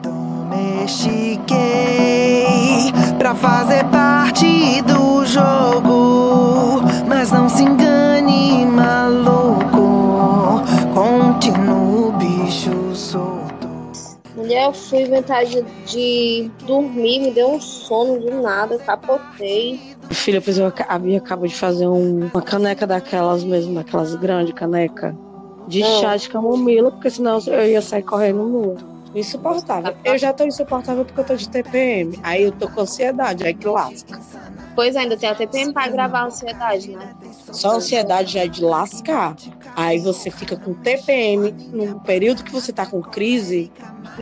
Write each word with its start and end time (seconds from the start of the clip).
Domestiquei 0.00 2.92
pra 3.18 3.34
fazer 3.34 3.84
parte 3.86 4.82
do 4.82 5.24
jogo, 5.26 6.82
mas 7.06 7.30
não 7.32 7.48
se 7.48 7.62
engane, 7.62 8.64
maluco. 8.66 10.62
Continuo 10.94 12.12
bicho 12.12 12.94
solto. 12.94 13.42
Mulher, 14.36 14.64
eu 14.66 14.72
fui 14.72 15.02
inventar 15.02 15.44
de, 15.44 15.62
de 15.86 16.50
dormir, 16.66 17.20
me 17.20 17.30
deu 17.32 17.52
um 17.52 17.60
sono 17.60 18.18
do 18.18 18.40
nada, 18.42 18.78
capotei. 18.78 19.78
Filha, 20.10 20.40
pois 20.40 20.58
eu, 20.58 20.72
a 20.88 20.98
Bia 20.98 21.18
acabou 21.18 21.46
de 21.46 21.54
fazer 21.54 21.86
um- 21.88 22.28
uma 22.32 22.42
caneca 22.42 22.86
daquelas 22.86 23.44
mesmo, 23.44 23.74
daquelas 23.74 24.14
grandes 24.16 24.52
caneca 24.54 25.14
de 25.68 25.82
chá 26.00 26.16
de 26.16 26.28
camomila, 26.28 26.90
porque 26.90 27.08
senão 27.10 27.38
eu 27.46 27.66
ia 27.66 27.80
sair 27.80 28.02
correndo 28.02 28.42
nua. 28.44 28.91
Insuportável. 29.14 29.94
Eu 30.04 30.16
já 30.18 30.32
tô 30.32 30.44
insuportável 30.44 31.04
porque 31.04 31.20
eu 31.20 31.24
tô 31.24 31.34
de 31.36 31.48
TPM. 31.48 32.18
Aí 32.22 32.42
eu 32.42 32.52
tô 32.52 32.68
com 32.68 32.80
ansiedade, 32.80 33.44
aí 33.44 33.54
que 33.54 33.66
lasca. 33.66 34.18
Pois 34.74 34.96
ainda 34.96 35.16
tem 35.16 35.28
a 35.28 35.34
TPM 35.34 35.72
pra 35.72 35.88
gravar 35.88 36.20
a 36.20 36.24
ansiedade, 36.26 36.90
né? 36.96 37.14
Só 37.52 37.72
a 37.72 37.74
ansiedade 37.74 38.32
já 38.32 38.40
é 38.44 38.48
de 38.48 38.62
lascar. 38.64 39.36
Aí 39.76 39.98
você 39.98 40.30
fica 40.30 40.56
com 40.56 40.72
TPM 40.74 41.52
num 41.72 41.98
período 41.98 42.42
que 42.42 42.50
você 42.52 42.72
tá 42.72 42.86
com 42.86 43.02
crise. 43.02 43.70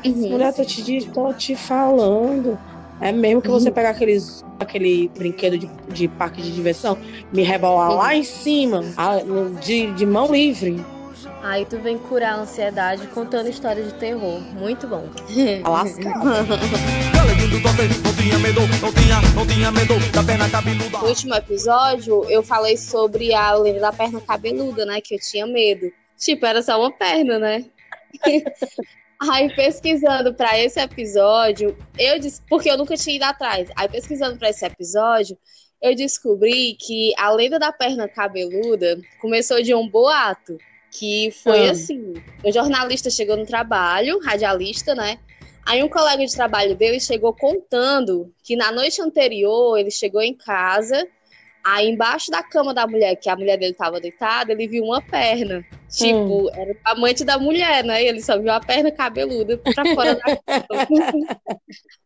Uhum. 0.05 0.31
Mulher, 0.31 0.53
tô 0.55 0.65
te, 0.65 1.09
tô 1.11 1.33
te 1.35 1.55
falando. 1.55 2.59
É 3.01 3.13
mesmo 3.13 3.41
que 3.41 3.49
você 3.49 3.71
pegar 3.71 3.91
aqueles, 3.91 4.45
aquele 4.59 5.09
brinquedo 5.17 5.57
de, 5.57 5.67
de 5.89 6.07
parque 6.07 6.43
de 6.43 6.53
diversão, 6.53 6.99
me 7.33 7.43
rebolar 7.43 7.91
lá 7.95 8.15
em 8.15 8.23
cima, 8.23 8.85
a- 8.97 9.21
de, 9.61 9.91
de 9.93 10.05
mão 10.05 10.31
livre. 10.31 10.85
Aí 11.43 11.65
tu 11.65 11.79
vem 11.79 11.97
curar 11.97 12.35
a 12.35 12.43
ansiedade 12.43 13.07
contando 13.09 13.49
história 13.49 13.83
de 13.83 13.95
terror. 13.95 14.41
Muito 14.53 14.87
bom. 14.87 15.09
Lascar. 15.67 16.23
No 21.01 21.09
último 21.09 21.35
episódio, 21.35 22.25
eu 22.31 22.43
falei 22.43 22.77
sobre 22.77 23.33
a 23.33 23.55
lenda 23.55 23.81
da 23.81 23.93
perna 23.93 24.21
cabeluda, 24.21 24.85
né? 24.85 25.01
Que 25.01 25.15
eu 25.15 25.19
tinha 25.19 25.47
medo. 25.47 25.91
Tipo, 26.19 26.45
era 26.45 26.63
só 26.63 26.79
uma 26.79 26.93
perna, 26.93 27.39
né? 27.39 27.65
Aí, 29.31 29.55
pesquisando 29.55 30.35
pra 30.35 30.59
esse 30.59 30.81
episódio, 30.81 31.77
eu 31.99 32.19
disse, 32.19 32.41
porque 32.49 32.71
eu 32.71 32.79
nunca 32.79 32.97
tinha 32.97 33.17
ido 33.17 33.25
atrás. 33.25 33.69
Aí, 33.77 33.89
pesquisando 33.89 34.39
pra 34.39 34.49
esse 34.51 34.65
episódio, 34.65 35.37
eu 35.83 35.95
descobri 35.95 36.75
que 36.79 37.13
a 37.19 37.31
lenda 37.31 37.59
da 37.59 37.73
perna 37.73 38.09
cabeluda 38.09 38.99
começou 39.21 39.63
de 39.63 39.75
um 39.75 39.89
boato. 39.89 40.59
Que 40.91 41.31
foi 41.31 41.69
Ah. 41.69 41.73
assim: 41.73 42.15
o 42.45 42.53
jornalista 42.53 43.11
chegou 43.11 43.37
no 43.37 43.47
trabalho, 43.47 44.19
radialista, 44.21 44.95
né? 44.95 45.19
Aí 45.67 45.83
um 45.83 45.89
colega 45.89 46.25
de 46.25 46.35
trabalho 46.35 46.75
dele 46.75 46.99
chegou 46.99 47.33
contando 47.33 48.33
que 48.43 48.57
na 48.57 48.73
noite 48.73 49.01
anterior 49.01 49.79
ele 49.79 49.91
chegou 49.91 50.21
em 50.21 50.35
casa, 50.35 51.07
aí 51.65 51.89
embaixo 51.89 52.31
da 52.31 52.43
cama 52.43 52.75
da 52.75 52.87
mulher, 52.87 53.15
que 53.17 53.29
a 53.29 53.37
mulher 53.37 53.57
dele 53.57 53.73
estava 53.73 54.01
deitada, 54.01 54.53
ele 54.53 54.67
viu 54.67 54.83
uma 54.85 55.01
perna. 55.01 55.65
Tipo, 55.89 56.49
era 56.55 56.73
o 56.73 56.77
amante 56.85 57.25
da 57.25 57.39
mulher, 57.39 57.85
né? 57.85 58.03
E 58.03 58.07
ele 58.09 58.23
só 58.23 58.39
viu 58.39 58.51
a 58.51 58.61
perna 58.61 58.91
cabeluda 58.91 59.59
pra 59.59 59.85
fora 59.95 60.15
da 60.15 60.23
cama. 60.23 60.87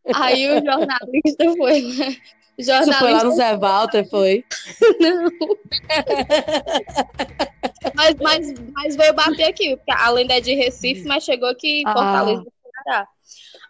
aí 0.15 0.49
o 0.51 0.65
jornalista 0.65 1.57
foi, 1.57 1.83
né? 1.83 2.17
O 2.57 2.61
Isso 2.63 2.71
foi 2.71 3.13
lá 3.13 3.19
jornalista 3.21 3.25
no 3.25 3.35
Zé 3.37 3.57
Walter, 3.57 4.09
foi. 4.11 4.45
não. 5.01 5.31
mas, 7.95 8.15
mas, 8.21 8.55
mas 8.73 8.97
veio 8.97 9.15
bater 9.15 9.45
aqui, 9.45 9.77
porque 9.77 9.91
a 9.93 10.11
lenda 10.11 10.35
é 10.35 10.41
de 10.41 10.55
Recife, 10.55 11.05
mas 11.07 11.25
chegou 11.25 11.49
aqui 11.49 11.81
em 11.83 11.85
Ah. 11.87 11.93
Fortaleza, 11.93 12.45
Ceará. 12.85 13.09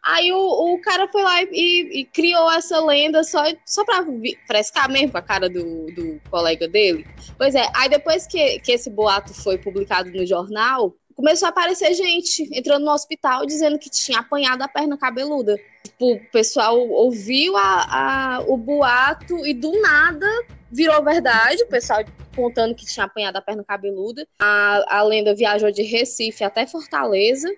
Aí 0.07 0.31
o, 0.33 0.37
o 0.75 0.81
cara 0.83 1.09
foi 1.09 1.23
lá 1.23 1.43
e, 1.43 2.01
e- 2.01 2.05
criou 2.13 2.51
essa 2.53 2.79
lenda 2.85 3.25
só, 3.25 3.43
só 3.65 3.85
pra 3.87 4.05
frescar 4.47 4.91
mesmo 4.91 5.13
com 5.13 5.17
a 5.19 5.23
cara 5.23 5.49
do, 5.49 5.87
do 5.87 6.21
colega 6.31 6.69
dele. 6.69 7.07
Pois 7.39 7.55
é, 7.55 7.71
aí 7.75 7.89
depois 7.89 8.27
que, 8.27 8.59
que 8.61 8.73
esse 8.73 8.91
boato 8.91 9.33
foi 9.33 9.57
publicado 9.57 10.11
no 10.11 10.27
jornal, 10.27 10.95
começou 11.15 11.47
a 11.47 11.49
aparecer 11.51 11.95
gente 11.95 12.49
entrando 12.53 12.85
no 12.85 12.91
hospital 12.93 13.47
dizendo 13.47 13.79
que 13.79 13.89
tinha 13.91 14.19
apanhado 14.21 14.63
a 14.63 14.69
perna 14.69 14.97
cabeluda. 14.99 15.57
Tipo, 15.83 16.15
o 16.15 16.21
pessoal 16.31 16.79
ouviu 16.79 17.57
a, 17.57 18.37
a- 18.39 18.41
o 18.47 18.57
boato 18.57 19.47
e 19.47 19.53
do 19.55 19.81
nada 19.81 20.27
virou 20.71 21.03
verdade. 21.05 21.63
O 21.63 21.69
pessoal 21.69 22.05
contando 22.35 22.75
que 22.75 22.85
tinha 22.85 23.07
apanhado 23.07 23.37
a 23.37 23.41
perna 23.43 23.63
cabeluda. 23.63 24.27
A, 24.41 24.99
a 24.99 25.03
lenda 25.03 25.35
viajou 25.35 25.71
de 25.71 25.83
Recife 25.83 26.43
até 26.43 26.67
Fortaleza. 26.67 27.49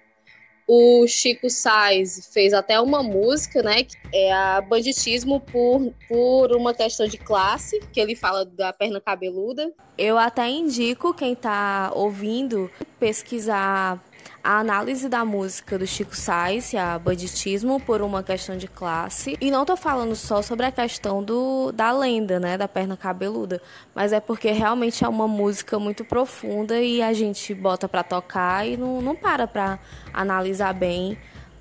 O 0.67 1.07
Chico 1.07 1.49
Sainz 1.49 2.29
fez 2.33 2.53
até 2.53 2.81
uma 2.81 3.03
música, 3.03 3.63
né? 3.63 3.85
Que 3.85 3.97
é 4.13 4.33
a 4.33 4.61
banditismo 4.61 5.41
por, 5.41 5.93
por 6.09 6.57
uma 6.57 6.75
questão 6.75 7.07
de 7.07 7.17
classe, 7.17 7.79
que 7.93 8.01
ele 8.01 8.17
fala 8.17 8.45
da 8.45 8.73
perna 8.73 9.01
cabeluda. 9.01 9.73
Eu 9.97 10.19
até 10.19 10.49
indico 10.49 11.15
quem 11.15 11.37
tá 11.37 11.93
ouvindo 11.95 12.69
pesquisar 12.99 14.03
a 14.47 14.61
análise 14.61 15.09
da 15.09 15.25
música 15.25 15.77
do 15.77 15.85
Chico 15.85 16.15
Sainz, 16.15 16.73
a 16.73 16.97
banditismo 17.01 17.81
por 17.81 18.01
uma 18.01 18.23
questão 18.23 18.57
de 18.57 18.69
classe. 18.69 19.37
E 19.41 19.51
não 19.51 19.65
tô 19.65 19.77
falando 19.77 20.15
só 20.15 20.41
sobre 20.41 20.67
a 20.67 20.71
questão 20.71 21.21
do, 21.21 21.73
da 21.73 21.91
lenda, 21.91 22.39
né, 22.39 22.57
da 22.57 22.69
perna 22.69 22.97
cabeluda, 22.97 23.61
mas 23.93 24.13
é 24.13 24.21
porque 24.21 24.53
realmente 24.53 25.05
é 25.05 25.09
uma 25.09 25.27
música 25.27 25.81
muito 25.81 26.05
profunda 26.05 26.81
e 26.81 27.03
a 27.03 27.13
gente 27.13 27.53
bota 27.55 27.89
pra 27.89 28.05
tocar 28.05 28.65
e 28.65 28.77
não, 28.77 29.03
não 29.03 29.17
para 29.17 29.49
pra 29.49 29.81
analisar 30.15 30.73
bem 30.73 31.19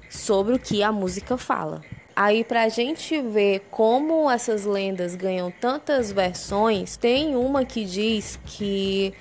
sobre 0.07 0.53
o 0.53 0.59
que 0.59 0.83
a 0.83 0.91
música 0.91 1.39
fala. 1.39 1.81
Aí, 2.15 2.43
pra 2.43 2.69
gente 2.69 3.19
ver 3.19 3.67
como 3.71 4.29
essas 4.29 4.63
lendas 4.63 5.15
ganham 5.15 5.51
tantas 5.51 6.11
versões, 6.11 6.95
tem 6.95 7.35
uma 7.35 7.65
que 7.65 7.83
diz 7.83 8.39
que 8.45 9.11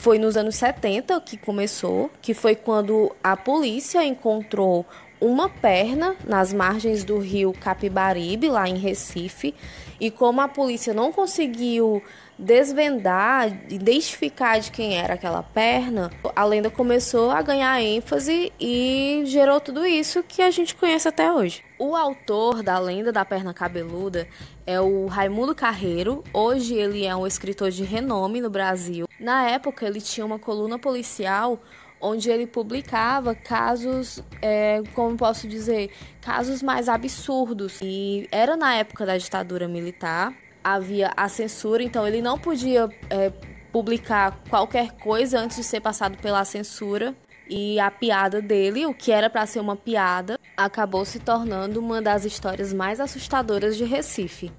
foi 0.00 0.18
nos 0.18 0.34
anos 0.34 0.54
70 0.54 1.20
que 1.20 1.36
começou, 1.36 2.10
que 2.22 2.32
foi 2.32 2.56
quando 2.56 3.14
a 3.22 3.36
polícia 3.36 4.02
encontrou 4.02 4.86
uma 5.20 5.50
perna 5.50 6.16
nas 6.26 6.54
margens 6.54 7.04
do 7.04 7.18
rio 7.18 7.52
Capibaribe, 7.52 8.48
lá 8.48 8.66
em 8.66 8.78
Recife, 8.78 9.54
e 10.00 10.10
como 10.10 10.40
a 10.40 10.48
polícia 10.48 10.94
não 10.94 11.12
conseguiu 11.12 12.02
desvendar, 12.40 13.48
identificar 13.68 14.58
de 14.58 14.70
quem 14.70 14.96
era 14.96 15.14
aquela 15.14 15.42
perna, 15.42 16.10
a 16.34 16.44
lenda 16.44 16.70
começou 16.70 17.30
a 17.30 17.42
ganhar 17.42 17.80
ênfase 17.82 18.50
e 18.58 19.22
gerou 19.26 19.60
tudo 19.60 19.84
isso 19.84 20.22
que 20.22 20.40
a 20.40 20.50
gente 20.50 20.74
conhece 20.74 21.06
até 21.06 21.30
hoje. 21.30 21.62
O 21.78 21.94
autor 21.94 22.62
da 22.62 22.78
lenda 22.78 23.12
da 23.12 23.24
perna 23.24 23.52
cabeluda 23.52 24.26
é 24.66 24.80
o 24.80 25.06
Raimundo 25.06 25.54
Carreiro. 25.54 26.24
Hoje 26.32 26.74
ele 26.74 27.04
é 27.04 27.14
um 27.14 27.26
escritor 27.26 27.70
de 27.70 27.84
renome 27.84 28.40
no 28.40 28.48
Brasil. 28.48 29.06
Na 29.18 29.48
época 29.50 29.86
ele 29.86 30.00
tinha 30.00 30.24
uma 30.24 30.38
coluna 30.38 30.78
policial 30.78 31.60
onde 32.00 32.30
ele 32.30 32.46
publicava 32.46 33.34
casos, 33.34 34.22
é, 34.40 34.82
como 34.94 35.16
posso 35.16 35.46
dizer, 35.46 35.90
casos 36.22 36.62
mais 36.62 36.88
absurdos. 36.88 37.78
E 37.82 38.26
era 38.32 38.56
na 38.56 38.74
época 38.74 39.04
da 39.04 39.18
ditadura 39.18 39.68
militar, 39.68 40.34
havia 40.62 41.12
a 41.16 41.28
censura, 41.28 41.82
então 41.82 42.06
ele 42.06 42.22
não 42.22 42.38
podia 42.38 42.88
é, 43.08 43.32
publicar 43.72 44.38
qualquer 44.48 44.92
coisa 44.92 45.38
antes 45.38 45.56
de 45.56 45.64
ser 45.64 45.80
passado 45.80 46.16
pela 46.18 46.44
censura. 46.44 47.14
E 47.48 47.80
a 47.80 47.90
piada 47.90 48.40
dele, 48.40 48.86
o 48.86 48.94
que 48.94 49.10
era 49.10 49.28
para 49.28 49.44
ser 49.44 49.58
uma 49.58 49.74
piada, 49.74 50.38
acabou 50.56 51.04
se 51.04 51.18
tornando 51.18 51.80
uma 51.80 52.00
das 52.00 52.24
histórias 52.24 52.72
mais 52.72 53.00
assustadoras 53.00 53.76
de 53.76 53.84
Recife. 53.84 54.52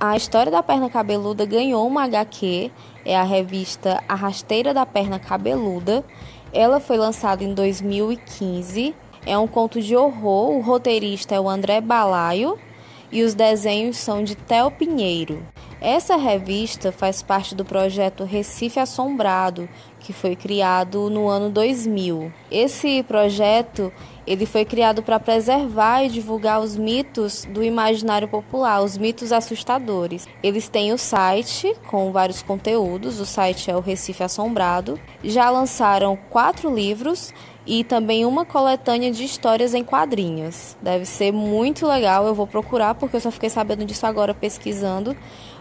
A 0.00 0.16
história 0.16 0.50
da 0.50 0.62
perna 0.62 0.88
cabeluda 0.88 1.44
ganhou 1.44 1.86
uma 1.86 2.04
HQ, 2.04 2.70
é 3.04 3.16
a 3.16 3.24
revista 3.24 4.02
A 4.08 4.14
Rasteira 4.14 4.72
da 4.72 4.86
Perna 4.86 5.18
Cabeluda. 5.18 6.04
Ela 6.52 6.78
foi 6.78 6.96
lançada 6.96 7.42
em 7.42 7.52
2015. 7.52 8.94
É 9.26 9.36
um 9.36 9.46
conto 9.46 9.82
de 9.82 9.96
horror. 9.96 10.52
O 10.52 10.60
roteirista 10.60 11.34
é 11.34 11.40
o 11.40 11.48
André 11.48 11.80
Balaio 11.80 12.58
e 13.10 13.22
os 13.22 13.34
desenhos 13.34 13.96
são 13.96 14.22
de 14.22 14.34
Theo 14.34 14.70
Pinheiro. 14.70 15.46
Essa 15.80 16.16
revista 16.16 16.90
faz 16.90 17.22
parte 17.22 17.54
do 17.54 17.64
projeto 17.64 18.24
Recife 18.24 18.80
Assombrado, 18.80 19.68
que 20.00 20.12
foi 20.12 20.34
criado 20.34 21.08
no 21.08 21.28
ano 21.28 21.50
2000. 21.50 22.32
Esse 22.50 23.04
projeto 23.04 23.92
ele 24.26 24.44
foi 24.44 24.64
criado 24.64 25.02
para 25.04 25.20
preservar 25.20 26.02
e 26.02 26.08
divulgar 26.08 26.60
os 26.60 26.76
mitos 26.76 27.44
do 27.44 27.62
imaginário 27.62 28.26
popular, 28.26 28.82
os 28.82 28.98
mitos 28.98 29.30
assustadores. 29.32 30.26
Eles 30.42 30.68
têm 30.68 30.92
o 30.92 30.98
site 30.98 31.74
com 31.86 32.10
vários 32.10 32.42
conteúdos, 32.42 33.20
o 33.20 33.26
site 33.26 33.70
é 33.70 33.76
o 33.76 33.80
Recife 33.80 34.24
Assombrado. 34.24 34.98
Já 35.22 35.48
lançaram 35.48 36.18
quatro 36.28 36.74
livros 36.74 37.32
e 37.68 37.84
também 37.84 38.24
uma 38.24 38.46
coletânea 38.46 39.10
de 39.10 39.22
histórias 39.22 39.74
em 39.74 39.84
quadrinhos. 39.84 40.74
Deve 40.80 41.04
ser 41.04 41.30
muito 41.30 41.86
legal, 41.86 42.26
eu 42.26 42.34
vou 42.34 42.46
procurar 42.46 42.94
porque 42.94 43.16
eu 43.16 43.20
só 43.20 43.30
fiquei 43.30 43.50
sabendo 43.50 43.84
disso 43.84 44.06
agora 44.06 44.32
pesquisando, 44.32 45.14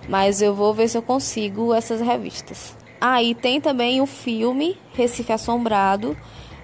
mas 0.07 0.41
eu 0.41 0.55
vou 0.55 0.73
ver 0.73 0.87
se 0.87 0.97
eu 0.97 1.01
consigo 1.01 1.73
essas 1.73 1.99
revistas. 1.99 2.77
Ah, 3.01 3.21
e 3.21 3.35
tem 3.35 3.59
também 3.59 3.99
o 3.99 4.05
filme 4.05 4.77
Recife 4.93 5.33
Assombrado 5.33 6.15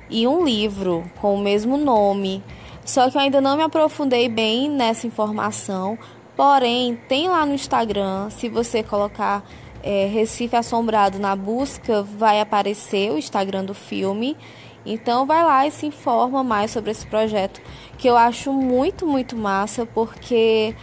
e 0.10 0.25
um 0.25 0.45
livro 0.45 1.04
com 1.19 1.36
o 1.36 1.38
mesmo 1.38 1.75
nome. 1.75 2.42
Só 2.86 3.10
que 3.10 3.18
eu 3.18 3.22
ainda 3.22 3.42
não 3.42 3.57
me 3.57 3.63
aprofundei 3.63 4.30
bem 4.30 4.69
nessa 4.69 5.06
informação. 5.06 6.00
Porém, 6.38 6.98
tem 7.10 7.28
lá 7.28 7.46
no 7.46 7.54
Instagram, 7.54 8.30
se 8.30 8.48
você 8.48 8.81
colocar 8.81 9.44
é, 9.84 10.06
Recife 10.06 10.56
Assombrado 10.56 11.19
na 11.19 11.36
busca, 11.36 12.01
vai 12.01 12.39
aparecer 12.39 13.12
o 13.12 13.18
Instagram 13.18 13.66
do 13.66 13.74
filme. 13.74 14.38
Então 14.85 15.25
vai 15.25 15.44
lá 15.44 15.65
e 15.65 15.71
se 15.71 15.85
informa 15.85 16.44
mais 16.44 16.71
sobre 16.71 16.91
esse 16.91 17.06
projeto, 17.07 17.62
que 17.97 18.07
eu 18.07 18.18
acho 18.18 18.51
muito, 18.51 19.07
muito 19.07 19.35
massa, 19.35 19.85
porque 19.85 20.75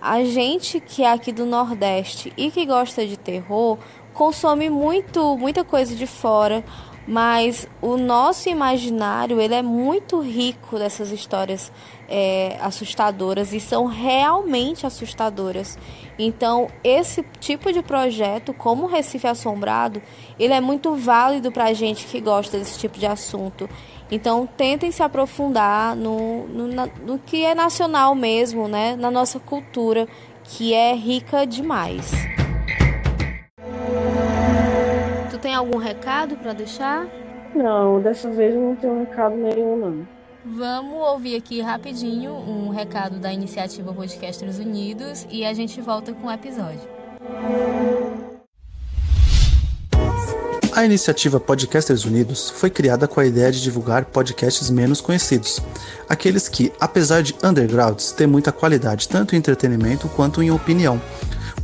a 0.00 0.24
gente 0.24 0.80
que 0.80 1.02
é 1.02 1.12
aqui 1.12 1.32
do 1.32 1.46
Nordeste 1.46 2.32
e 2.36 2.50
que 2.50 2.66
gosta 2.66 3.06
de 3.06 3.16
terror 3.16 3.78
consome 4.12 4.70
muito, 4.70 5.36
muita 5.36 5.64
coisa 5.64 5.94
de 5.94 6.06
fora, 6.06 6.64
mas 7.06 7.68
o 7.82 7.96
nosso 7.96 8.48
imaginário 8.48 9.40
ele 9.40 9.54
é 9.54 9.62
muito 9.62 10.20
rico 10.20 10.78
dessas 10.78 11.10
histórias 11.10 11.70
é, 12.08 12.56
assustadoras 12.60 13.52
e 13.52 13.60
são 13.60 13.86
realmente 13.86 14.86
assustadoras. 14.86 15.78
Então, 16.18 16.68
esse 16.82 17.24
tipo 17.40 17.72
de 17.72 17.82
projeto, 17.82 18.54
como 18.54 18.86
Recife 18.86 19.26
Assombrado, 19.26 20.00
ele 20.38 20.52
é 20.52 20.60
muito 20.60 20.94
válido 20.94 21.50
para 21.50 21.64
a 21.64 21.72
gente 21.72 22.06
que 22.06 22.20
gosta 22.20 22.58
desse 22.58 22.78
tipo 22.78 22.98
de 22.98 23.06
assunto. 23.06 23.68
Então, 24.10 24.46
tentem 24.46 24.92
se 24.92 25.02
aprofundar 25.02 25.96
no, 25.96 26.46
no, 26.46 26.68
no 27.04 27.18
que 27.18 27.44
é 27.44 27.54
nacional 27.54 28.14
mesmo, 28.14 28.68
né? 28.68 28.94
na 28.96 29.10
nossa 29.10 29.40
cultura, 29.40 30.06
que 30.44 30.72
é 30.72 30.94
rica 30.94 31.44
demais. 31.44 32.12
Tu 35.30 35.38
tem 35.38 35.54
algum 35.54 35.78
recado 35.78 36.36
para 36.36 36.52
deixar? 36.52 37.06
Não, 37.54 38.00
dessa 38.00 38.30
vez 38.30 38.54
não 38.54 38.76
tenho 38.76 39.00
recado 39.00 39.36
nenhum, 39.36 39.76
não. 39.76 40.13
Vamos 40.44 40.92
ouvir 41.08 41.36
aqui 41.36 41.62
rapidinho 41.62 42.32
um 42.34 42.68
recado 42.68 43.18
da 43.18 43.32
iniciativa 43.32 43.94
Podcasters 43.94 44.58
Unidos 44.58 45.26
e 45.30 45.42
a 45.42 45.54
gente 45.54 45.80
volta 45.80 46.12
com 46.12 46.26
o 46.26 46.30
episódio. 46.30 46.82
A 50.74 50.84
iniciativa 50.84 51.40
Podcasters 51.40 52.04
Unidos 52.04 52.50
foi 52.50 52.68
criada 52.68 53.08
com 53.08 53.20
a 53.20 53.26
ideia 53.26 53.50
de 53.50 53.62
divulgar 53.62 54.04
podcasts 54.04 54.68
menos 54.68 55.00
conhecidos, 55.00 55.62
aqueles 56.08 56.46
que, 56.46 56.70
apesar 56.78 57.22
de 57.22 57.34
undergrounds, 57.42 58.12
têm 58.12 58.26
muita 58.26 58.52
qualidade 58.52 59.08
tanto 59.08 59.34
em 59.34 59.38
entretenimento 59.38 60.08
quanto 60.10 60.42
em 60.42 60.50
opinião, 60.50 61.00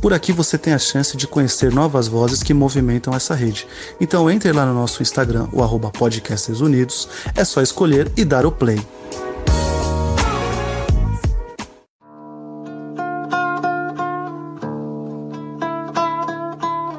por 0.01 0.13
aqui 0.13 0.33
você 0.33 0.57
tem 0.57 0.73
a 0.73 0.79
chance 0.79 1.15
de 1.15 1.27
conhecer 1.27 1.71
novas 1.71 2.07
vozes 2.07 2.41
que 2.41 2.53
movimentam 2.53 3.13
essa 3.13 3.35
rede. 3.35 3.67
Então 3.99 4.29
entre 4.29 4.51
lá 4.51 4.65
no 4.65 4.73
nosso 4.73 5.03
Instagram, 5.03 5.47
o 5.53 5.61
arroba 5.61 5.91
Unidos, 6.59 7.07
é 7.35 7.45
só 7.45 7.61
escolher 7.61 8.11
e 8.17 8.25
dar 8.25 8.45
o 8.45 8.51
play. 8.51 8.81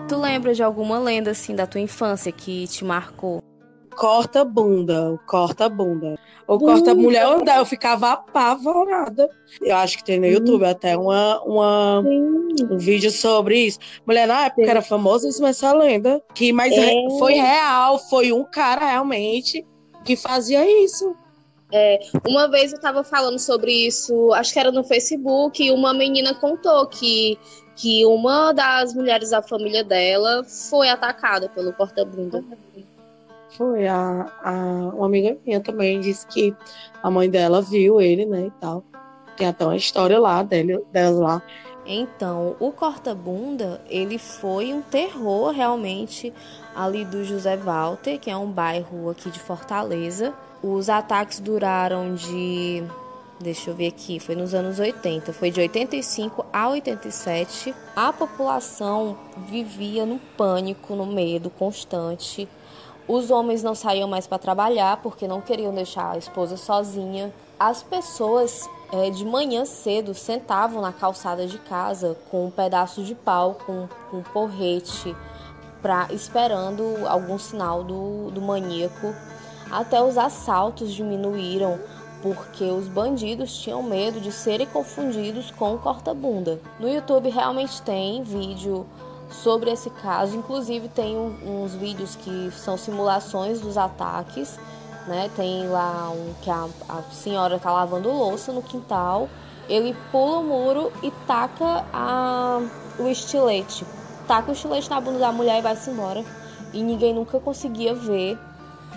Tu 0.09 0.17
lembra 0.17 0.55
de 0.55 0.63
alguma 0.63 0.99
lenda 0.99 1.33
assim 1.33 1.57
da 1.57 1.67
tua 1.67 1.81
infância 1.81 2.31
que 2.31 2.69
te 2.69 2.85
marcou? 2.85 3.43
Corta 3.97 4.45
bunda, 4.45 5.19
corta 5.27 5.69
bunda. 5.69 6.19
O 6.47 6.59
corta 6.59 6.95
mulher 6.95 7.25
andar, 7.25 7.59
eu 7.59 7.67
ficava 7.67 8.13
apavorada. 8.13 9.29
Eu 9.61 9.77
acho 9.77 9.99
que 9.99 10.05
tem 10.05 10.19
no 10.19 10.27
YouTube 10.27 10.65
até 10.65 10.97
uma, 10.97 11.41
uma 11.43 12.01
um 12.01 12.77
vídeo 12.77 13.11
sobre 13.11 13.67
isso. 13.67 13.79
Mulher 14.07 14.27
na 14.27 14.47
época 14.47 14.65
Sim. 14.65 14.71
era 14.71 14.83
famosa 14.83 15.29
isso, 15.29 15.45
essa 15.47 15.73
lenda. 15.73 16.23
Que, 16.35 16.53
mas 16.53 16.73
é. 16.73 16.93
foi 17.19 17.35
real, 17.35 17.99
foi 17.99 18.33
um 18.33 18.45
cara 18.45 18.87
realmente 18.87 19.65
que 20.05 20.17
fazia 20.17 20.85
isso. 20.85 21.15
É, 21.73 22.01
uma 22.29 22.49
vez 22.51 22.71
eu 22.71 22.77
estava 22.77 23.03
falando 23.03 23.39
sobre 23.39 23.73
isso, 23.73 24.31
acho 24.35 24.53
que 24.53 24.59
era 24.59 24.71
no 24.71 24.85
Facebook, 24.85 25.65
e 25.65 25.71
uma 25.71 25.95
menina 25.95 26.35
contou 26.35 26.87
que, 26.87 27.39
que 27.75 28.05
uma 28.05 28.53
das 28.53 28.93
mulheres 28.93 29.31
da 29.31 29.41
família 29.41 29.83
dela 29.83 30.45
foi 30.45 30.91
atacada 30.91 31.49
pelo 31.49 31.73
porta-bunda. 31.73 32.39
Uhum. 32.39 32.72
Foi. 33.57 33.87
A, 33.87 34.33
a, 34.43 34.53
uma 34.95 35.07
amiga 35.07 35.37
minha 35.45 35.61
também 35.61 36.01
disse 36.01 36.27
que 36.27 36.55
a 37.03 37.11
mãe 37.11 37.29
dela 37.29 37.61
viu 37.61 38.01
ele, 38.01 38.27
né, 38.27 38.47
e 38.47 38.51
tal. 38.61 38.85
Tem 39.37 39.47
até 39.47 39.65
uma 39.65 39.77
história 39.77 40.19
lá 40.19 40.43
dele, 40.43 40.83
delas 40.93 41.19
lá. 41.19 41.43
Então, 41.85 42.55
o 42.61 42.71
corta-bunda, 42.71 43.81
ele 43.89 44.17
foi 44.17 44.73
um 44.73 44.81
terror 44.81 45.51
realmente 45.51 46.33
ali 46.75 47.05
do 47.05 47.25
José 47.25 47.57
Walter, 47.57 48.19
que 48.19 48.31
é 48.31 48.37
um 48.37 48.51
bairro 48.51 49.11
aqui 49.11 49.31
de 49.31 49.41
Fortaleza. 49.41 50.33
Os 50.63 50.89
ataques 50.89 51.41
duraram 51.41 52.15
de 52.15 52.85
deixa 53.41 53.71
eu 53.71 53.75
ver 53.75 53.89
aqui, 53.89 54.21
foi 54.21 54.37
nos 54.37 54.55
anos 54.55 54.79
80, 54.79 55.33
foi 55.33 55.51
de 55.51 55.61
85 55.61 56.47
a 56.53 56.69
87. 56.69 57.75
A 57.97 58.13
população 58.13 59.19
vivia 59.49 60.07
no 60.07 60.21
pânico, 60.37 60.95
no 60.95 61.05
medo 61.05 61.51
constante. 61.51 62.49
Os 63.09 63.31
homens 63.31 63.63
não 63.63 63.75
saíam 63.75 64.09
mais 64.09 64.27
para 64.27 64.39
trabalhar 64.39 64.99
porque 64.99 65.27
não 65.27 65.41
queriam 65.41 65.75
deixar 65.75 66.13
a 66.13 66.19
esposa 66.19 66.57
sozinha. 66.57 67.33
As 67.59 67.83
pessoas 67.83 68.69
é, 68.93 69.11
de 69.11 69.25
manhã 69.25 69.65
cedo 69.65 70.15
sentavam 70.15 70.81
na 70.81 70.93
calçada 70.93 71.47
de 71.47 71.59
casa 71.59 72.17
com 72.31 72.47
um 72.47 72.51
pedaço 72.51 73.03
de 73.03 73.15
pau, 73.15 73.57
com, 73.67 73.89
com 74.11 74.19
um 74.19 74.23
porrete, 74.23 75.17
pra, 75.81 76.09
esperando 76.11 77.07
algum 77.07 77.39
sinal 77.39 77.83
do, 77.83 78.31
do 78.31 78.41
maníaco. 78.41 79.15
Até 79.71 80.03
os 80.03 80.17
assaltos 80.17 80.93
diminuíram 80.93 81.81
porque 82.23 82.65
os 82.65 82.87
bandidos 82.87 83.57
tinham 83.59 83.83
medo 83.83 84.21
de 84.21 84.31
serem 84.31 84.67
confundidos 84.67 85.51
com 85.51 85.75
o 85.75 85.79
corta-bunda. 85.79 86.61
No 86.79 86.89
YouTube 86.89 87.29
realmente 87.31 87.83
tem 87.83 88.23
vídeo 88.23 88.87
sobre 89.33 89.71
esse 89.71 89.91
caso. 89.91 90.37
Inclusive 90.37 90.89
tem 90.89 91.17
um, 91.17 91.63
uns 91.63 91.75
vídeos 91.75 92.17
que 92.17 92.51
são 92.53 92.77
simulações 92.77 93.61
dos 93.61 93.77
ataques. 93.77 94.59
Né? 95.07 95.31
Tem 95.35 95.69
lá 95.69 96.11
um 96.11 96.35
que 96.43 96.51
a, 96.51 96.69
a 96.89 97.03
senhora 97.11 97.57
está 97.57 97.73
lavando 97.73 98.11
louça 98.11 98.53
no 98.53 98.63
quintal. 98.63 99.29
Ele 99.69 99.97
pula 100.11 100.39
o 100.39 100.45
muro 100.45 100.93
e 101.03 101.11
taca 101.27 101.85
a, 101.93 102.61
o 102.99 103.09
estilete. 103.09 103.85
Taca 104.27 104.51
o 104.51 104.53
estilete 104.53 104.91
na 104.91 105.01
bunda 105.01 105.19
da 105.19 105.33
mulher 105.33 105.59
e 105.59 105.63
vai-se 105.63 105.91
embora. 105.91 106.25
E 106.73 106.83
ninguém 106.83 107.15
nunca 107.15 107.41
conseguia 107.41 107.95
ver 107.95 108.39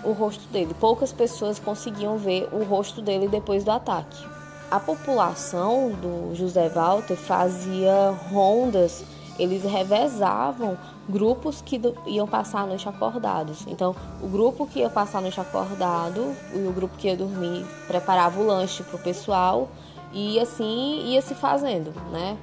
o 0.04 0.12
rosto 0.12 0.46
dele. 0.48 0.74
Poucas 0.78 1.12
pessoas 1.12 1.58
conseguiam 1.58 2.16
ver 2.16 2.48
o 2.52 2.62
rosto 2.64 3.02
dele 3.02 3.28
depois 3.28 3.64
do 3.64 3.70
ataque. 3.70 4.24
A 4.70 4.80
população 4.80 5.90
do 5.90 6.34
José 6.34 6.68
Walter 6.68 7.16
fazia 7.16 8.10
rondas 8.30 9.04
eles 9.38 9.62
revezavam 9.62 10.76
grupos 11.08 11.60
que 11.60 11.80
iam 12.06 12.26
passar 12.26 12.62
a 12.62 12.66
noite 12.66 12.88
acordados. 12.88 13.64
Então, 13.66 13.94
o 14.22 14.26
grupo 14.26 14.66
que 14.66 14.80
ia 14.80 14.90
passar 14.90 15.18
a 15.18 15.20
noite 15.20 15.40
acordado 15.40 16.34
e 16.54 16.66
o 16.66 16.72
grupo 16.72 16.96
que 16.96 17.08
ia 17.08 17.16
dormir 17.16 17.64
preparava 17.86 18.40
o 18.40 18.46
lanche 18.46 18.82
para 18.82 18.96
o 18.96 18.98
pessoal 18.98 19.68
e 20.12 20.38
assim 20.40 21.02
ia 21.06 21.20
se 21.20 21.34
fazendo, 21.34 21.92
né? 22.10 22.36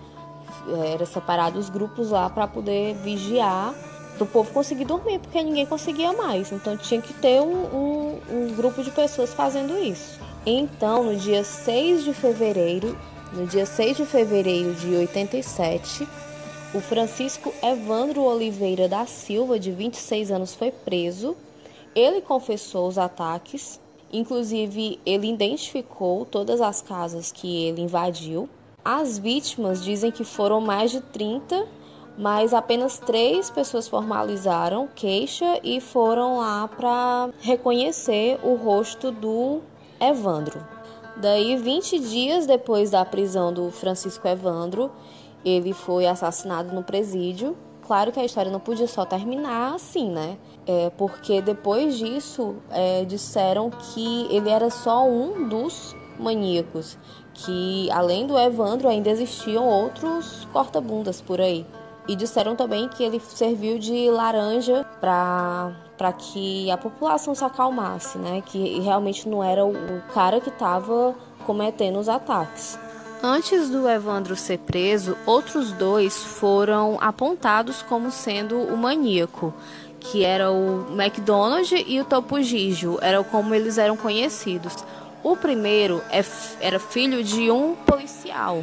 Era 0.93 1.05
separado 1.05 1.59
os 1.59 1.69
grupos 1.69 2.11
lá 2.11 2.29
para 2.29 2.47
poder 2.47 2.95
vigiar 2.95 3.73
para 4.15 4.23
o 4.23 4.27
povo 4.27 4.51
conseguir 4.53 4.85
dormir, 4.85 5.19
porque 5.19 5.41
ninguém 5.41 5.65
conseguia 5.65 6.13
mais. 6.13 6.51
Então 6.51 6.77
tinha 6.77 7.01
que 7.01 7.13
ter 7.13 7.41
um, 7.41 7.65
um, 7.65 8.21
um 8.29 8.55
grupo 8.55 8.83
de 8.83 8.91
pessoas 8.91 9.33
fazendo 9.33 9.77
isso. 9.77 10.19
Então, 10.45 11.03
no 11.03 11.15
dia 11.15 11.43
6 11.43 12.03
de 12.03 12.13
fevereiro, 12.13 12.97
no 13.31 13.47
dia 13.47 13.65
6 13.65 13.97
de 13.97 14.05
fevereiro 14.05 14.73
de 14.75 14.93
87, 14.95 16.07
o 16.73 16.81
Francisco 16.81 17.53
Evandro 17.61 18.23
Oliveira 18.23 18.89
da 18.89 19.05
Silva, 19.05 19.59
de 19.59 19.71
26 19.71 20.31
anos, 20.31 20.55
foi 20.55 20.71
preso. 20.71 21.37
Ele 21.93 22.19
confessou 22.19 22.87
os 22.87 22.97
ataques, 22.97 23.79
inclusive 24.11 24.99
ele 25.05 25.29
identificou 25.29 26.25
todas 26.25 26.59
as 26.61 26.81
casas 26.81 27.31
que 27.31 27.65
ele 27.65 27.83
invadiu. 27.83 28.49
As 28.83 29.19
vítimas 29.19 29.83
dizem 29.83 30.11
que 30.11 30.23
foram 30.23 30.59
mais 30.59 30.89
de 30.89 30.99
30, 30.99 31.67
mas 32.17 32.55
apenas 32.55 32.97
três 32.97 33.51
pessoas 33.51 33.87
formalizaram 33.87 34.89
queixa 34.95 35.59
e 35.63 35.79
foram 35.79 36.39
lá 36.39 36.67
para 36.67 37.29
reconhecer 37.39 38.39
o 38.43 38.55
rosto 38.55 39.11
do 39.11 39.61
Evandro. 39.99 40.65
Daí, 41.17 41.55
20 41.55 41.99
dias 41.99 42.47
depois 42.47 42.89
da 42.89 43.05
prisão 43.05 43.53
do 43.53 43.69
Francisco 43.69 44.27
Evandro, 44.27 44.91
ele 45.43 45.73
foi 45.73 46.05
assassinado 46.05 46.73
no 46.73 46.83
presídio. 46.83 47.55
Claro 47.85 48.11
que 48.11 48.19
a 48.19 48.25
história 48.25 48.51
não 48.51 48.59
podia 48.59 48.87
só 48.87 49.03
terminar 49.03 49.75
assim, 49.75 50.09
né? 50.09 50.37
É, 50.65 50.89
porque 50.91 51.41
depois 51.41 51.97
disso 51.97 52.55
é, 52.71 53.03
disseram 53.03 53.69
que 53.69 54.27
ele 54.29 54.49
era 54.49 54.69
só 54.69 55.05
um 55.05 55.49
dos 55.49 55.93
maníacos, 56.17 56.97
que 57.33 57.91
além 57.91 58.25
do 58.25 58.37
Evandro 58.37 58.87
ainda 58.87 59.09
existiam 59.09 59.67
outros 59.67 60.47
corta-bundas 60.53 61.19
por 61.19 61.41
aí. 61.41 61.65
E 62.07 62.15
disseram 62.15 62.55
também 62.55 62.89
que 62.89 63.01
ele 63.03 63.19
serviu 63.19 63.79
de 63.79 64.09
laranja 64.09 64.85
para 64.99 66.13
que 66.17 66.69
a 66.69 66.77
população 66.77 67.33
se 67.33 67.43
acalmasse, 67.43 68.17
né? 68.17 68.41
Que 68.45 68.79
realmente 68.81 69.27
não 69.27 69.41
era 69.41 69.65
o 69.65 69.73
cara 70.13 70.41
que 70.41 70.49
estava 70.49 71.15
cometendo 71.45 71.97
os 71.99 72.09
ataques. 72.09 72.77
Antes 73.25 73.69
do 73.69 73.87
Evandro 73.87 74.35
ser 74.35 74.57
preso, 74.57 75.17
outros 75.25 75.71
dois 75.71 76.17
foram 76.17 76.97
apontados 76.99 77.81
como 77.81 78.11
sendo 78.11 78.59
o 78.59 78.75
maníaco, 78.75 79.53
que 79.97 80.25
era 80.25 80.51
o 80.51 80.85
McDonald 80.91 81.73
e 81.87 82.01
o 82.01 82.03
Topo 82.03 82.41
Gigio, 82.41 82.99
era 83.01 83.23
como 83.23 83.55
eles 83.55 83.77
eram 83.77 83.95
conhecidos. 83.95 84.75
O 85.23 85.37
primeiro 85.37 86.03
é 86.11 86.21
era 86.59 86.77
filho 86.79 87.23
de 87.23 87.49
um 87.49 87.75
policial. 87.75 88.61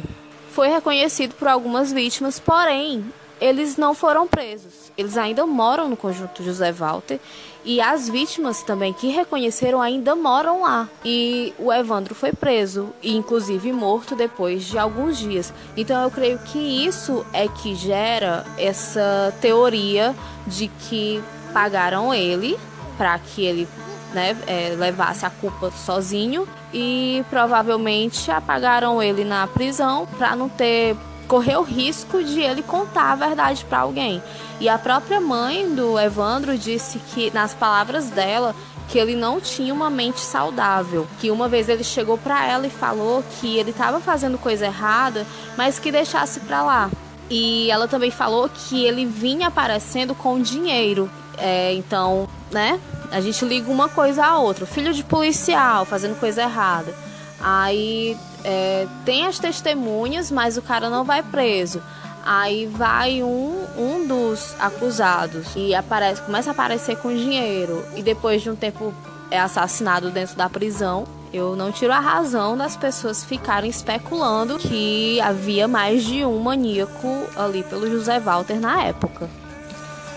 Foi 0.51 0.67
reconhecido 0.67 1.33
por 1.33 1.47
algumas 1.47 1.91
vítimas, 1.91 2.39
porém, 2.39 3.03
eles 3.41 3.75
não 3.75 3.95
foram 3.95 4.27
presos. 4.27 4.91
Eles 4.95 5.17
ainda 5.17 5.47
moram 5.47 5.89
no 5.89 5.97
conjunto 5.97 6.43
José 6.43 6.71
Walter 6.71 7.19
e 7.65 7.81
as 7.81 8.07
vítimas 8.07 8.61
também 8.61 8.93
que 8.93 9.07
reconheceram 9.07 9.81
ainda 9.81 10.15
moram 10.15 10.61
lá. 10.61 10.87
E 11.03 11.51
o 11.57 11.73
Evandro 11.73 12.13
foi 12.13 12.31
preso 12.31 12.93
e 13.01 13.17
inclusive 13.17 13.73
morto 13.73 14.15
depois 14.15 14.63
de 14.63 14.77
alguns 14.77 15.17
dias. 15.17 15.51
Então 15.75 16.03
eu 16.03 16.11
creio 16.11 16.37
que 16.37 16.59
isso 16.85 17.25
é 17.33 17.47
que 17.47 17.73
gera 17.73 18.45
essa 18.59 19.33
teoria 19.41 20.15
de 20.45 20.67
que 20.67 21.21
pagaram 21.51 22.13
ele 22.13 22.57
para 22.95 23.17
que 23.17 23.43
ele 23.43 23.67
né, 24.13 24.37
é, 24.45 24.75
levasse 24.77 25.25
a 25.25 25.29
culpa 25.31 25.71
sozinho 25.71 26.47
e 26.71 27.25
provavelmente 27.29 28.29
apagaram 28.29 29.01
ele 29.01 29.23
na 29.23 29.47
prisão 29.47 30.07
para 30.17 30.35
não 30.35 30.47
ter 30.47 30.95
correr 31.31 31.55
o 31.55 31.63
risco 31.63 32.21
de 32.21 32.41
ele 32.41 32.61
contar 32.61 33.13
a 33.13 33.15
verdade 33.15 33.63
para 33.63 33.79
alguém. 33.79 34.21
E 34.59 34.67
a 34.67 34.77
própria 34.77 35.21
mãe 35.21 35.73
do 35.73 35.97
Evandro 35.97 36.57
disse 36.57 36.99
que 36.99 37.31
nas 37.31 37.53
palavras 37.53 38.09
dela 38.09 38.53
que 38.89 38.99
ele 38.99 39.15
não 39.15 39.39
tinha 39.39 39.73
uma 39.73 39.89
mente 39.89 40.19
saudável, 40.19 41.07
que 41.21 41.31
uma 41.31 41.47
vez 41.47 41.69
ele 41.69 41.85
chegou 41.85 42.17
para 42.17 42.45
ela 42.45 42.67
e 42.67 42.69
falou 42.69 43.23
que 43.39 43.57
ele 43.57 43.69
estava 43.69 44.01
fazendo 44.01 44.37
coisa 44.37 44.65
errada, 44.65 45.25
mas 45.55 45.79
que 45.79 45.89
deixasse 45.89 46.41
para 46.41 46.63
lá. 46.63 46.91
E 47.29 47.71
ela 47.71 47.87
também 47.87 48.11
falou 48.11 48.49
que 48.49 48.83
ele 48.83 49.05
vinha 49.05 49.47
aparecendo 49.47 50.13
com 50.13 50.41
dinheiro. 50.41 51.09
É, 51.37 51.73
então, 51.75 52.27
né? 52.51 52.77
A 53.09 53.21
gente 53.21 53.45
liga 53.45 53.71
uma 53.71 53.87
coisa 53.87 54.25
à 54.25 54.37
outra. 54.37 54.65
Filho 54.65 54.93
de 54.93 55.05
policial 55.05 55.85
fazendo 55.85 56.19
coisa 56.19 56.41
errada. 56.41 56.93
Aí 57.39 58.17
é, 58.43 58.87
tem 59.05 59.25
as 59.25 59.39
testemunhas, 59.39 60.31
mas 60.31 60.57
o 60.57 60.61
cara 60.61 60.89
não 60.89 61.03
vai 61.03 61.23
preso. 61.23 61.81
Aí 62.23 62.67
vai 62.67 63.23
um, 63.23 63.65
um 63.77 64.07
dos 64.07 64.55
acusados 64.59 65.47
e 65.55 65.73
aparece, 65.73 66.21
começa 66.21 66.51
a 66.51 66.53
aparecer 66.53 66.95
com 66.97 67.09
dinheiro. 67.09 67.83
E 67.95 68.03
depois 68.03 68.41
de 68.41 68.49
um 68.49 68.55
tempo 68.55 68.93
é 69.31 69.39
assassinado 69.39 70.11
dentro 70.11 70.35
da 70.35 70.49
prisão. 70.49 71.05
Eu 71.33 71.55
não 71.55 71.71
tiro 71.71 71.93
a 71.93 71.99
razão 71.99 72.57
das 72.57 72.75
pessoas 72.75 73.23
ficarem 73.23 73.69
especulando 73.69 74.59
que 74.59 75.19
havia 75.21 75.67
mais 75.67 76.03
de 76.03 76.25
um 76.25 76.37
maníaco 76.39 77.07
ali 77.35 77.63
pelo 77.63 77.89
José 77.89 78.19
Walter 78.19 78.59
na 78.59 78.83
época. 78.83 79.29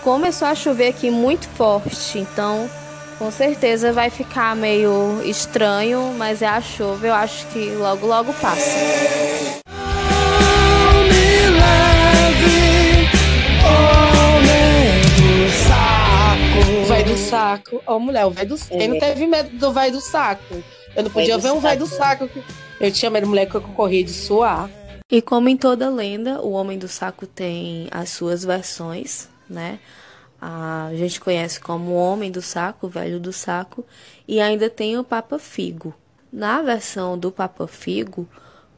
Começou 0.03 0.47
a 0.47 0.53
chover 0.53 0.89
aqui 0.89 1.09
muito 1.09 1.47
forte, 1.47 2.19
então 2.19 2.69
com 3.17 3.31
certeza 3.31 3.93
vai 3.93 4.09
ficar 4.09 4.55
meio 4.55 5.21
estranho, 5.23 6.13
mas 6.17 6.41
é 6.41 6.47
a 6.47 6.61
chuva, 6.61 7.07
eu 7.07 7.13
acho 7.13 7.47
que 7.47 7.71
logo 7.71 8.05
logo 8.05 8.33
passa. 8.33 8.75
Vai 16.87 17.03
do 17.03 17.17
saco. 17.17 17.81
Ó, 17.85 17.95
oh, 17.95 17.99
mulher, 17.99 18.25
o 18.25 18.29
vai 18.29 18.45
do 18.45 18.57
saco. 18.57 18.77
Quem 18.77 18.87
não 18.87 18.99
teve 18.99 19.27
medo 19.27 19.57
do 19.57 19.73
vai 19.73 19.91
do 19.91 19.99
saco? 19.99 20.63
Eu 20.95 21.03
não 21.03 21.11
podia 21.11 21.37
ver 21.37 21.51
um 21.51 21.59
vai 21.59 21.75
do 21.75 21.87
saco. 21.87 22.29
Eu 22.79 22.91
tinha 22.91 23.09
medo, 23.09 23.27
mulher, 23.27 23.49
que 23.49 23.55
eu 23.55 23.61
corria 23.61 24.03
de 24.03 24.13
suar. 24.13 24.69
E 25.11 25.21
como 25.21 25.49
em 25.49 25.57
toda 25.57 25.89
lenda, 25.89 26.41
o 26.41 26.51
Homem 26.51 26.77
do 26.77 26.87
Saco 26.87 27.27
tem 27.27 27.87
as 27.91 28.09
suas 28.09 28.43
versões, 28.43 29.27
né? 29.49 29.79
A 30.47 30.91
gente 30.93 31.19
conhece 31.19 31.59
como 31.59 31.89
o 31.91 31.95
Homem 31.95 32.29
do 32.29 32.39
Saco, 32.39 32.87
Velho 32.87 33.19
do 33.19 33.33
Saco, 33.33 33.83
e 34.27 34.39
ainda 34.39 34.69
tem 34.69 34.95
o 34.95 35.03
Papa 35.03 35.39
Figo. 35.39 35.91
Na 36.31 36.61
versão 36.61 37.17
do 37.17 37.31
Papa 37.31 37.65
Figo, 37.65 38.29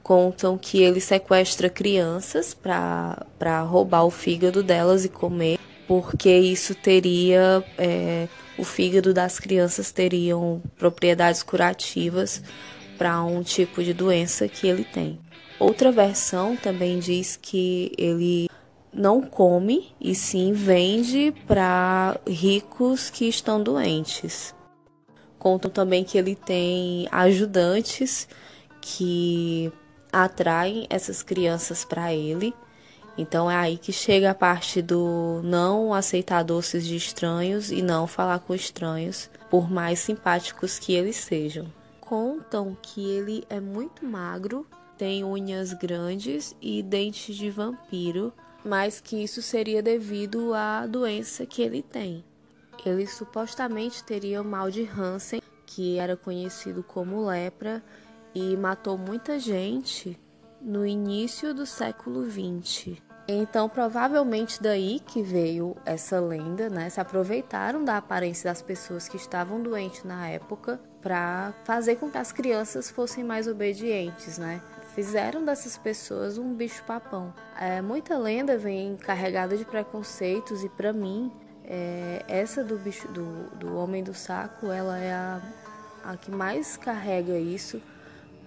contam 0.01 0.57
que 0.57 0.81
ele 0.81 1.01
sequestra 1.01 1.69
crianças 1.69 2.53
para 2.53 3.61
roubar 3.63 4.05
o 4.05 4.09
fígado 4.09 4.63
delas 4.63 5.03
e 5.03 5.09
comer, 5.09 5.59
porque 5.85 6.33
isso 6.33 6.73
teria. 6.73 7.61
É, 7.77 8.29
o 8.57 8.63
fígado 8.63 9.13
das 9.13 9.37
crianças 9.37 9.91
teriam 9.91 10.61
propriedades 10.77 11.43
curativas 11.43 12.41
para 12.97 13.21
um 13.23 13.43
tipo 13.43 13.83
de 13.83 13.93
doença 13.93 14.47
que 14.47 14.67
ele 14.67 14.85
tem. 14.85 15.19
Outra 15.59 15.91
versão 15.91 16.55
também 16.55 16.97
diz 16.97 17.37
que 17.39 17.91
ele 17.97 18.46
não 18.97 19.21
come 19.21 19.95
e 20.01 20.15
sim 20.15 20.51
vende 20.53 21.31
para 21.45 22.19
ricos 22.27 23.11
que 23.11 23.29
estão 23.29 23.61
doentes. 23.61 24.55
Contam 25.37 25.69
também 25.69 26.03
que 26.03 26.17
ele 26.17 26.35
tem 26.35 27.07
ajudantes 27.11 28.27
que 28.81 29.71
atraem 30.11 30.87
essas 30.89 31.21
crianças 31.21 31.85
para 31.85 32.11
ele. 32.11 32.53
Então 33.17 33.49
é 33.49 33.55
aí 33.55 33.77
que 33.77 33.93
chega 33.93 34.31
a 34.31 34.35
parte 34.35 34.81
do 34.81 35.41
não 35.43 35.93
aceitar 35.93 36.43
doces 36.43 36.85
de 36.85 36.95
estranhos 36.95 37.71
e 37.71 37.81
não 37.81 38.07
falar 38.07 38.39
com 38.39 38.53
estranhos, 38.53 39.29
por 39.49 39.69
mais 39.69 39.99
simpáticos 39.99 40.79
que 40.79 40.93
eles 40.93 41.17
sejam. 41.17 41.67
Contam 42.01 42.75
que 42.81 43.03
ele 43.03 43.43
é 43.49 43.59
muito 43.59 44.05
magro, 44.05 44.65
tem 44.97 45.23
unhas 45.23 45.73
grandes 45.73 46.55
e 46.61 46.81
dentes 46.81 47.35
de 47.35 47.49
vampiro, 47.49 48.33
mas 48.67 48.99
que 48.99 49.23
isso 49.23 49.41
seria 49.41 49.81
devido 49.81 50.53
à 50.53 50.85
doença 50.85 51.45
que 51.45 51.61
ele 51.61 51.81
tem. 51.81 52.23
Ele 52.85 53.07
supostamente 53.07 54.03
teria 54.03 54.41
o 54.41 54.45
mal 54.45 54.69
de 54.69 54.83
Hansen, 54.87 55.41
que 55.65 55.97
era 55.97 56.15
conhecido 56.15 56.83
como 56.83 57.25
lepra, 57.25 57.83
e 58.33 58.55
matou 58.55 58.97
muita 58.97 59.39
gente 59.39 60.19
no 60.61 60.85
início 60.85 61.53
do 61.53 61.65
século 61.65 62.23
XX. 62.29 62.97
Então, 63.27 63.67
provavelmente 63.67 64.61
daí 64.61 65.01
que 65.01 65.21
veio 65.21 65.75
essa 65.85 66.19
lenda, 66.19 66.69
né? 66.69 66.89
Se 66.89 67.01
aproveitaram 67.01 67.83
da 67.83 67.97
aparência 67.97 68.49
das 68.49 68.61
pessoas 68.61 69.09
que 69.09 69.17
estavam 69.17 69.61
doentes 69.61 70.05
na 70.05 70.29
época 70.29 70.79
para 71.01 71.53
fazer 71.65 71.97
com 71.97 72.09
que 72.09 72.17
as 72.17 72.31
crianças 72.31 72.89
fossem 72.89 73.25
mais 73.25 73.47
obedientes, 73.47 74.37
né? 74.37 74.61
Fizeram 74.97 75.45
dessas 75.45 75.77
pessoas 75.77 76.39
um 76.39 76.55
bicho-papão. 76.55 77.31
É, 77.55 77.83
muita 77.83 78.17
lenda 78.17 78.57
vem 78.57 78.97
carregada 78.97 79.55
de 79.55 79.63
preconceitos 79.63 80.63
e 80.63 80.69
para 80.69 80.91
mim 80.91 81.31
é, 81.63 82.25
essa 82.27 82.63
do 82.63 82.79
bicho 82.79 83.07
do, 83.09 83.47
do 83.57 83.77
homem 83.77 84.03
do 84.03 84.15
saco 84.15 84.71
ela 84.71 84.97
é 84.97 85.13
a, 85.13 85.39
a 86.03 86.17
que 86.17 86.31
mais 86.31 86.75
carrega 86.77 87.37
isso 87.37 87.79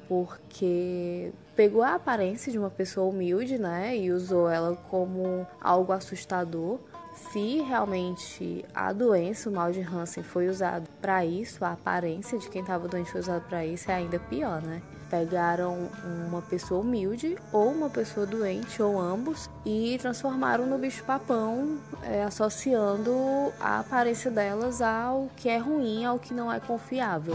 porque 0.09 1.31
pegou 1.55 1.85
a 1.85 1.95
aparência 1.95 2.51
de 2.51 2.59
uma 2.59 2.69
pessoa 2.69 3.09
humilde, 3.09 3.57
né, 3.57 3.97
e 3.97 4.11
usou 4.11 4.51
ela 4.51 4.75
como 4.91 5.47
algo 5.61 5.93
assustador. 5.93 6.81
Se 7.15 7.61
realmente 7.61 8.65
a 8.75 8.93
doença, 8.93 9.49
o 9.49 9.53
mal 9.53 9.71
de 9.71 9.83
Hansen, 9.83 10.25
foi 10.25 10.49
usado 10.49 10.89
para 11.01 11.25
isso, 11.25 11.65
a 11.65 11.75
aparência 11.75 12.37
de 12.39 12.51
quem 12.51 12.63
estava 12.63 12.89
doente 12.89 13.13
foi 13.13 13.21
usado 13.21 13.45
para 13.49 13.65
isso, 13.65 13.89
é 13.89 13.95
ainda 13.95 14.19
pior, 14.19 14.61
né? 14.61 14.83
Pegaram 15.11 15.89
uma 16.29 16.41
pessoa 16.41 16.81
humilde 16.81 17.37
ou 17.53 17.71
uma 17.71 17.91
pessoa 17.91 18.25
doente 18.25 18.81
ou 18.81 18.99
ambos 18.99 19.51
e 19.67 19.99
transformaram 20.01 20.65
no 20.67 20.79
bicho 20.79 21.03
papão, 21.03 21.79
é, 22.05 22.23
associando 22.23 23.53
a 23.59 23.81
aparência 23.81 24.31
delas 24.31 24.81
ao 24.81 25.29
que 25.37 25.49
é 25.49 25.59
ruim, 25.59 26.05
ao 26.05 26.19
que 26.19 26.33
não 26.33 26.53
é 26.53 26.61
confiável. 26.61 27.35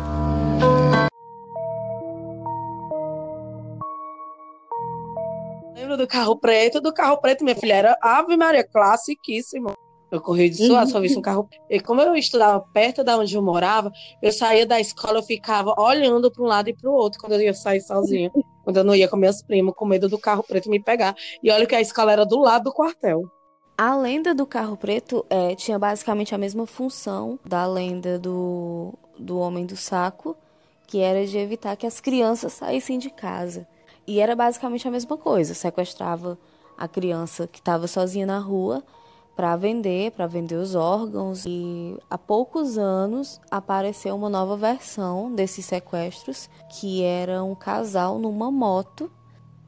Lembro 5.75 5.97
do 5.97 6.07
carro 6.07 6.37
preto? 6.37 6.79
Do 6.79 6.93
carro 6.93 7.17
preto, 7.17 7.43
minha 7.43 7.55
filha, 7.55 7.73
era 7.73 7.97
Ave 8.01 8.37
Maria, 8.37 8.63
classiquíssimo. 8.63 9.73
Eu 10.15 10.21
corri 10.21 10.49
de 10.49 10.65
suar, 10.65 10.87
só 10.87 11.01
vi 11.01 11.13
um 11.17 11.21
carro. 11.21 11.49
E 11.69 11.77
como 11.79 12.01
eu 12.01 12.15
estudava 12.15 12.61
perto 12.73 13.03
da 13.03 13.17
onde 13.17 13.35
eu 13.35 13.41
morava, 13.41 13.91
eu 14.21 14.31
saía 14.31 14.65
da 14.65 14.79
escola, 14.79 15.19
eu 15.19 15.23
ficava 15.23 15.75
olhando 15.77 16.31
para 16.31 16.41
um 16.41 16.47
lado 16.47 16.69
e 16.69 16.73
para 16.73 16.89
o 16.89 16.93
outro 16.93 17.19
quando 17.19 17.33
eu 17.33 17.41
ia 17.41 17.53
sair 17.53 17.81
sozinha. 17.81 18.31
quando 18.63 18.77
eu 18.77 18.83
não 18.85 18.95
ia 18.95 19.09
com 19.09 19.17
minhas 19.17 19.43
primas, 19.43 19.75
com 19.75 19.85
medo 19.85 20.07
do 20.07 20.17
carro 20.17 20.41
preto 20.41 20.69
me 20.69 20.81
pegar. 20.81 21.13
E 21.43 21.51
olha 21.51 21.65
que 21.65 21.75
a 21.75 21.81
escola 21.81 22.13
era 22.13 22.25
do 22.25 22.39
lado 22.39 22.63
do 22.63 22.73
quartel. 22.73 23.23
A 23.77 23.93
lenda 23.97 24.33
do 24.33 24.45
carro 24.45 24.77
preto 24.77 25.25
é, 25.29 25.53
tinha 25.53 25.77
basicamente 25.77 26.33
a 26.33 26.37
mesma 26.37 26.65
função 26.65 27.37
da 27.45 27.67
lenda 27.67 28.17
do, 28.17 28.93
do 29.19 29.37
homem 29.37 29.65
do 29.65 29.75
saco, 29.75 30.33
que 30.87 30.99
era 30.99 31.27
de 31.27 31.37
evitar 31.37 31.75
que 31.75 31.85
as 31.85 31.99
crianças 31.99 32.53
saíssem 32.53 32.97
de 32.97 33.09
casa. 33.09 33.67
E 34.07 34.21
era 34.21 34.33
basicamente 34.33 34.87
a 34.87 34.91
mesma 34.91 35.17
coisa: 35.17 35.53
sequestrava 35.53 36.37
a 36.77 36.87
criança 36.87 37.47
que 37.47 37.59
estava 37.59 37.85
sozinha 37.85 38.25
na 38.25 38.39
rua 38.39 38.81
para 39.35 39.55
vender, 39.55 40.11
para 40.11 40.27
vender 40.27 40.55
os 40.55 40.75
órgãos. 40.75 41.43
E 41.45 41.97
há 42.09 42.17
poucos 42.17 42.77
anos 42.77 43.39
apareceu 43.51 44.15
uma 44.15 44.29
nova 44.29 44.55
versão 44.55 45.33
desses 45.33 45.65
sequestros, 45.65 46.49
que 46.69 47.03
era 47.03 47.43
um 47.43 47.53
casal 47.53 48.17
numa 48.17 48.49
moto. 48.49 49.11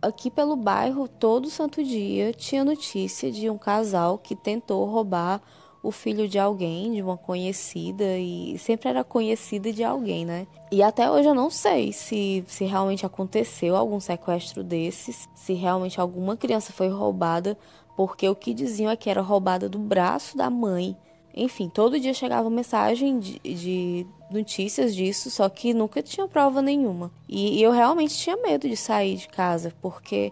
Aqui 0.02 0.32
pelo 0.32 0.56
bairro, 0.56 1.08
todo 1.08 1.50
santo 1.50 1.84
dia 1.84 2.32
tinha 2.32 2.64
notícia 2.64 3.32
de 3.32 3.50
um 3.50 3.58
casal 3.58 4.18
que 4.18 4.36
tentou 4.36 4.86
roubar 4.86 5.42
o 5.82 5.92
filho 5.92 6.28
de 6.28 6.38
alguém, 6.38 6.94
de 6.94 7.02
uma 7.02 7.18
conhecida, 7.18 8.18
e 8.18 8.58
sempre 8.58 8.90
era 8.90 9.04
conhecida 9.04 9.72
de 9.72 9.84
alguém, 9.84 10.26
né? 10.26 10.46
E 10.72 10.84
até 10.84 11.10
hoje 11.10 11.30
eu 11.30 11.36
não 11.36 11.50
sei 11.50 11.94
se, 11.94 12.44
se 12.48 12.66
realmente 12.66 13.06
aconteceu 13.06 13.76
algum 13.76 14.00
sequestro 14.00 14.64
desses, 14.64 15.30
se 15.34 15.54
realmente 15.54 16.00
alguma 16.00 16.36
criança 16.36 16.74
foi 16.74 16.90
roubada, 16.90 17.58
porque 17.98 18.30
o 18.30 18.36
que 18.36 18.54
diziam 18.54 18.90
é 18.90 18.96
que 18.96 19.10
era 19.10 19.22
roubada 19.22 19.68
do 19.68 19.78
braço 19.78 20.38
da 20.38 20.50
mãe. 20.50 20.96
Enfim, 21.36 21.68
todo 21.68 22.00
dia 22.00 22.14
chegava 22.14 22.50
mensagem 22.50 23.20
de, 23.20 23.40
de 23.40 24.08
notícias 24.32 24.96
disso, 24.96 25.30
só 25.30 25.50
que 25.50 25.74
nunca 25.74 26.02
tinha 26.02 26.28
prova 26.30 26.62
nenhuma. 26.62 27.12
E, 27.28 27.60
e 27.60 27.64
eu 27.64 27.72
realmente 27.72 28.16
tinha 28.16 28.38
medo 28.38 28.70
de 28.70 28.78
sair 28.78 29.18
de 29.18 29.28
casa, 29.28 29.74
porque 29.82 30.32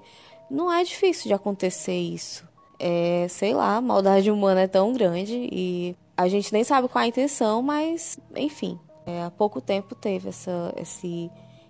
não 0.49 0.71
é 0.71 0.81
difícil 0.83 1.27
de 1.27 1.33
acontecer 1.33 1.99
isso 1.99 2.47
é, 2.79 3.27
sei 3.29 3.53
lá, 3.53 3.77
a 3.77 3.81
maldade 3.81 4.29
humana 4.29 4.61
é 4.61 4.67
tão 4.67 4.93
grande 4.93 5.49
e 5.51 5.95
a 6.15 6.27
gente 6.27 6.51
nem 6.53 6.63
sabe 6.63 6.87
qual 6.87 7.01
é 7.01 7.05
a 7.05 7.09
intenção, 7.09 7.61
mas 7.61 8.19
enfim, 8.35 8.79
é, 9.05 9.23
há 9.23 9.31
pouco 9.31 9.61
tempo 9.61 9.95
teve 9.95 10.29
essa, 10.29 10.73
esse, 10.77 11.29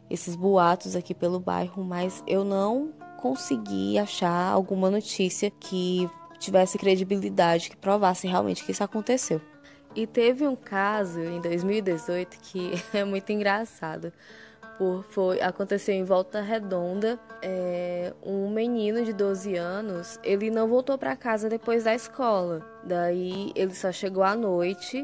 esses 0.09 0.35
boatos 0.35 0.95
aqui 0.95 1.13
pelo 1.13 1.39
bairro, 1.39 1.83
mas 1.83 2.23
eu 2.27 2.43
não 2.43 2.91
consegui 3.25 3.97
achar 3.97 4.51
alguma 4.51 4.91
notícia 4.91 5.49
que 5.49 6.07
tivesse 6.37 6.77
credibilidade, 6.77 7.71
que 7.71 7.75
provasse 7.75 8.27
realmente 8.27 8.63
que 8.63 8.71
isso 8.71 8.83
aconteceu. 8.83 9.41
E 9.95 10.05
teve 10.05 10.47
um 10.47 10.55
caso 10.55 11.19
em 11.19 11.41
2018 11.41 12.37
que 12.39 12.73
é 12.93 13.03
muito 13.03 13.31
engraçado 13.31 14.13
por, 14.77 15.03
foi, 15.09 15.41
aconteceu 15.41 15.95
em 15.95 16.03
Volta 16.03 16.39
Redonda. 16.39 17.19
É, 17.41 18.13
um 18.23 18.47
menino 18.51 19.03
de 19.03 19.11
12 19.11 19.55
anos, 19.55 20.19
ele 20.23 20.51
não 20.51 20.67
voltou 20.67 20.95
para 20.95 21.15
casa 21.15 21.49
depois 21.49 21.83
da 21.83 21.95
escola. 21.95 22.61
Daí 22.83 23.51
ele 23.55 23.73
só 23.73 23.91
chegou 23.91 24.21
à 24.21 24.35
noite 24.35 25.03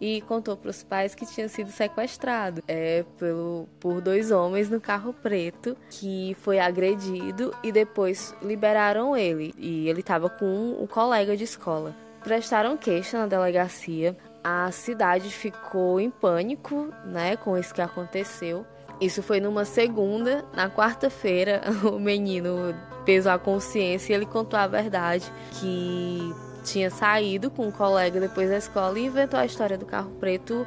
e 0.00 0.20
contou 0.22 0.56
para 0.56 0.70
os 0.70 0.82
pais 0.82 1.14
que 1.14 1.26
tinha 1.26 1.48
sido 1.48 1.70
sequestrado 1.70 2.62
é, 2.66 3.04
pelo, 3.18 3.68
por 3.78 4.00
dois 4.00 4.30
homens 4.30 4.70
no 4.70 4.80
carro 4.80 5.12
preto, 5.12 5.76
que 5.90 6.36
foi 6.40 6.58
agredido 6.58 7.54
e 7.62 7.70
depois 7.70 8.34
liberaram 8.42 9.16
ele. 9.16 9.52
E 9.58 9.88
ele 9.88 10.00
estava 10.00 10.30
com 10.30 10.46
um, 10.46 10.82
um 10.82 10.86
colega 10.86 11.36
de 11.36 11.44
escola. 11.44 11.94
Prestaram 12.24 12.76
queixa 12.76 13.18
na 13.18 13.26
delegacia. 13.26 14.16
A 14.42 14.70
cidade 14.72 15.28
ficou 15.28 16.00
em 16.00 16.10
pânico, 16.10 16.88
né, 17.04 17.36
com 17.36 17.58
isso 17.58 17.74
que 17.74 17.82
aconteceu. 17.82 18.64
Isso 19.00 19.22
foi 19.22 19.40
numa 19.40 19.64
segunda. 19.64 20.44
Na 20.54 20.70
quarta-feira, 20.70 21.62
o 21.84 21.98
menino 21.98 22.74
pesou 23.04 23.32
a 23.32 23.38
consciência 23.38 24.12
e 24.12 24.16
ele 24.16 24.26
contou 24.26 24.58
a 24.58 24.66
verdade 24.66 25.30
que 25.52 26.34
tinha 26.60 26.90
saído 26.90 27.50
com 27.50 27.66
um 27.66 27.70
colega 27.70 28.20
depois 28.20 28.48
da 28.48 28.58
escola 28.58 28.98
e 28.98 29.06
inventou 29.06 29.38
a 29.38 29.46
história 29.46 29.76
do 29.76 29.86
carro 29.86 30.10
preto 30.20 30.66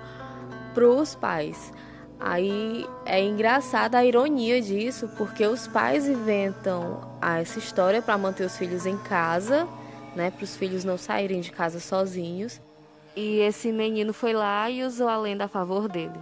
para 0.74 0.88
os 0.88 1.16
pais. 1.16 1.72
Aí 2.20 2.86
é 3.06 3.22
engraçada 3.22 3.98
a 3.98 4.06
ironia 4.06 4.62
disso, 4.62 5.10
porque 5.18 5.46
os 5.46 5.68
pais 5.68 6.08
inventam 6.08 7.02
essa 7.22 7.60
história 7.60 8.02
para 8.02 8.18
manter 8.18 8.46
os 8.46 8.58
filhos 8.58 8.86
em 8.86 8.98
casa, 8.98 9.68
né, 10.16 10.32
para 10.32 10.44
os 10.44 10.56
filhos 10.56 10.84
não 10.84 10.98
saírem 10.98 11.42
de 11.42 11.52
casa 11.52 11.80
sozinhos. 11.80 12.62
E 13.16 13.40
esse 13.40 13.72
menino 13.72 14.14
foi 14.14 14.34
lá 14.34 14.70
e 14.70 14.84
usou 14.84 15.08
a 15.08 15.18
lenda 15.18 15.46
a 15.46 15.48
favor 15.48 15.88
dele. 15.88 16.18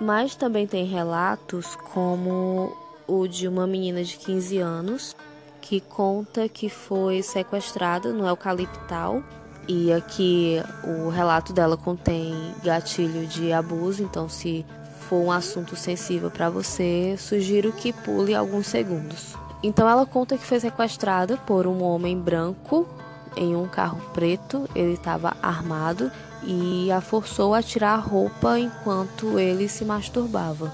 Mas 0.00 0.34
também 0.34 0.66
tem 0.66 0.84
relatos 0.84 1.76
como 1.76 2.76
o 3.06 3.26
de 3.26 3.48
uma 3.48 3.66
menina 3.66 4.04
de 4.04 4.16
15 4.18 4.58
anos 4.58 5.16
que 5.62 5.80
conta 5.80 6.48
que 6.48 6.68
foi 6.68 7.22
sequestrada 7.22 8.12
no 8.12 8.26
Eucaliptal. 8.26 9.22
E 9.68 9.92
aqui 9.92 10.60
o 10.82 11.08
relato 11.08 11.52
dela 11.52 11.76
contém 11.76 12.34
gatilho 12.64 13.26
de 13.28 13.52
abuso, 13.52 14.02
então 14.02 14.28
se 14.28 14.66
for 15.08 15.24
um 15.24 15.30
assunto 15.30 15.76
sensível 15.76 16.30
para 16.30 16.50
você, 16.50 17.14
sugiro 17.16 17.72
que 17.72 17.92
pule 17.92 18.34
alguns 18.34 18.66
segundos. 18.66 19.34
Então 19.62 19.88
ela 19.88 20.04
conta 20.04 20.36
que 20.36 20.44
foi 20.44 20.58
sequestrada 20.58 21.36
por 21.36 21.68
um 21.68 21.80
homem 21.82 22.18
branco 22.18 22.88
em 23.36 23.54
um 23.54 23.68
carro 23.68 24.00
preto, 24.12 24.68
ele 24.74 24.94
estava 24.94 25.36
armado 25.40 26.10
e 26.42 26.90
a 26.90 27.00
forçou 27.00 27.54
a 27.54 27.62
tirar 27.62 27.94
a 27.94 28.00
roupa 28.00 28.58
enquanto 28.58 29.38
ele 29.38 29.68
se 29.68 29.84
masturbava. 29.84 30.72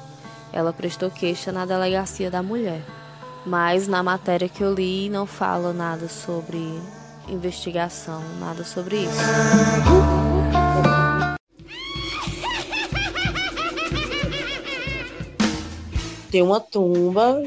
Ela 0.51 0.73
prestou 0.73 1.11
queixa 1.11 1.53
na 1.53 1.67
delegacia 1.67 2.31
da 2.31 2.43
mulher, 2.43 2.83
mas 3.49 3.89
na 3.89 4.03
matéria 4.03 4.49
que 4.49 4.63
eu 4.63 4.75
li 4.75 5.09
não 5.09 5.27
fala 5.27 5.73
nada 5.73 6.07
sobre 6.07 6.59
investigação, 7.29 8.23
nada 8.39 8.63
sobre 8.63 8.97
isso. 8.97 9.19
Tem 16.31 16.43
uma 16.43 16.61
tumba, 16.61 17.41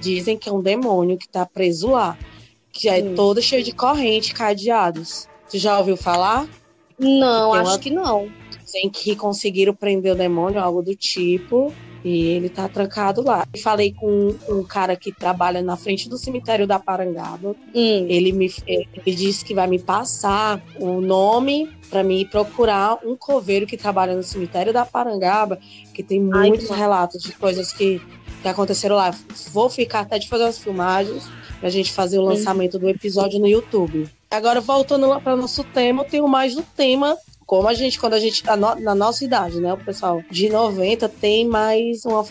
dizem 0.00 0.36
que 0.36 0.48
é 0.48 0.52
um 0.52 0.60
demônio 0.60 1.16
que 1.16 1.26
está 1.26 1.46
preso 1.46 1.90
lá, 1.90 2.18
que 2.72 2.88
é 2.88 3.00
hum. 3.00 3.14
toda 3.14 3.40
cheia 3.40 3.62
de 3.62 3.72
corrente, 3.72 4.34
cadeados. 4.34 5.28
Você 5.46 5.58
já 5.58 5.78
ouviu 5.78 5.96
falar? 5.96 6.48
Não, 6.98 7.54
acho 7.54 7.70
uma... 7.70 7.78
que 7.78 7.90
não. 7.90 8.28
Dizem 8.64 8.90
que 8.90 9.14
conseguiram 9.14 9.74
prender 9.74 10.12
o 10.12 10.16
demônio, 10.16 10.60
algo 10.60 10.82
do 10.82 10.94
tipo. 10.96 11.72
E 12.04 12.26
ele 12.28 12.48
tá 12.48 12.68
trancado 12.68 13.22
lá. 13.22 13.46
Falei 13.62 13.92
com 13.92 14.34
um 14.48 14.62
cara 14.62 14.96
que 14.96 15.12
trabalha 15.12 15.60
na 15.62 15.76
frente 15.76 16.08
do 16.08 16.16
cemitério 16.16 16.66
da 16.66 16.78
Parangaba. 16.78 17.54
Hum. 17.74 18.06
Ele 18.08 18.32
me 18.32 18.50
ele 18.66 19.16
disse 19.16 19.44
que 19.44 19.54
vai 19.54 19.66
me 19.66 19.78
passar 19.78 20.62
o 20.78 21.00
nome 21.00 21.68
para 21.90 22.02
mim 22.02 22.26
procurar 22.30 22.98
um 23.04 23.16
coveiro 23.16 23.66
que 23.66 23.76
trabalha 23.76 24.14
no 24.14 24.22
cemitério 24.22 24.72
da 24.72 24.86
Parangaba, 24.86 25.58
que 25.92 26.02
tem 26.02 26.20
muitos 26.20 26.70
Ai, 26.70 26.78
relatos 26.78 27.22
de 27.22 27.32
coisas 27.32 27.72
que, 27.72 28.00
que 28.40 28.48
aconteceram 28.48 28.96
lá. 28.96 29.14
Vou 29.52 29.68
ficar 29.68 30.00
até 30.00 30.18
de 30.18 30.28
fazer 30.28 30.44
as 30.44 30.58
filmagens 30.58 31.24
pra 31.58 31.68
gente 31.68 31.92
fazer 31.92 32.18
o 32.18 32.22
lançamento 32.22 32.78
do 32.78 32.88
episódio 32.88 33.38
no 33.38 33.46
YouTube. 33.46 34.08
Agora, 34.30 34.60
voltando 34.60 35.20
para 35.20 35.36
nosso 35.36 35.64
tema, 35.64 36.02
eu 36.02 36.08
tenho 36.08 36.28
mais 36.28 36.56
um 36.56 36.62
tema 36.62 37.16
como 37.50 37.66
a 37.66 37.74
gente, 37.74 37.98
quando 37.98 38.14
a 38.14 38.20
gente 38.20 38.44
tá 38.44 38.56
na 38.56 38.94
nossa 38.94 39.24
idade, 39.24 39.60
né? 39.60 39.72
O 39.72 39.76
pessoal 39.76 40.22
de 40.30 40.48
90 40.48 41.08
tem 41.08 41.44
mais 41.44 42.04
uma. 42.04 42.24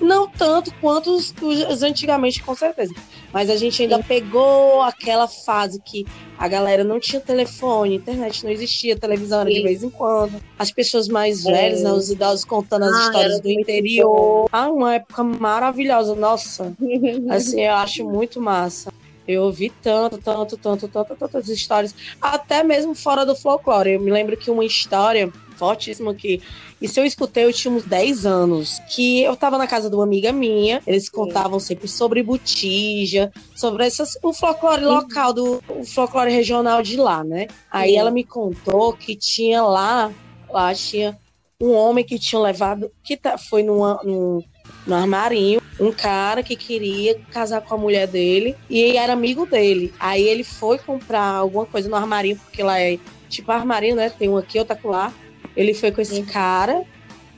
Não 0.00 0.26
tanto 0.26 0.72
quanto 0.80 1.14
os, 1.14 1.34
os 1.42 1.82
antigamente, 1.82 2.42
com 2.42 2.54
certeza. 2.54 2.94
Mas 3.30 3.50
a 3.50 3.56
gente 3.56 3.82
ainda 3.82 3.98
Sim. 3.98 4.02
pegou 4.04 4.80
aquela 4.80 5.28
fase 5.28 5.78
que 5.78 6.06
a 6.38 6.48
galera 6.48 6.82
não 6.84 6.98
tinha 6.98 7.20
telefone, 7.20 7.96
internet 7.96 8.44
não 8.44 8.50
existia, 8.50 8.96
televisão 8.96 9.42
era 9.42 9.50
de 9.50 9.62
vez 9.62 9.82
em 9.82 9.90
quando. 9.90 10.42
As 10.58 10.70
pessoas 10.70 11.06
mais 11.06 11.44
é. 11.44 11.52
velhas, 11.52 11.82
né, 11.82 11.92
os 11.92 12.08
idosos 12.08 12.46
contando 12.46 12.86
as 12.86 12.94
ah, 12.94 13.00
histórias 13.04 13.40
do 13.42 13.50
interior. 13.50 14.08
Bom. 14.08 14.46
Ah, 14.50 14.70
uma 14.70 14.94
época 14.94 15.22
maravilhosa, 15.22 16.14
nossa. 16.14 16.72
assim, 17.28 17.60
eu 17.60 17.74
acho 17.74 18.08
muito 18.08 18.40
massa. 18.40 18.90
Eu 19.26 19.44
ouvi 19.44 19.70
tanto, 19.82 20.18
tanto, 20.18 20.56
tanto, 20.56 20.88
tanto, 20.88 21.16
tantas 21.16 21.48
histórias, 21.48 21.94
até 22.20 22.62
mesmo 22.62 22.94
fora 22.94 23.24
do 23.24 23.36
folclore. 23.36 23.92
Eu 23.92 24.00
me 24.00 24.10
lembro 24.10 24.36
que 24.36 24.50
uma 24.50 24.64
história 24.64 25.32
fortíssima 25.56 26.12
que 26.12 26.40
isso 26.80 26.98
eu 26.98 27.04
escutei, 27.04 27.44
eu 27.44 27.52
tinha 27.52 27.72
uns 27.72 27.84
10 27.84 28.26
anos, 28.26 28.80
que 28.92 29.22
eu 29.22 29.36
tava 29.36 29.56
na 29.56 29.68
casa 29.68 29.88
de 29.88 29.94
uma 29.94 30.02
amiga 30.02 30.32
minha, 30.32 30.82
eles 30.84 31.08
contavam 31.08 31.60
sempre 31.60 31.86
sobre 31.86 32.20
botija, 32.22 33.30
sobre 33.54 33.86
essas, 33.86 34.18
o 34.20 34.32
folclore 34.32 34.84
local, 34.84 35.32
do, 35.32 35.62
o 35.68 35.84
folclore 35.84 36.32
regional 36.32 36.82
de 36.82 36.96
lá, 36.96 37.22
né? 37.22 37.46
Aí 37.70 37.94
ela 37.94 38.10
me 38.10 38.24
contou 38.24 38.92
que 38.92 39.14
tinha 39.14 39.62
lá, 39.62 40.12
lá 40.50 40.74
tinha 40.74 41.16
um 41.60 41.70
homem 41.70 42.04
que 42.04 42.18
tinha 42.18 42.40
levado, 42.40 42.90
que 43.04 43.16
tá, 43.16 43.38
foi 43.38 43.62
numa, 43.62 44.00
num, 44.02 44.42
no 44.86 44.94
armarinho 44.94 45.62
um 45.80 45.90
cara 45.90 46.42
que 46.42 46.54
queria 46.54 47.18
casar 47.30 47.60
com 47.60 47.74
a 47.74 47.78
mulher 47.78 48.06
dele 48.06 48.56
e 48.68 48.96
era 48.96 49.12
amigo 49.12 49.46
dele. 49.46 49.92
Aí 49.98 50.22
ele 50.22 50.44
foi 50.44 50.78
comprar 50.78 51.24
alguma 51.36 51.66
coisa 51.66 51.88
no 51.88 51.96
armarinho, 51.96 52.36
porque 52.36 52.62
lá 52.62 52.78
é 52.78 52.98
tipo 53.28 53.50
armarinho, 53.50 53.96
né? 53.96 54.10
Tem 54.10 54.28
um 54.28 54.36
aqui, 54.36 54.58
outro 54.58 54.76
lá. 54.88 55.12
Ele 55.56 55.74
foi 55.74 55.90
com 55.90 56.00
esse 56.00 56.22
cara. 56.22 56.84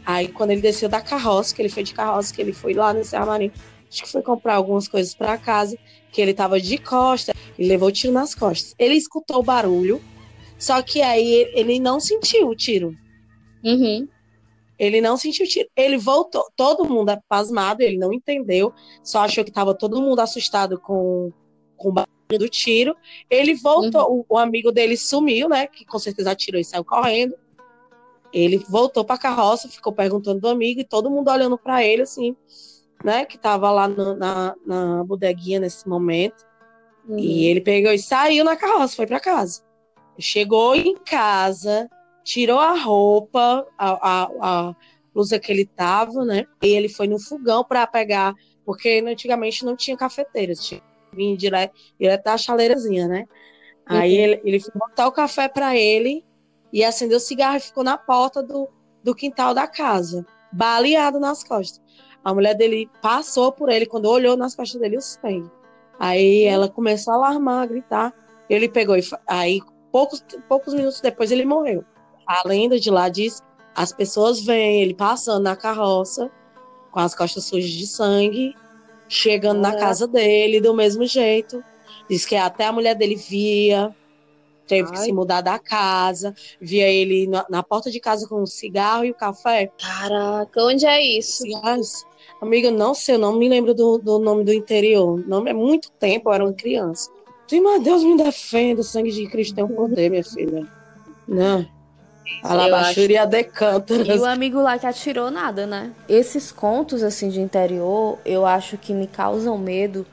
Aí 0.05 0.29
quando 0.29 0.51
ele 0.51 0.61
desceu 0.61 0.89
da 0.89 1.01
carroça, 1.01 1.55
que 1.55 1.63
ele 1.63 1.69
foi 1.69 1.83
de 1.83 1.95
carroça, 1.95 2.35
que 2.35 2.43
ele 2.43 2.53
foi 2.53 2.75
lá 2.75 2.93
nesse 2.93 3.17
armarinho, 3.17 3.53
acho 3.89 4.03
que 4.03 4.11
foi 4.11 4.23
comprar 4.23 4.57
algumas 4.57 4.87
coisas 4.87 5.15
para 5.15 5.39
casa, 5.39 5.79
que 6.13 6.21
ele 6.21 6.35
tava 6.35 6.61
de 6.61 6.77
costa 6.77 7.33
e 7.59 7.67
levou 7.67 7.89
o 7.89 7.93
tiro 7.93 8.13
nas 8.13 8.35
costas. 8.35 8.75
Ele 8.79 8.95
escutou 8.95 9.39
o 9.39 9.43
barulho, 9.43 10.03
só 10.59 10.83
que 10.83 11.01
aí 11.01 11.51
ele 11.55 11.81
não 11.81 11.99
sentiu 11.99 12.49
o 12.49 12.55
tiro. 12.55 12.95
Uhum. 13.65 14.07
Ele 14.85 15.01
não 15.01 15.17
sentiu 15.17 15.47
tiro. 15.47 15.69
Ele 15.77 15.97
voltou, 15.97 16.47
todo 16.57 16.85
mundo 16.85 17.11
é 17.11 17.21
pasmado, 17.29 17.81
ele 17.81 17.99
não 17.99 18.13
entendeu, 18.13 18.73
só 19.03 19.21
achou 19.21 19.45
que 19.45 19.51
estava 19.51 19.75
todo 19.75 20.01
mundo 20.01 20.21
assustado 20.21 20.79
com, 20.79 21.33
com 21.77 21.93
do 22.39 22.49
tiro. 22.49 22.97
Ele 23.31 23.55
voltou, 23.55 24.11
uhum. 24.11 24.25
o, 24.29 24.35
o, 24.35 24.39
amigo 24.39 24.73
dele 24.73 24.97
sumiu, 24.97 25.49
né? 25.49 25.67
Que 25.67 25.85
com 25.85 25.99
certeza 25.99 26.31
atirou 26.31 26.61
e 26.61 26.65
saiu 26.65 26.85
correndo. 26.85 27.35
Ele 28.33 28.59
voltou 28.59 29.05
para 29.05 29.15
a 29.15 29.19
carroça, 29.19 29.69
ficou 29.69 29.93
perguntando 29.93 30.41
do 30.41 30.49
amigo 30.49 30.81
e 30.81 30.85
todo 30.85 31.11
mundo 31.11 31.31
olhando 31.31 31.57
para 31.57 31.85
ele, 31.85 32.03
assim, 32.03 32.37
né? 33.05 33.25
Que 33.25 33.39
tava 33.39 33.71
lá 33.71 33.87
no, 33.87 34.17
na, 34.17 34.55
na 34.67 35.05
bodeguinha 35.05 35.61
nesse 35.61 35.89
momento. 35.89 36.45
Uhum. 37.07 37.19
E 37.19 37.47
ele 37.47 37.61
pegou 37.61 37.93
e 37.93 37.99
saiu 37.99 38.45
na 38.45 38.57
carroça, 38.57 38.97
foi 38.97 39.07
para 39.07 39.21
casa. 39.21 39.63
Chegou 40.19 40.75
em 40.75 40.97
casa, 40.97 41.89
tirou 42.25 42.59
a 42.59 42.73
roupa, 42.73 43.67
a, 43.79 43.91
a, 43.91 44.31
a 44.41 44.77
blusa 45.13 45.39
que 45.39 45.53
ele 45.53 45.67
tava, 45.67 46.25
né? 46.25 46.47
E 46.63 46.69
ele 46.69 46.89
foi 46.89 47.07
no 47.07 47.21
fogão 47.21 47.63
para 47.63 47.87
pegar, 47.87 48.35
porque 48.65 49.05
antigamente 49.07 49.65
não 49.65 49.77
tinha 49.77 49.97
cafeteiras, 49.97 50.65
tinha 50.65 50.83
vinha 51.15 51.37
direto, 51.37 51.75
direto 51.99 52.25
da 52.25 52.37
chaleirazinha, 52.37 53.07
né? 53.07 53.27
Uhum. 53.89 53.97
Aí 53.97 54.17
ele, 54.17 54.41
ele 54.45 54.61
foi 54.61 54.73
botar 54.75 55.07
o 55.07 55.13
café 55.13 55.49
para 55.49 55.77
ele 55.77 56.25
e 56.73 56.83
acendeu 56.83 57.19
o 57.19 57.21
cigarro 57.21 57.57
e 57.57 57.61
ficou 57.61 57.85
na 57.85 57.97
porta 57.97 58.43
do, 58.43 58.69
do 59.03 59.15
quintal 59.15 59.55
da 59.55 59.67
casa, 59.67 60.27
baleado 60.51 61.21
nas 61.21 61.45
costas. 61.45 61.81
A 62.25 62.35
mulher 62.35 62.55
dele 62.55 62.91
passou 63.01 63.53
por 63.53 63.69
ele, 63.69 63.87
quando 63.87 64.07
olhou 64.07 64.37
nas 64.37 64.57
costas 64.57 64.81
dele, 64.81 64.97
o 64.97 65.01
sangue. 65.01 65.51
Aí 65.99 66.45
ela 66.45 66.69
começou 66.69 67.13
a 67.13 67.17
alarmar, 67.17 67.63
a 67.63 67.67
gritar. 67.67 68.15
Ele 68.49 68.69
pegou 68.69 68.97
e 68.97 69.03
aí 69.27 69.61
poucos, 69.93 70.25
poucos 70.49 70.75
minutos 70.75 71.01
depois 71.01 71.31
ele 71.31 71.45
morreu. 71.45 71.85
A 72.27 72.43
lenda 72.47 72.79
de 72.79 72.91
lá 72.91 73.09
diz 73.09 73.43
as 73.75 73.93
pessoas 73.93 74.41
veem 74.41 74.83
ele 74.83 74.95
passando 74.95 75.43
na 75.43 75.57
carroça 75.57 76.31
com 76.93 77.01
as 77.01 77.15
costas 77.15 77.45
sujas 77.45 77.71
de 77.71 77.87
sangue, 77.89 78.55
chegando 79.09 79.61
na 79.61 79.75
casa 79.75 80.07
dele 80.07 80.61
do 80.61 80.73
mesmo 80.73 81.05
jeito. 81.05 81.63
Diz 82.09 82.25
que 82.25 82.37
até 82.37 82.67
a 82.67 82.73
mulher 82.73 82.95
dele 82.95 83.17
via, 83.17 83.95
teve 84.67 84.89
Ai. 84.89 84.93
que 84.93 84.99
se 85.01 85.13
mudar 85.13 85.41
da 85.41 85.59
casa, 85.59 86.35
via 86.61 86.89
ele 86.89 87.27
na, 87.27 87.45
na, 87.51 87.63
porta 87.65 87.91
de 87.91 87.99
casa 87.99 88.29
com 88.29 88.43
o 88.43 88.47
cigarro 88.47 89.05
e 89.05 89.11
o 89.11 89.15
café. 89.15 89.73
Caraca, 89.77 90.63
onde 90.63 90.87
é 90.87 91.03
isso? 91.03 91.43
Cigarros. 91.43 92.07
Amiga, 92.41 92.71
não 92.71 92.95
sei, 92.95 93.17
eu 93.17 93.19
não 93.19 93.37
me 93.37 93.49
lembro 93.49 93.75
do, 93.75 93.99
do 93.99 94.21
nome 94.21 94.45
do 94.45 94.53
interior. 94.53 95.23
Não 95.27 95.47
é 95.49 95.53
muito 95.53 95.91
tempo, 95.93 96.29
eu 96.29 96.35
era 96.35 96.45
uma 96.45 96.53
criança. 96.53 97.11
Sim, 97.49 97.61
mas 97.61 97.83
Deus 97.83 98.05
me 98.05 98.17
defenda, 98.17 98.81
o 98.81 98.85
sangue 98.85 99.11
de 99.11 99.27
Cristo 99.27 99.57
tem 99.57 99.65
um 99.65 99.69
poder, 99.69 100.11
minha 100.11 100.25
filha. 100.25 100.67
Não. 101.27 101.67
Alabaxúria 102.43 103.27
de 103.27 103.45
Cântaras. 103.45 104.07
E 104.07 104.19
o 104.19 104.25
amigo 104.25 104.61
lá 104.61 104.79
que 104.79 104.87
atirou 104.87 105.31
nada, 105.31 105.67
né? 105.67 105.93
Esses 106.09 106.51
contos, 106.51 107.03
assim, 107.03 107.29
de 107.29 107.41
interior, 107.41 108.19
eu 108.25 108.47
acho 108.47 108.77
que 108.79 108.93
me 108.93 109.07
causam 109.07 109.57
medo, 109.59 110.07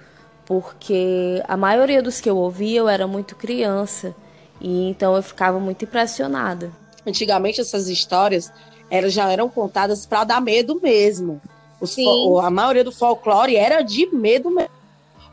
porque 0.46 1.42
a 1.48 1.56
maioria 1.56 2.02
dos 2.02 2.20
que 2.20 2.30
eu 2.30 2.38
ouvi 2.38 2.76
eu 2.76 2.88
era 2.88 3.08
muito 3.08 3.36
criança. 3.36 4.16
E 4.60 4.90
então 4.90 5.16
eu 5.16 5.24
ficava 5.24 5.60
muito 5.60 5.86
impressionada. 5.86 6.72
Antigamente 7.06 7.60
essas 7.60 7.88
histórias 7.88 8.52
eram, 8.90 9.10
já 9.10 9.32
eram 9.32 9.50
contadas 9.50 10.06
para 10.06 10.24
dar 10.24 10.42
medo 10.42 10.80
mesmo. 10.82 11.42
Sim. 11.84 12.06
a 12.40 12.52
maioria 12.52 12.84
do 12.84 12.92
folclore 12.92 13.56
era 13.56 13.82
de 13.82 14.06
medo 14.08 14.52
mesmo. 14.52 14.72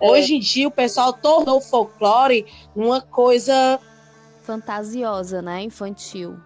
É. 0.00 0.10
Hoje 0.10 0.36
em 0.36 0.40
dia 0.40 0.66
o 0.66 0.70
pessoal 0.70 1.12
tornou 1.12 1.58
o 1.58 1.60
folclore 1.60 2.46
uma 2.74 3.02
coisa 3.02 3.78
fantasiosa, 4.44 5.42
né? 5.42 5.62
Infantil 5.62 6.38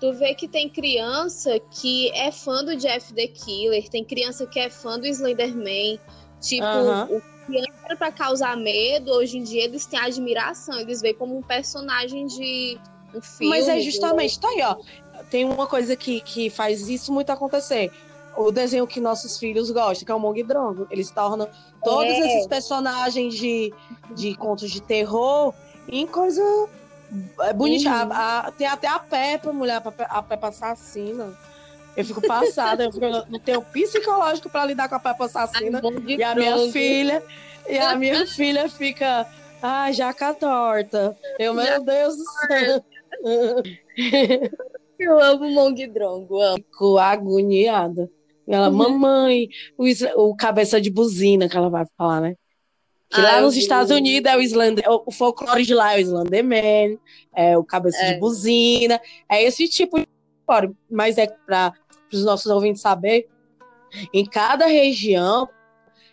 tu 0.00 0.12
vê 0.12 0.34
que 0.34 0.46
tem 0.46 0.68
criança 0.68 1.58
que 1.70 2.10
é 2.12 2.30
fã 2.30 2.64
do 2.64 2.76
Jeff 2.76 3.12
the 3.14 3.26
Killer, 3.26 3.88
tem 3.88 4.04
criança 4.04 4.46
que 4.46 4.58
é 4.58 4.68
fã 4.68 4.98
do 4.98 5.06
Slenderman. 5.06 5.98
Tipo, 6.40 6.66
o 7.10 7.22
que 7.46 7.64
era 7.84 7.96
pra 7.96 8.12
causar 8.12 8.56
medo, 8.56 9.10
hoje 9.12 9.38
em 9.38 9.42
dia 9.42 9.64
eles 9.64 9.86
têm 9.86 9.98
admiração, 9.98 10.78
eles 10.78 11.00
veem 11.00 11.14
como 11.14 11.36
um 11.36 11.42
personagem 11.42 12.26
de 12.26 12.78
um 13.14 13.20
filme. 13.20 13.56
Mas 13.56 13.68
é 13.68 13.80
justamente, 13.80 14.38
tá 14.38 14.48
aí, 14.48 14.62
ó. 14.62 14.76
Tem 15.30 15.44
uma 15.44 15.66
coisa 15.66 15.96
que, 15.96 16.20
que 16.20 16.50
faz 16.50 16.88
isso 16.88 17.12
muito 17.12 17.30
acontecer. 17.30 17.90
O 18.36 18.52
desenho 18.52 18.86
que 18.86 19.00
nossos 19.00 19.38
filhos 19.38 19.70
gostam, 19.70 20.04
que 20.04 20.12
é 20.12 20.14
o 20.14 20.20
Mong 20.20 20.42
Drongo. 20.42 20.86
Eles 20.90 21.10
tornam 21.10 21.48
todos 21.82 22.12
é. 22.12 22.18
esses 22.18 22.46
personagens 22.46 23.34
de, 23.34 23.72
de 24.14 24.34
contos 24.36 24.70
de 24.70 24.82
terror 24.82 25.54
em 25.88 26.06
coisa 26.06 26.42
é 27.40 27.52
bonitinho. 27.52 27.92
Uhum. 27.92 28.12
A, 28.12 28.38
a, 28.38 28.52
tem 28.52 28.66
até 28.66 28.88
a 28.88 28.98
Peppa, 28.98 29.52
mulher, 29.52 29.82
a 30.08 30.22
Peppa 30.22 30.48
assassina. 30.48 31.36
Eu 31.96 32.04
fico 32.04 32.20
passada, 32.20 32.84
eu, 32.84 32.92
fico, 32.92 33.06
não 33.06 33.40
tenho 33.40 33.62
psicológico 33.62 34.50
para 34.50 34.66
lidar 34.66 34.88
com 34.88 34.96
a 34.96 35.00
Peppa 35.00 35.24
assassina. 35.24 35.80
Ai, 35.82 36.16
e 36.16 36.22
a 36.22 36.34
minha 36.34 36.70
filha, 36.70 37.22
e 37.68 37.78
a 37.78 37.96
minha 37.96 38.26
filha 38.28 38.68
fica, 38.68 39.26
ai, 39.62 39.92
jaca 39.94 40.34
torta. 40.34 41.16
Eu, 41.38 41.54
meu 41.54 41.64
jaca 41.64 41.80
Deus 41.80 42.16
do 42.16 42.24
céu. 42.24 42.84
Eu 44.98 45.20
amo 45.20 45.50
Mong 45.50 45.86
Drongo, 45.88 46.40
amo. 46.40 46.56
Fico 46.56 46.98
agoniada. 46.98 48.10
Ela, 48.46 48.68
uhum. 48.68 48.76
mamãe, 48.76 49.48
o, 49.76 49.84
o 50.22 50.36
cabeça 50.36 50.80
de 50.80 50.90
buzina 50.90 51.48
que 51.48 51.56
ela 51.56 51.68
vai 51.68 51.84
falar, 51.96 52.20
né? 52.20 52.36
Que 53.08 53.20
lá 53.20 53.40
nos 53.40 53.56
Estados 53.56 53.90
Unidos 53.90 54.30
é 54.30 54.36
o 54.36 54.40
Islander, 54.40 54.84
é 54.84 54.90
o 54.90 55.10
folclore 55.12 55.64
de 55.64 55.72
lá 55.72 55.94
é 55.94 55.98
o 55.98 56.00
Slenderman, 56.00 56.98
é 57.34 57.56
o 57.56 57.62
cabeça 57.62 58.02
é. 58.02 58.14
de 58.14 58.20
buzina, 58.20 59.00
é 59.28 59.42
esse 59.42 59.68
tipo 59.68 59.98
de 59.98 60.08
folclore. 60.44 60.74
Mas 60.90 61.16
é 61.16 61.26
para 61.26 61.72
os 62.12 62.24
nossos 62.24 62.50
ouvintes 62.50 62.82
saber, 62.82 63.28
em 64.12 64.24
cada 64.24 64.66
região 64.66 65.48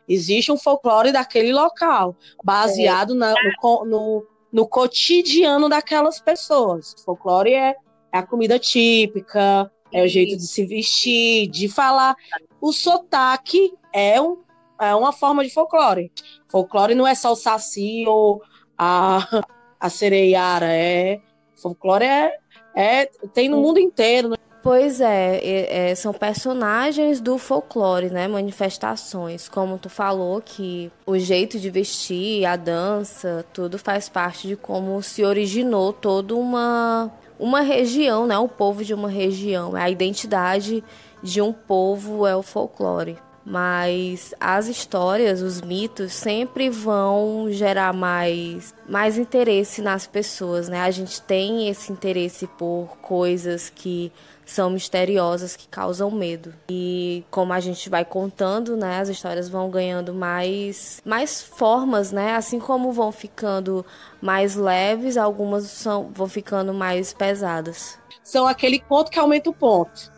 existe 0.07 0.51
um 0.51 0.57
folclore 0.57 1.11
daquele 1.11 1.51
local, 1.51 2.15
baseado 2.43 3.13
é. 3.13 3.17
na, 3.17 3.33
no, 3.33 3.85
no, 3.85 4.27
no, 4.51 4.67
cotidiano 4.67 5.67
daquelas 5.67 6.19
pessoas. 6.19 6.93
O 6.93 7.03
folclore 7.03 7.53
é, 7.53 7.75
é 8.11 8.17
a 8.17 8.23
comida 8.23 8.59
típica, 8.59 9.71
é 9.91 10.03
o 10.03 10.07
jeito 10.07 10.37
de 10.37 10.45
se 10.45 10.65
vestir, 10.65 11.47
de 11.47 11.67
falar. 11.67 12.15
O 12.61 12.71
sotaque 12.71 13.73
é 13.91 14.21
um 14.21 14.37
é 14.79 14.93
uma 14.95 15.11
forma 15.11 15.43
de 15.43 15.53
folclore. 15.53 16.11
Folclore 16.47 16.95
não 16.95 17.07
é 17.07 17.15
só 17.15 17.31
o 17.31 17.35
saci 17.35 18.05
ou 18.07 18.41
a, 18.77 19.43
a 19.79 19.89
sereiara, 19.89 20.67
é 20.67 21.19
folclore 21.55 22.05
é, 22.05 22.33
é 22.75 23.05
tem 23.33 23.49
no 23.49 23.61
mundo 23.61 23.79
inteiro. 23.79 24.29
Né? 24.29 24.37
Pois 24.61 25.01
é, 25.01 25.89
é, 25.89 25.95
são 25.95 26.13
personagens 26.13 27.19
do 27.19 27.37
folclore, 27.37 28.09
né? 28.09 28.29
Manifestações. 28.29 29.49
Como 29.49 29.77
tu 29.77 29.89
falou, 29.89 30.41
que 30.41 30.89
o 31.05 31.17
jeito 31.17 31.59
de 31.59 31.69
vestir, 31.69 32.45
a 32.45 32.55
dança, 32.55 33.45
tudo 33.51 33.77
faz 33.77 34.07
parte 34.07 34.47
de 34.47 34.55
como 34.55 35.01
se 35.03 35.21
originou 35.21 35.91
toda 35.91 36.33
uma, 36.33 37.11
uma 37.37 37.59
região, 37.59 38.25
né? 38.25 38.37
O 38.37 38.47
povo 38.47 38.85
de 38.85 38.93
uma 38.93 39.09
região. 39.09 39.75
A 39.75 39.89
identidade 39.89 40.81
de 41.21 41.41
um 41.41 41.51
povo 41.51 42.25
é 42.25 42.33
o 42.33 42.41
folclore 42.41 43.17
mas 43.45 44.33
as 44.39 44.67
histórias, 44.67 45.41
os 45.41 45.61
mitos 45.61 46.13
sempre 46.13 46.69
vão 46.69 47.47
gerar 47.49 47.93
mais 47.93 48.73
mais 48.87 49.17
interesse 49.17 49.81
nas 49.81 50.07
pessoas, 50.07 50.69
né? 50.69 50.81
A 50.81 50.91
gente 50.91 51.21
tem 51.21 51.67
esse 51.67 51.91
interesse 51.91 52.47
por 52.47 52.97
coisas 53.01 53.69
que 53.69 54.11
são 54.45 54.69
misteriosas, 54.69 55.55
que 55.55 55.67
causam 55.67 56.09
medo. 56.11 56.53
E 56.69 57.23
como 57.29 57.53
a 57.53 57.59
gente 57.59 57.89
vai 57.89 58.03
contando, 58.05 58.75
né, 58.77 58.99
as 58.99 59.09
histórias 59.09 59.49
vão 59.49 59.69
ganhando 59.69 60.13
mais 60.13 61.01
mais 61.05 61.41
formas, 61.41 62.11
né? 62.11 62.35
Assim 62.35 62.59
como 62.59 62.91
vão 62.93 63.11
ficando 63.11 63.85
mais 64.21 64.55
leves, 64.55 65.17
algumas 65.17 65.65
são 65.65 66.09
vão 66.13 66.29
ficando 66.29 66.73
mais 66.73 67.13
pesadas. 67.13 67.97
São 68.23 68.47
aquele 68.47 68.81
ponto 68.81 69.11
que 69.11 69.19
aumenta 69.19 69.49
o 69.49 69.53
ponto. 69.53 70.11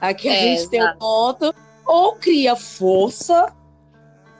Aqui 0.00 0.28
a 0.28 0.34
é, 0.34 0.38
gente 0.38 0.60
exato. 0.60 0.70
tem 0.70 0.82
um 0.82 0.96
ponto 0.96 1.54
ou 1.90 2.12
cria 2.12 2.54
força 2.54 3.52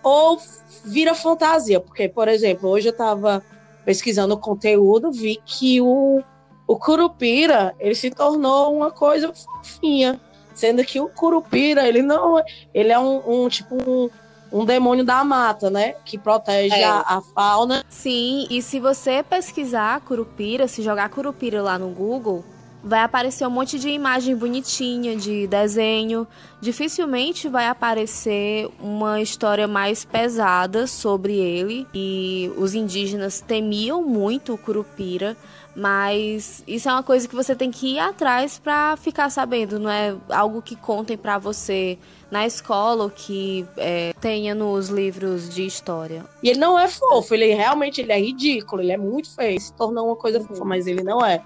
ou 0.04 0.40
vira 0.84 1.16
fantasia. 1.16 1.80
Porque, 1.80 2.08
por 2.08 2.28
exemplo, 2.28 2.70
hoje 2.70 2.88
eu 2.88 2.92
estava 2.92 3.42
pesquisando 3.84 4.38
conteúdo, 4.38 5.10
vi 5.10 5.40
que 5.44 5.80
o, 5.80 6.22
o 6.64 6.76
Curupira 6.76 7.74
ele 7.80 7.96
se 7.96 8.08
tornou 8.08 8.72
uma 8.76 8.92
coisa 8.92 9.32
fofinha. 9.34 10.20
Sendo 10.54 10.84
que 10.84 11.00
o 11.00 11.08
Curupira, 11.08 11.88
ele 11.88 12.02
não 12.02 12.38
é, 12.38 12.44
ele 12.72 12.92
é 12.92 12.98
um, 12.98 13.44
um 13.44 13.48
tipo 13.48 13.74
um, 13.74 14.10
um 14.52 14.64
demônio 14.64 15.04
da 15.04 15.24
mata, 15.24 15.70
né? 15.70 15.94
Que 16.04 16.18
protege 16.18 16.74
é. 16.74 16.84
a, 16.84 17.00
a, 17.00 17.20
fauna. 17.34 17.84
Sim, 17.88 18.46
e 18.48 18.62
se 18.62 18.78
você 18.78 19.22
pesquisar 19.22 20.00
Curupira, 20.02 20.68
se 20.68 20.82
jogar 20.82 21.08
Curupira 21.08 21.62
lá 21.62 21.78
no 21.78 21.88
Google, 21.88 22.44
vai 22.82 23.00
aparecer 23.00 23.46
um 23.46 23.50
monte 23.50 23.78
de 23.78 23.88
imagem 23.88 24.34
bonitinha, 24.34 25.16
de 25.16 25.46
desenho. 25.46 26.26
Dificilmente 26.60 27.48
vai 27.48 27.66
aparecer 27.66 28.68
uma 28.80 29.20
história 29.20 29.68
mais 29.68 30.04
pesada 30.04 30.86
sobre 30.86 31.36
ele. 31.36 31.86
E 31.94 32.50
os 32.56 32.74
indígenas 32.74 33.40
temiam 33.40 34.02
muito 34.02 34.54
o 34.54 34.58
Curupira, 34.58 35.36
mas 35.74 36.64
isso 36.66 36.88
é 36.88 36.92
uma 36.92 37.02
coisa 37.02 37.28
que 37.28 37.34
você 37.34 37.54
tem 37.54 37.70
que 37.70 37.94
ir 37.94 37.98
atrás 37.98 38.58
para 38.58 38.96
ficar 38.96 39.30
sabendo, 39.30 39.78
não 39.78 39.90
é 39.90 40.16
algo 40.28 40.60
que 40.60 40.74
contem 40.74 41.16
para 41.16 41.38
você 41.38 41.98
na 42.30 42.46
escola 42.46 43.04
ou 43.04 43.10
que 43.10 43.66
é, 43.76 44.12
tenha 44.20 44.54
nos 44.54 44.88
livros 44.88 45.48
de 45.48 45.64
história. 45.64 46.24
E 46.42 46.48
ele 46.50 46.58
não 46.58 46.78
é 46.78 46.88
fofo, 46.88 47.34
ele 47.34 47.54
realmente 47.54 48.00
ele 48.00 48.12
é 48.12 48.20
ridículo, 48.20 48.82
ele 48.82 48.92
é 48.92 48.96
muito 48.96 49.34
feio, 49.34 49.60
se 49.60 49.72
tornou 49.72 50.06
uma 50.06 50.16
coisa 50.16 50.40
fofa, 50.40 50.64
mas 50.64 50.86
ele 50.86 51.02
não 51.02 51.24
é. 51.24 51.42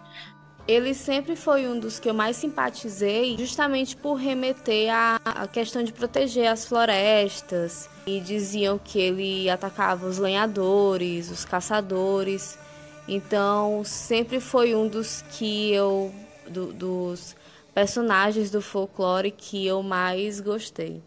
Ele 0.67 0.95
sempre 0.95 1.37
foi 1.37 1.69
um 1.69 1.79
dos 1.79 1.99
que 1.99 2.09
eu 2.09 2.15
mais 2.15 2.37
simpatizei, 2.37 3.37
justamente 3.37 3.95
por 3.95 4.15
remeter 4.15 4.89
à, 4.91 5.47
questão 5.47 5.83
de 5.83 5.93
proteger 5.93 6.47
as 6.47 6.65
florestas. 6.67 7.89
E 8.07 8.21
diziam 8.21 8.79
que 8.79 8.99
ele 8.99 9.49
atacava 9.49 10.07
os 10.07 10.19
lenhadores, 10.19 11.31
os 11.31 11.45
caçadores. 11.45 12.59
Então, 13.07 13.83
sempre 13.85 14.41
foi 14.41 14.75
um 14.75 14.89
dos 14.89 15.23
que 15.23 15.73
eu. 15.73 16.13
Do, 16.49 16.75
dos 16.75 17.35
personagens 17.75 18.51
do 18.51 18.61
folclore 18.61 19.31
que 19.31 19.67
eu 19.67 19.83
mais 19.83 20.41
gostei. 20.41 21.03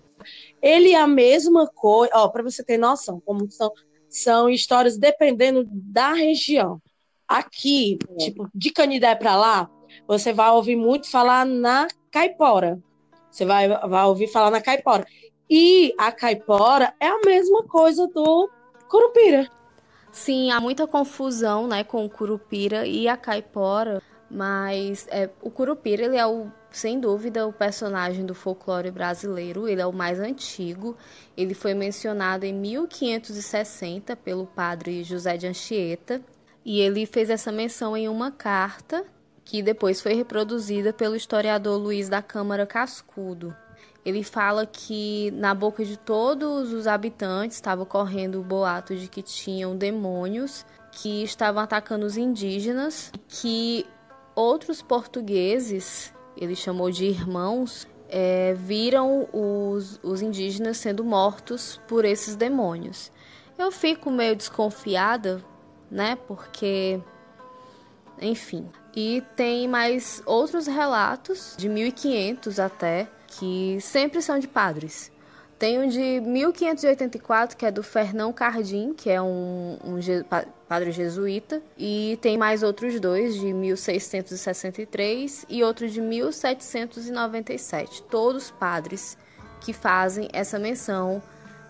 Ele 0.61 0.91
é 0.91 0.99
a 0.99 1.07
mesma 1.07 1.67
coisa, 1.67 2.11
ó, 2.15 2.27
para 2.27 2.43
você 2.43 2.63
ter 2.63 2.77
noção, 2.77 3.21
como 3.23 3.49
são, 3.49 3.71
são 4.09 4.49
histórias 4.49 4.97
dependendo 4.97 5.63
da 5.71 6.13
região. 6.13 6.81
Aqui, 7.27 7.99
é. 8.09 8.15
tipo, 8.17 8.49
de 8.53 8.71
Canidé 8.71 9.13
para 9.15 9.35
lá, 9.35 9.69
você 10.07 10.31
vai 10.31 10.49
ouvir 10.51 10.75
muito 10.75 11.09
falar 11.09 11.45
na 11.45 11.87
caipora. 12.11 12.81
Você 13.29 13.45
vai, 13.45 13.67
vai 13.67 14.05
ouvir 14.05 14.27
falar 14.27 14.49
na 14.49 14.61
caipora. 14.61 15.05
E 15.49 15.93
a 15.97 16.11
caipora 16.11 16.93
é 16.99 17.07
a 17.07 17.19
mesma 17.25 17.63
coisa 17.63 18.07
do 18.07 18.49
curupira. 18.89 19.49
Sim, 20.11 20.51
há 20.51 20.59
muita 20.59 20.87
confusão, 20.87 21.67
né, 21.67 21.83
com 21.83 22.05
o 22.05 22.09
curupira 22.09 22.87
e 22.87 23.07
a 23.07 23.15
caipora, 23.15 24.01
mas 24.31 25.07
é, 25.09 25.29
o 25.41 25.51
curupira 25.51 26.05
ele 26.05 26.17
é 26.17 26.25
o 26.25 26.51
sem 26.69 26.99
dúvida 26.99 27.47
o 27.47 27.53
personagem 27.53 28.25
do 28.25 28.35
folclore 28.35 28.91
brasileiro, 28.91 29.67
ele 29.67 29.81
é 29.81 29.85
o 29.85 29.93
mais 29.93 30.19
antigo. 30.19 30.95
Ele 31.35 31.53
foi 31.53 31.73
mencionado 31.73 32.45
em 32.45 32.53
1560 32.53 34.15
pelo 34.15 34.45
padre 34.45 35.03
José 35.03 35.37
de 35.37 35.47
Anchieta 35.47 36.21
e 36.67 36.81
ele 36.81 37.05
fez 37.05 37.29
essa 37.29 37.49
menção 37.49 37.95
em 37.95 38.09
uma 38.09 38.29
carta 38.29 39.05
que 39.45 39.63
depois 39.63 40.01
foi 40.01 40.13
reproduzida 40.13 40.91
pelo 40.91 41.15
historiador 41.15 41.79
Luiz 41.79 42.09
da 42.09 42.21
Câmara 42.21 42.65
Cascudo. 42.65 43.55
Ele 44.05 44.21
fala 44.21 44.65
que 44.65 45.31
na 45.31 45.53
boca 45.53 45.85
de 45.85 45.95
todos 45.95 46.73
os 46.73 46.85
habitantes 46.85 47.55
estava 47.55 47.85
correndo 47.85 48.41
o 48.41 48.43
boato 48.43 48.93
de 48.97 49.07
que 49.07 49.21
tinham 49.21 49.77
demônios 49.77 50.65
que 50.91 51.23
estavam 51.23 51.63
atacando 51.63 52.05
os 52.05 52.17
indígenas, 52.17 53.13
que 53.29 53.85
outros 54.35 54.81
portugueses, 54.81 56.13
ele 56.35 56.53
chamou 56.53 56.91
de 56.91 57.05
irmãos, 57.05 57.87
é, 58.09 58.53
viram 58.55 59.29
os, 59.31 60.01
os 60.03 60.21
indígenas 60.21 60.75
sendo 60.75 61.01
mortos 61.05 61.79
por 61.87 62.03
esses 62.03 62.35
demônios. 62.35 63.09
Eu 63.57 63.71
fico 63.71 64.11
meio 64.11 64.35
desconfiada, 64.35 65.41
né? 65.89 66.17
Porque, 66.27 66.99
enfim. 68.21 68.69
E 68.95 69.23
tem 69.35 69.67
mais 69.67 70.21
outros 70.25 70.67
relatos, 70.67 71.55
de 71.57 71.69
1500 71.69 72.59
até, 72.59 73.07
que 73.27 73.79
sempre 73.81 74.21
são 74.21 74.39
de 74.39 74.47
padres. 74.47 75.11
Tem 75.59 75.79
um 75.79 75.87
de 75.87 76.21
1584, 76.21 77.57
que 77.57 77.65
é 77.65 77.71
do 77.71 77.81
Fernão 77.81 78.31
Cardim, 78.31 78.93
que 78.93 79.09
é 79.09 79.19
um, 79.19 79.79
um 79.83 79.97
padre 80.67 80.91
jesuíta, 80.91 81.63
e 81.75 82.19
tem 82.21 82.37
mais 82.37 82.61
outros 82.61 82.99
dois, 82.99 83.33
de 83.35 83.51
1663 83.53 85.47
e 85.49 85.63
outro 85.63 85.89
de 85.89 85.99
1797, 85.99 88.03
todos 88.03 88.51
padres 88.51 89.17
que 89.59 89.73
fazem 89.73 90.29
essa 90.31 90.59
menção, 90.59 91.23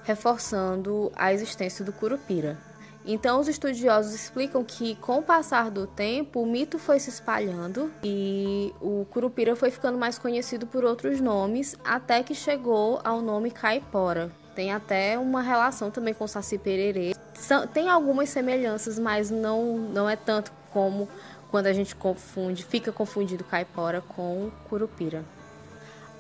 reforçando 0.04 1.10
a 1.16 1.32
existência 1.32 1.86
do 1.86 1.94
Curupira. 1.94 2.58
Então, 3.10 3.40
os 3.40 3.48
estudiosos 3.48 4.14
explicam 4.14 4.66
que, 4.66 4.96
com 4.98 5.20
o 5.20 5.24
passar 5.24 5.72
do 5.72 5.88
tempo, 5.88 6.42
o 6.42 6.46
mito 6.46 6.78
foi 6.78 7.00
se 7.00 7.10
espalhando 7.10 7.90
e 8.04 8.74
o 8.82 9.06
Curupira 9.10 9.56
foi 9.56 9.72
ficando 9.72 9.98
mais 9.98 10.20
conhecido 10.20 10.68
por 10.68 10.84
outros 10.84 11.22
nomes, 11.22 11.78
até 11.86 12.22
que 12.22 12.36
chegou 12.36 13.00
ao 13.06 13.22
nome 13.22 13.50
Caipora. 13.50 14.30
Tem 14.54 14.74
até 14.74 15.18
uma 15.18 15.42
relação 15.42 15.90
também 15.90 16.14
com 16.14 16.28
Saci 16.28 16.58
Pererê. 16.58 17.16
tem 17.74 17.88
algumas 17.90 18.28
semelhanças, 18.30 19.00
mas 19.00 19.32
não, 19.32 19.78
não 19.78 20.10
é 20.10 20.18
tanto 20.18 20.52
como 20.74 21.08
quando 21.50 21.68
a 21.68 21.74
gente 21.74 21.96
confunde, 21.96 22.66
fica 22.66 22.92
confundido 22.92 23.46
Caipora 23.46 24.02
com 24.02 24.52
Curupira. 24.68 25.24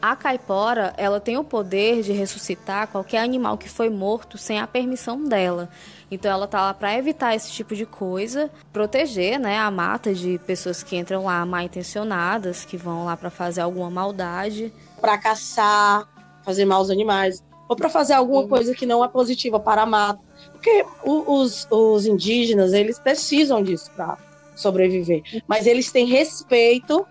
A 0.02 0.16
caipora, 0.16 0.94
ela 0.96 1.20
tem 1.20 1.38
o 1.38 1.44
poder 1.44 2.04
de 2.04 2.12
ressuscitar 2.12 2.88
qualquer 2.88 3.20
animal 3.20 3.58
que 3.58 3.68
foi 3.68 3.90
morto 3.90 4.38
sem 4.38 4.60
a 4.60 4.68
permissão 4.68 5.24
dela. 5.24 5.70
Então 6.10 6.32
ela 6.32 6.48
tá 6.48 6.62
lá 6.62 6.74
para 6.74 6.98
evitar 6.98 7.36
esse 7.36 7.52
tipo 7.52 7.76
de 7.76 7.86
coisa, 7.86 8.50
proteger, 8.72 9.40
né, 9.40 9.58
a 9.58 9.70
mata 9.72 10.14
de 10.14 10.40
pessoas 10.46 10.84
que 10.84 10.96
entram 10.96 11.26
lá 11.26 11.46
mal 11.46 11.62
intencionadas, 11.62 12.64
que 12.64 12.78
vão 12.78 13.06
lá 13.06 13.18
para 13.18 13.30
fazer 13.30 13.62
alguma 13.62 13.90
maldade, 13.90 14.72
para 15.02 15.18
caçar, 15.18 16.08
fazer 16.44 16.64
mal 16.64 16.80
aos 16.80 16.90
animais, 16.90 17.44
ou 17.68 17.76
para 17.76 17.90
fazer 17.90 18.14
alguma 18.14 18.42
uhum. 18.42 18.48
coisa 18.48 18.74
que 18.74 18.86
não 18.86 19.04
é 19.04 19.08
positiva 19.08 19.60
para 19.60 19.82
a 19.82 19.86
mata. 19.86 20.22
Porque 20.54 20.86
os, 21.04 21.68
os 21.70 22.06
indígenas, 22.06 22.72
eles 22.72 23.00
precisam 23.00 23.62
disso 23.62 23.92
para 23.96 24.18
sobreviver, 24.56 25.24
mas 25.48 25.68
eles 25.68 25.92
têm 25.92 26.06
respeito 26.06 27.06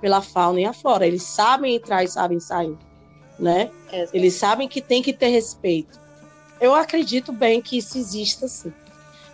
pela 0.00 0.22
fauna 0.22 0.60
e 0.60 0.64
a 0.64 0.72
flora. 0.72 1.06
Eles 1.06 1.22
sabem 1.22 1.76
entrar 1.76 2.04
e 2.04 2.08
sabem 2.08 2.40
sair, 2.40 2.76
né? 3.38 3.70
É, 3.92 4.08
eles 4.12 4.34
sabem 4.34 4.68
que 4.68 4.80
tem 4.80 5.02
que 5.02 5.12
ter 5.12 5.28
respeito 5.28 6.06
eu 6.60 6.74
acredito 6.74 7.32
bem 7.32 7.60
que 7.60 7.78
isso 7.78 7.98
exista 7.98 8.48
sim. 8.48 8.72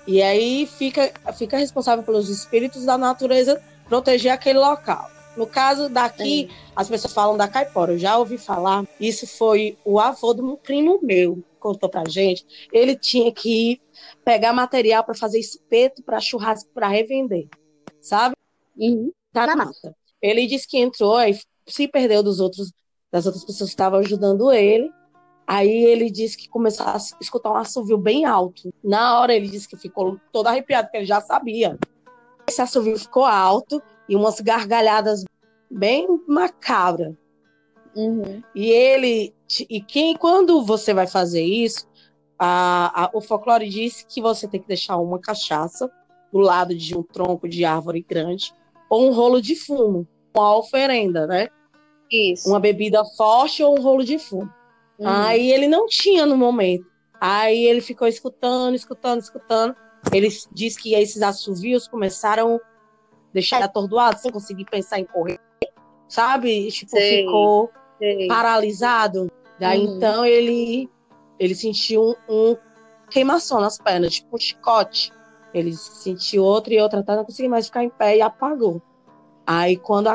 E 0.07 0.21
aí 0.21 0.67
fica, 0.67 1.13
fica 1.35 1.57
responsável 1.57 2.05
pelos 2.05 2.29
espíritos 2.29 2.85
da 2.85 2.99
natureza 2.99 3.63
proteger 3.89 4.33
aquele 4.33 4.59
local. 4.59 5.09
No 5.37 5.47
caso 5.47 5.89
daqui, 5.89 6.51
as 6.75 6.89
pessoas 6.89 7.15
falam 7.15 7.37
da 7.37 7.49
caipora. 7.49 7.93
Eu 7.93 7.99
já 7.99 8.19
ouvi 8.19 8.37
falar. 8.37 8.85
Isso 9.01 9.27
foi 9.27 9.79
o 9.85 9.99
avô 9.99 10.35
de 10.35 10.43
um 10.43 10.57
primo 10.57 10.99
meu 11.03 11.43
contou 11.59 11.89
pra 11.89 12.03
gente. 12.09 12.45
Ele 12.73 12.97
tinha 12.97 13.33
que 13.33 13.81
pegar 14.25 14.53
material 14.53 15.05
para 15.05 15.15
fazer 15.15 15.39
espeto 15.39 16.03
para 16.03 16.19
churrasco 16.19 16.69
para 16.75 16.89
revender, 16.89 17.47
sabe? 18.01 18.35
Uhum. 18.77 19.13
Da 19.33 19.55
mata. 19.55 19.95
Ele 20.23 20.47
disse 20.47 20.67
que 20.67 20.79
entrou 20.79 21.21
e 21.21 21.39
se 21.67 21.89
perdeu 21.89 22.23
dos 22.23 22.41
outros 22.41 22.73
das 23.11 23.27
outras 23.27 23.45
pessoas 23.45 23.69
que 23.71 23.75
estavam 23.75 23.99
ajudando 23.99 24.51
ele 24.51 24.91
Aí 25.47 25.85
ele 25.85 26.11
disse 26.11 26.37
que 26.37 26.49
começou 26.49 26.87
a 26.87 26.97
escutar 27.21 27.51
um 27.51 27.57
assovio 27.57 27.99
bem 27.99 28.25
alto. 28.25 28.73
Na 28.83 29.21
hora 29.21 29.35
ele 29.35 29.49
disse 29.49 29.69
que 29.69 29.77
ficou 29.77 30.19
todo 30.33 30.47
arrepiado, 30.47 30.87
porque 30.87 30.99
ele 30.99 31.07
já 31.07 31.21
sabia. 31.21 31.79
Esse 32.49 32.63
assovio 32.63 32.99
ficou 32.99 33.25
alto 33.25 33.83
e 34.09 34.17
umas 34.17 34.41
gargalhadas 34.41 35.25
bem 35.71 36.07
macabras. 36.27 37.15
Uhum. 37.95 38.43
E 38.55 38.71
ele. 38.71 39.35
E 39.69 39.83
quem, 39.83 40.17
quando 40.17 40.65
você 40.65 40.95
vai 40.95 41.07
fazer 41.07 41.43
isso, 41.43 41.87
a, 42.39 43.05
a, 43.05 43.11
o 43.13 43.21
folclore 43.21 43.69
diz 43.69 44.03
que 44.09 44.23
você 44.23 44.49
tem 44.49 44.61
que 44.61 44.69
deixar 44.69 44.97
uma 44.97 45.19
cachaça 45.19 45.91
do 46.33 46.39
lado 46.39 46.75
de 46.75 46.97
um 46.97 47.03
tronco 47.03 47.47
de 47.47 47.65
árvore 47.65 48.01
grande 48.09 48.55
ou 48.93 49.09
um 49.09 49.15
rolo 49.15 49.41
de 49.41 49.57
fumo, 49.57 50.07
uma 50.37 50.55
oferenda, 50.55 51.27
né? 51.27 51.49
Isso. 52.11 52.47
Uma 52.47 52.61
bebida 52.61 53.03
forte 53.17 53.63
ou 53.63 53.79
um 53.79 53.81
rolo 53.81 54.05
de 54.05 54.19
fumo. 54.19 54.53
Uhum. 54.99 55.09
Aí 55.09 55.51
ele 55.51 55.67
não 55.67 55.87
tinha 55.87 56.27
no 56.27 56.37
momento. 56.37 56.85
Aí 57.19 57.65
ele 57.65 57.81
ficou 57.81 58.07
escutando, 58.07 58.75
escutando, 58.75 59.23
escutando. 59.23 59.75
Ele 60.13 60.29
disse 60.53 60.79
que 60.79 60.93
esses 60.93 61.23
assovios 61.23 61.89
começaram 61.89 62.57
a 62.57 62.61
deixar 63.33 63.63
atordoado, 63.63 64.19
sem 64.19 64.31
conseguir 64.31 64.67
pensar 64.67 64.99
em 64.99 65.07
correr, 65.07 65.41
sabe? 66.07 66.71
Tipo, 66.71 66.91
sei, 66.91 67.25
ficou 67.25 67.71
sei. 67.99 68.29
paralisado. 68.29 69.33
Daí 69.59 69.87
uhum. 69.87 69.97
então 69.97 70.27
ele 70.27 70.91
ele 71.39 71.55
sentiu 71.55 72.15
um, 72.29 72.51
um, 72.51 72.57
queimação 73.09 73.59
nas 73.59 73.79
pernas, 73.79 74.17
tipo 74.17 74.37
um 74.37 74.39
chicote. 74.39 75.11
Ele 75.53 75.73
sentiu 75.75 76.45
outra 76.45 76.73
e 76.73 76.81
outra, 76.81 77.01
até 77.01 77.15
não 77.15 77.25
conseguia 77.25 77.51
mais 77.51 77.67
ficar 77.67 77.85
em 77.85 77.91
pé 77.91 78.17
e 78.17 78.23
apagou. 78.23 78.81
Aí 79.47 79.77
quando 79.77 80.09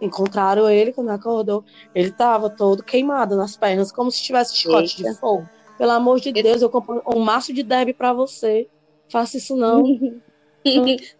Encontraram 0.00 0.68
ele 0.68 0.92
quando 0.92 1.10
acordou. 1.10 1.64
Ele 1.94 2.08
estava 2.08 2.50
todo 2.50 2.82
queimado 2.82 3.36
nas 3.36 3.56
pernas, 3.56 3.90
como 3.90 4.10
se 4.10 4.22
tivesse 4.22 4.56
chicote 4.56 4.98
Eita. 4.98 5.12
de 5.12 5.18
fogo. 5.18 5.48
Pelo 5.78 5.92
amor 5.92 6.20
de 6.20 6.32
Deus, 6.32 6.62
eu 6.62 6.70
compro 6.70 7.02
um 7.14 7.20
maço 7.20 7.52
de 7.52 7.62
derby 7.62 7.94
para 7.94 8.12
você. 8.12 8.68
Faça 9.08 9.38
isso 9.38 9.56
não. 9.56 9.82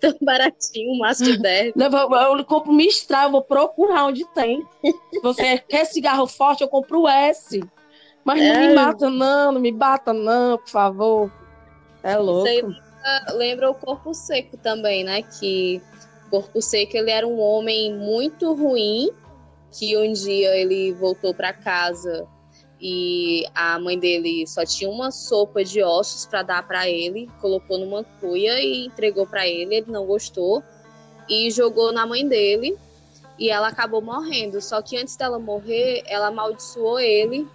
Tão 0.01 0.15
baratinho, 0.23 0.93
um 0.93 0.99
maço 0.99 1.25
de 1.25 1.37
10. 1.41 1.75
Eu, 1.77 2.37
eu, 2.39 2.45
compro 2.45 2.73
Mistral, 2.73 3.25
eu 3.25 3.33
vou 3.33 3.43
procurar 3.43 4.07
onde 4.07 4.25
tem. 4.33 4.63
Você 5.23 5.59
quer 5.69 5.85
cigarro 5.87 6.27
forte, 6.27 6.63
eu 6.63 6.69
compro 6.69 7.03
o 7.03 7.09
S. 7.09 7.63
Mas 8.25 8.41
não 8.41 8.55
É. 8.55 8.69
me 8.69 8.75
mata, 8.75 9.11
não, 9.11 9.53
não 9.53 9.61
me 9.61 9.73
bata, 9.73 10.13
não, 10.13 10.57
por 10.59 10.69
favor. 10.69 11.33
É 12.03 12.17
louco. 12.17 12.49
Isso 12.49 12.67
aí 12.67 12.84
lembra, 13.33 13.71
o 13.71 13.75
Corpo 13.75 14.15
Seco 14.15 14.57
também, 14.57 15.05
né? 15.05 15.23
Que 15.23 15.83
Corpo 16.31 16.61
Seco 16.61 16.97
ele 16.97 17.11
era 17.11 17.27
um 17.27 17.41
homem 17.41 17.95
muito 17.95 18.55
ruim, 18.55 19.11
que 19.73 19.97
um 19.97 20.13
dia 20.13 20.57
ele 20.57 20.93
voltou 20.93 21.35
para 21.35 21.53
casa 21.53 22.27
e 22.81 23.45
a 23.55 23.79
mãe 23.79 23.99
dele 23.99 24.47
só 24.47 24.65
tinha 24.65 24.91
uma 24.91 25.11
sopa 25.11 25.65
de 25.65 25.83
ossos 25.83 26.27
para 26.27 26.43
dar 26.43 26.67
para 26.67 26.89
ele, 26.89 27.31
colocou 27.41 27.79
numa 27.79 28.05
cuia 28.21 28.61
e 28.61 28.87
entregou 28.87 29.27
para 29.27 29.47
ele, 29.47 29.77
ele 29.77 29.91
não 29.91 30.05
gostou 30.05 30.63
e 31.29 31.51
jogou 31.51 31.93
na 31.93 32.07
mãe 32.07 32.29
dele 32.29 32.77
e 33.39 33.51
ela 33.51 33.69
acabou 33.69 34.03
morrendo. 34.03 34.61
Só 34.61 34.83
que 34.83 34.97
antes 34.97 35.17
dela 35.17 35.39
morrer, 35.39 36.03
ela 36.07 36.29
amaldiçoou 36.29 37.01
ele 37.01 37.49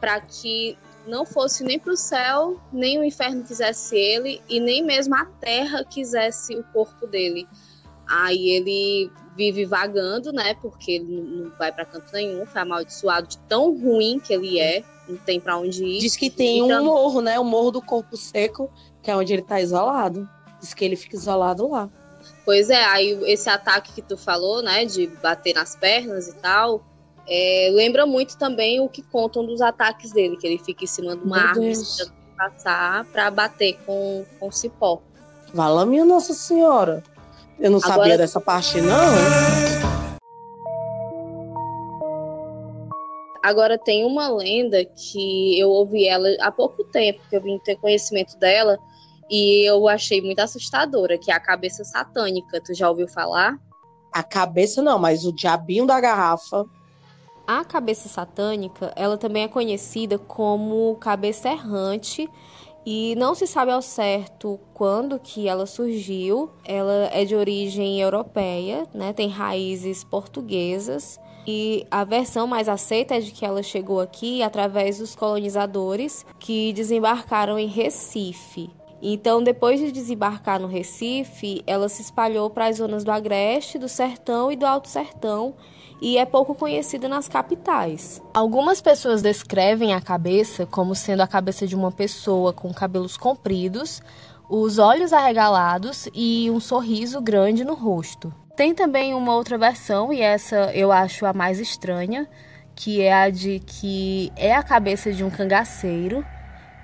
para 0.00 0.20
que 0.20 0.76
não 1.06 1.24
fosse 1.26 1.64
nem 1.64 1.78
para 1.78 1.92
o 1.92 1.96
céu, 1.96 2.60
nem 2.72 2.98
o 2.98 3.04
inferno 3.04 3.42
quisesse 3.42 3.96
ele 3.96 4.40
e 4.48 4.60
nem 4.60 4.82
mesmo 4.84 5.14
a 5.14 5.24
terra 5.24 5.84
quisesse 5.84 6.54
o 6.56 6.62
corpo 6.72 7.06
dele. 7.06 7.46
Aí 8.08 8.50
ele 8.50 9.10
vive 9.36 9.64
vagando, 9.64 10.32
né? 10.32 10.54
Porque 10.60 10.92
ele 10.92 11.20
não- 11.20 11.50
vai 11.58 11.72
para 11.72 11.84
canto 11.84 12.12
nenhum, 12.12 12.44
foi 12.46 12.60
amaldiçoado 12.60 13.26
de 13.28 13.38
tão 13.48 13.76
ruim 13.78 14.20
que 14.20 14.32
ele 14.34 14.58
é, 14.60 14.84
não 15.08 15.16
tem 15.16 15.40
para 15.40 15.56
onde 15.56 15.84
ir. 15.84 15.98
Diz 16.00 16.16
que 16.16 16.28
tem 16.30 16.62
um 16.62 16.66
Então- 16.66 16.84
morro, 16.84 17.20
né? 17.20 17.38
O 17.40 17.44
morro 17.44 17.70
do 17.70 17.82
corpo 17.82 18.16
seco, 18.16 18.70
que 19.02 19.10
é 19.10 19.16
onde 19.16 19.32
ele 19.32 19.42
tá 19.42 19.60
isolado. 19.60 20.28
Diz 20.60 20.74
que 20.74 20.84
ele 20.84 20.96
fica 20.96 21.16
isolado 21.16 21.68
lá. 21.68 21.88
Pois 22.44 22.70
é, 22.70 22.84
aí 22.84 23.18
esse 23.24 23.48
ataque 23.48 23.92
que 23.92 24.02
tu 24.02 24.16
falou, 24.16 24.62
né, 24.62 24.84
de 24.84 25.06
bater 25.22 25.54
nas 25.54 25.74
pernas 25.74 26.28
e 26.28 26.34
tal, 26.36 26.84
é, 27.28 27.70
lembra 27.72 28.06
muito 28.06 28.36
também 28.36 28.80
o 28.80 28.88
que 28.88 29.02
contam 29.02 29.44
dos 29.46 29.60
ataques 29.60 30.12
dele, 30.12 30.36
que 30.36 30.46
ele 30.46 30.58
fica 30.58 30.84
em 30.84 30.86
cima 30.86 31.16
de 31.16 31.22
uma 31.22 31.36
Meu 31.36 31.46
árvore 31.48 31.72
passar 32.36 33.04
para 33.06 33.30
bater 33.30 33.78
com, 33.86 34.24
com 34.40 34.50
cipó. 34.50 35.00
Vala 35.54 35.86
minha 35.86 36.04
Nossa 36.04 36.34
Senhora. 36.34 37.02
Eu 37.58 37.70
não 37.70 37.78
Agora- 37.78 37.94
sabia 37.94 38.18
dessa 38.18 38.40
parte, 38.40 38.80
não. 38.80 39.92
Agora 43.42 43.76
tem 43.76 44.04
uma 44.04 44.28
lenda 44.28 44.84
que 44.84 45.58
eu 45.58 45.68
ouvi 45.68 46.06
ela 46.06 46.28
há 46.40 46.50
pouco 46.50 46.84
tempo, 46.84 47.20
que 47.28 47.36
eu 47.36 47.42
vim 47.42 47.58
ter 47.58 47.76
conhecimento 47.76 48.36
dela, 48.38 48.78
e 49.28 49.68
eu 49.68 49.88
achei 49.88 50.20
muito 50.22 50.38
assustadora, 50.38 51.18
que 51.18 51.30
é 51.30 51.34
a 51.34 51.40
cabeça 51.40 51.82
satânica. 51.84 52.60
Tu 52.64 52.72
já 52.74 52.88
ouviu 52.88 53.08
falar? 53.08 53.56
A 54.12 54.22
cabeça 54.22 54.80
não, 54.80 54.98
mas 54.98 55.24
o 55.24 55.32
diabinho 55.32 55.86
da 55.86 56.00
garrafa. 56.00 56.64
A 57.46 57.64
cabeça 57.64 58.08
satânica, 58.08 58.92
ela 58.94 59.18
também 59.18 59.42
é 59.44 59.48
conhecida 59.48 60.18
como 60.18 60.96
cabeça 60.96 61.48
errante 61.50 62.28
e 62.84 63.14
não 63.16 63.34
se 63.34 63.46
sabe 63.46 63.70
ao 63.70 63.82
certo 63.82 64.58
quando 64.72 65.18
que 65.18 65.48
ela 65.48 65.66
surgiu. 65.66 66.50
Ela 66.64 67.10
é 67.12 67.24
de 67.24 67.34
origem 67.34 68.00
europeia, 68.00 68.86
né? 68.94 69.12
Tem 69.12 69.28
raízes 69.28 70.04
portuguesas 70.04 71.18
e 71.46 71.84
a 71.90 72.04
versão 72.04 72.46
mais 72.46 72.68
aceita 72.68 73.16
é 73.16 73.20
de 73.20 73.32
que 73.32 73.44
ela 73.44 73.62
chegou 73.62 74.00
aqui 74.00 74.42
através 74.42 74.98
dos 74.98 75.16
colonizadores 75.16 76.24
que 76.38 76.72
desembarcaram 76.72 77.58
em 77.58 77.66
Recife. 77.66 78.70
Então, 79.04 79.42
depois 79.42 79.80
de 79.80 79.90
desembarcar 79.90 80.60
no 80.60 80.68
Recife, 80.68 81.64
ela 81.66 81.88
se 81.88 82.02
espalhou 82.02 82.48
para 82.48 82.66
as 82.66 82.76
zonas 82.76 83.02
do 83.02 83.10
Agreste, 83.10 83.76
do 83.76 83.88
Sertão 83.88 84.52
e 84.52 84.54
do 84.54 84.64
Alto 84.64 84.86
Sertão, 84.86 85.54
e 86.02 86.18
é 86.18 86.26
pouco 86.26 86.52
conhecida 86.52 87.08
nas 87.08 87.28
capitais. 87.28 88.20
Algumas 88.34 88.82
pessoas 88.82 89.22
descrevem 89.22 89.94
a 89.94 90.00
cabeça 90.00 90.66
como 90.66 90.96
sendo 90.96 91.20
a 91.20 91.28
cabeça 91.28 91.64
de 91.64 91.76
uma 91.76 91.92
pessoa 91.92 92.52
com 92.52 92.74
cabelos 92.74 93.16
compridos, 93.16 94.02
os 94.50 94.78
olhos 94.78 95.12
arregalados 95.12 96.08
e 96.12 96.50
um 96.50 96.58
sorriso 96.58 97.20
grande 97.20 97.64
no 97.64 97.74
rosto. 97.74 98.34
Tem 98.56 98.74
também 98.74 99.14
uma 99.14 99.34
outra 99.34 99.56
versão, 99.56 100.12
e 100.12 100.20
essa 100.20 100.72
eu 100.74 100.90
acho 100.90 101.24
a 101.24 101.32
mais 101.32 101.60
estranha, 101.60 102.28
que 102.74 103.00
é 103.00 103.14
a 103.14 103.30
de 103.30 103.60
que 103.60 104.32
é 104.34 104.54
a 104.54 104.62
cabeça 104.62 105.12
de 105.12 105.22
um 105.22 105.30
cangaceiro, 105.30 106.26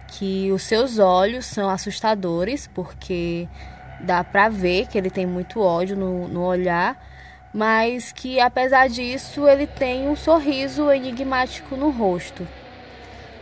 que 0.07 0.50
os 0.52 0.62
seus 0.62 1.00
olhos 1.00 1.44
são 1.44 1.68
assustadores, 1.68 2.68
porque 2.72 3.48
dá 4.00 4.22
pra 4.22 4.48
ver 4.48 4.87
que 4.87 4.96
ele 4.96 5.11
tem 5.11 5.26
muito 5.26 5.61
ódio 5.61 5.96
no, 5.96 6.28
no 6.28 6.44
olhar, 6.44 6.96
mas 7.53 8.13
que 8.13 8.41
apesar 8.41 8.89
disso 8.89 9.49
ele 9.49 9.67
tem 9.67 10.09
um 10.09 10.17
sorriso 10.17 10.91
enigmático 10.91 11.77
no 11.77 11.91
rosto. 11.91 12.47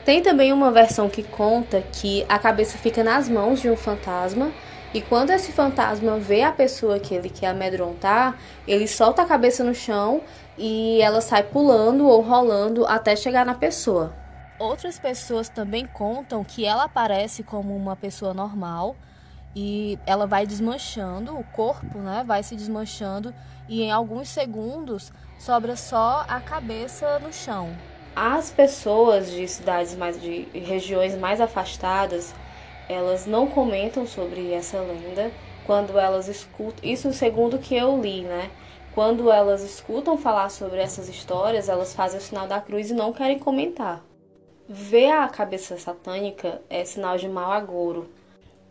Tem 0.05 0.23
também 0.23 0.53
uma 0.53 0.71
versão 0.71 1.09
que 1.09 1.23
conta 1.23 1.83
que 1.93 2.25
a 2.29 2.39
cabeça 2.39 2.79
fica 2.79 3.03
nas 3.03 3.29
mãos 3.29 3.61
de 3.61 3.69
um 3.69 3.77
fantasma 3.77 4.53
e 4.95 5.01
quando 5.03 5.31
esse 5.31 5.53
fantasma 5.53 6.19
vê 6.19 6.43
a 6.43 6.53
pessoa 6.53 6.99
que 6.99 7.15
ele 7.15 7.29
quer 7.29 7.49
amedrontar, 7.49 8.37
ele 8.67 8.87
solta 8.87 9.23
a 9.23 9.27
cabeça 9.27 9.65
no 9.65 9.75
chão 9.75 10.23
e 10.57 11.01
ela 11.03 11.21
sai 11.21 11.43
pulando 11.43 12.07
ou 12.07 12.23
rolando 12.23 12.87
até 12.87 13.15
chegar 13.17 13.45
na 13.45 13.55
pessoa. 13.55 14.15
Outras 14.59 14.99
pessoas 14.99 15.49
também 15.49 15.87
contam 15.87 16.43
que 16.43 16.65
ela 16.65 16.85
aparece 16.85 17.43
como 17.43 17.77
uma 17.77 17.95
pessoa 17.95 18.33
normal 18.33 18.97
e 19.55 19.99
ela 20.07 20.27
vai 20.27 20.47
desmanchando, 20.47 21.37
o 21.37 21.45
corpo, 21.45 21.99
né, 21.99 22.25
vai 22.27 22.43
se 22.43 22.55
desmanchando 22.55 23.35
e 23.69 23.83
em 23.83 23.91
alguns 23.91 24.29
segundos 24.29 25.13
sobra 25.39 25.77
só 25.77 26.25
a 26.29 26.41
cabeça 26.41 27.19
no 27.19 27.33
chão. 27.33 27.77
As 28.15 28.51
pessoas 28.51 29.31
de 29.31 29.47
cidades 29.47 29.95
mais 29.95 30.21
de 30.21 30.49
regiões 30.55 31.15
mais 31.17 31.41
afastadas, 31.41 32.35
elas 32.89 33.27
não 33.27 33.47
comentam 33.47 34.07
sobre 34.07 34.53
essa 34.53 34.81
lenda 34.81 35.31
quando 35.67 35.99
elas 35.99 36.29
escutam, 36.29 36.89
isso 36.89 37.13
segundo 37.13 37.59
que 37.59 37.75
eu 37.75 38.01
li, 38.01 38.23
né? 38.23 38.51
Quando 38.95 39.31
elas 39.31 39.63
escutam 39.63 40.17
falar 40.17 40.49
sobre 40.49 40.79
essas 40.79 41.09
histórias, 41.09 41.69
elas 41.69 41.93
fazem 41.93 42.19
o 42.19 42.23
sinal 42.23 42.47
da 42.47 42.61
cruz 42.61 42.91
e 42.91 42.95
não 42.95 43.13
querem 43.13 43.39
comentar. 43.39 44.03
Ver 44.69 45.11
a 45.11 45.29
cabeça 45.29 45.77
satânica 45.77 46.63
é 46.71 46.85
sinal 46.85 47.19
de 47.19 47.29
mau 47.29 47.53
agouro. 47.53 48.09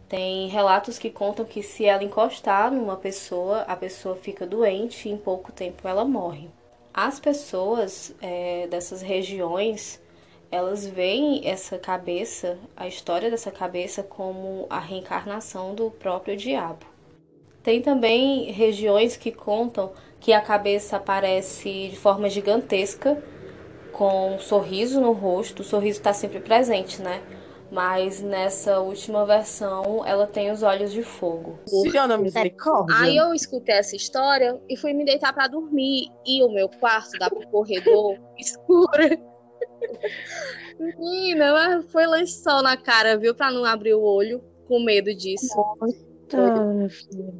Tem 0.07 0.47
relatos 0.47 0.99
que 0.99 1.09
contam 1.09 1.45
que 1.45 1.63
se 1.63 1.85
ela 1.85 2.03
encostar 2.03 2.71
numa 2.71 2.95
pessoa, 2.95 3.61
a 3.61 3.75
pessoa 3.75 4.15
fica 4.15 4.45
doente 4.45 5.09
e 5.09 5.11
em 5.11 5.17
pouco 5.17 5.51
tempo 5.51 5.87
ela 5.87 6.05
morre. 6.05 6.47
As 6.93 7.19
pessoas 7.19 8.15
é, 8.21 8.67
dessas 8.67 9.01
regiões, 9.01 10.01
elas 10.51 10.85
veem 10.85 11.41
essa 11.47 11.77
cabeça, 11.77 12.57
a 12.77 12.87
história 12.87 13.31
dessa 13.31 13.51
cabeça, 13.51 14.03
como 14.03 14.67
a 14.69 14.79
reencarnação 14.79 15.73
do 15.73 15.89
próprio 15.89 16.37
diabo. 16.37 16.85
Tem 17.63 17.81
também 17.81 18.51
regiões 18.51 19.17
que 19.17 19.31
contam 19.31 19.91
que 20.19 20.31
a 20.31 20.39
cabeça 20.39 20.97
aparece 20.97 21.89
de 21.89 21.95
forma 21.95 22.29
gigantesca, 22.29 23.21
com 23.91 24.35
um 24.35 24.39
sorriso 24.39 25.01
no 25.01 25.13
rosto. 25.13 25.61
O 25.61 25.65
sorriso 25.65 25.99
está 25.99 26.13
sempre 26.13 26.39
presente, 26.39 27.01
né? 27.01 27.23
Mas 27.71 28.21
nessa 28.21 28.79
última 28.79 29.25
versão, 29.25 30.05
ela 30.05 30.27
tem 30.27 30.51
os 30.51 30.63
olhos 30.63 30.91
de 30.91 31.03
fogo. 31.03 31.59
Senhora 31.65 32.17
misericórdia. 32.17 32.95
Aí 32.97 33.17
eu 33.17 33.33
escutei 33.33 33.75
essa 33.75 33.95
história 33.95 34.61
e 34.69 34.77
fui 34.77 34.93
me 34.93 35.03
deitar 35.03 35.33
pra 35.33 35.47
dormir. 35.47 36.07
E 36.25 36.43
o 36.43 36.49
meu 36.49 36.69
quarto 36.69 37.17
dá 37.19 37.29
pro 37.29 37.47
corredor 37.49 38.17
escuro. 38.37 39.35
Menina, 40.79 41.53
mas 41.53 41.91
foi 41.91 42.05
lençol 42.05 42.61
na 42.61 42.77
cara, 42.77 43.17
viu? 43.17 43.33
Pra 43.33 43.51
não 43.51 43.65
abrir 43.65 43.93
o 43.93 44.01
olho, 44.01 44.43
com 44.67 44.83
medo 44.83 45.13
disso. 45.13 45.55
Filha. 46.89 47.33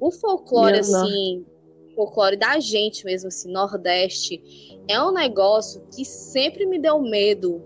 O 0.00 0.10
folclore, 0.10 0.78
assim, 0.80 1.44
o 1.90 1.94
folclore 1.94 2.36
da 2.36 2.58
gente 2.58 3.04
mesmo, 3.04 3.28
assim, 3.28 3.50
Nordeste, 3.50 4.42
é 4.88 5.00
um 5.00 5.12
negócio 5.12 5.86
que 5.94 6.04
sempre 6.04 6.66
me 6.66 6.78
deu 6.78 7.00
medo. 7.00 7.62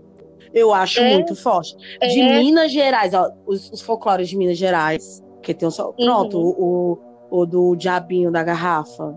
Eu 0.53 0.73
acho 0.73 0.99
É. 0.99 1.13
muito 1.13 1.35
forte. 1.35 1.75
De 2.01 2.19
É. 2.21 2.39
Minas 2.39 2.71
Gerais, 2.71 3.13
ó, 3.13 3.29
os, 3.45 3.71
os 3.71 3.81
folclores 3.81 4.29
de 4.29 4.37
Minas 4.37 4.57
Gerais, 4.57 5.21
que 5.41 5.53
tem 5.53 5.67
um 5.67 5.71
só. 5.71 5.91
Pronto, 5.91 6.37
o, 6.39 6.97
o, 7.31 7.41
o 7.41 7.45
do 7.45 7.75
diabinho 7.75 8.31
da 8.31 8.43
garrafa. 8.43 9.15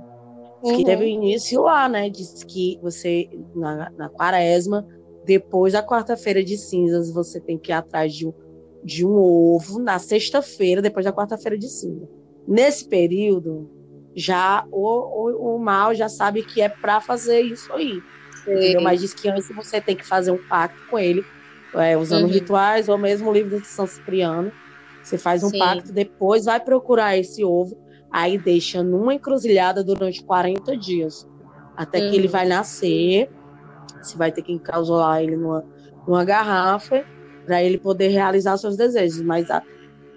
Diz 0.63 0.73
que 0.73 0.79
Uhum. 0.79 0.85
teve 0.85 1.07
início 1.07 1.63
lá, 1.63 1.89
né? 1.89 2.11
Diz 2.11 2.45
que 2.45 2.79
você, 2.83 3.29
na, 3.55 3.91
na 3.97 4.09
quaresma, 4.11 4.87
depois 5.25 5.73
da 5.73 5.83
quarta-feira 5.83 6.45
de 6.45 6.57
cinzas, 6.59 7.11
você 7.13 7.41
tem 7.41 7.57
que 7.59 7.73
ir 7.73 7.75
atrás 7.75 8.13
de 8.15 8.27
um, 8.27 8.33
de 8.85 9.07
um 9.07 9.15
ovo 9.17 9.79
na 9.79 9.99
sexta-feira, 9.99 10.83
depois 10.83 11.05
da 11.05 11.13
quarta-feira 11.13 11.57
de 11.57 11.69
cinza. 11.69 12.07
Nesse 12.47 12.87
período, 12.89 13.71
já 14.15 14.67
o, 14.71 14.81
o, 14.83 15.55
o 15.55 15.59
mal 15.59 15.95
já 15.95 16.09
sabe 16.09 16.43
que 16.43 16.61
é 16.61 16.69
pra 16.69 17.01
fazer 17.01 17.41
isso 17.41 17.73
aí. 17.73 18.03
Entendeu? 18.47 18.81
Mas 18.81 19.01
diz 19.01 19.15
que 19.15 19.29
antes 19.29 19.49
você 19.55 19.81
tem 19.81 19.97
que 19.97 20.07
fazer 20.07 20.31
um 20.31 20.39
pacto 20.49 20.83
com 20.89 20.99
ele, 20.99 21.25
é, 21.75 21.97
usando 21.97 22.25
Uhum. 22.25 22.31
rituais 22.31 22.89
ou 22.89 22.99
mesmo 22.99 23.31
o 23.31 23.33
livro 23.33 23.61
de 23.61 23.67
São 23.67 23.87
Cipriano, 23.87 24.53
Você 25.03 25.17
faz 25.17 25.43
um 25.43 25.49
Sim. 25.49 25.59
pacto, 25.59 25.93
depois 25.93 26.45
vai 26.45 26.61
procurar 26.61 27.17
esse 27.17 27.43
ovo, 27.43 27.75
aí 28.13 28.37
deixa 28.37 28.83
numa 28.83 29.15
encruzilhada 29.15 29.83
durante 29.83 30.23
40 30.23 30.77
dias. 30.77 31.27
Até 31.75 32.01
uhum. 32.01 32.11
que 32.11 32.17
ele 32.17 32.27
uhum. 32.27 32.33
vai 32.33 32.47
nascer. 32.47 33.31
Você 34.03 34.17
vai 34.19 34.31
ter 34.31 34.43
que 34.43 34.53
encausular 34.53 35.23
ele 35.23 35.37
numa, 35.37 35.65
numa 36.07 36.23
garrafa 36.23 37.03
para 37.47 37.63
ele 37.63 37.79
poder 37.79 38.09
realizar 38.09 38.59
seus 38.59 38.77
desejos. 38.77 39.23
Mas 39.23 39.51
a, 39.51 39.63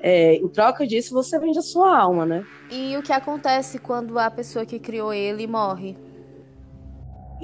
é, 0.02 0.36
em 0.36 0.50
troca 0.50 0.86
disso, 0.86 1.14
você 1.14 1.40
vende 1.40 1.60
a 1.60 1.62
sua 1.62 1.98
alma, 1.98 2.26
né? 2.26 2.44
E 2.70 2.98
o 2.98 3.02
que 3.02 3.14
acontece 3.14 3.80
quando 3.80 4.20
a 4.20 4.30
pessoa 4.30 4.66
que 4.66 4.80
criou 4.80 5.14
ele 5.14 5.48
morre? 5.48 5.96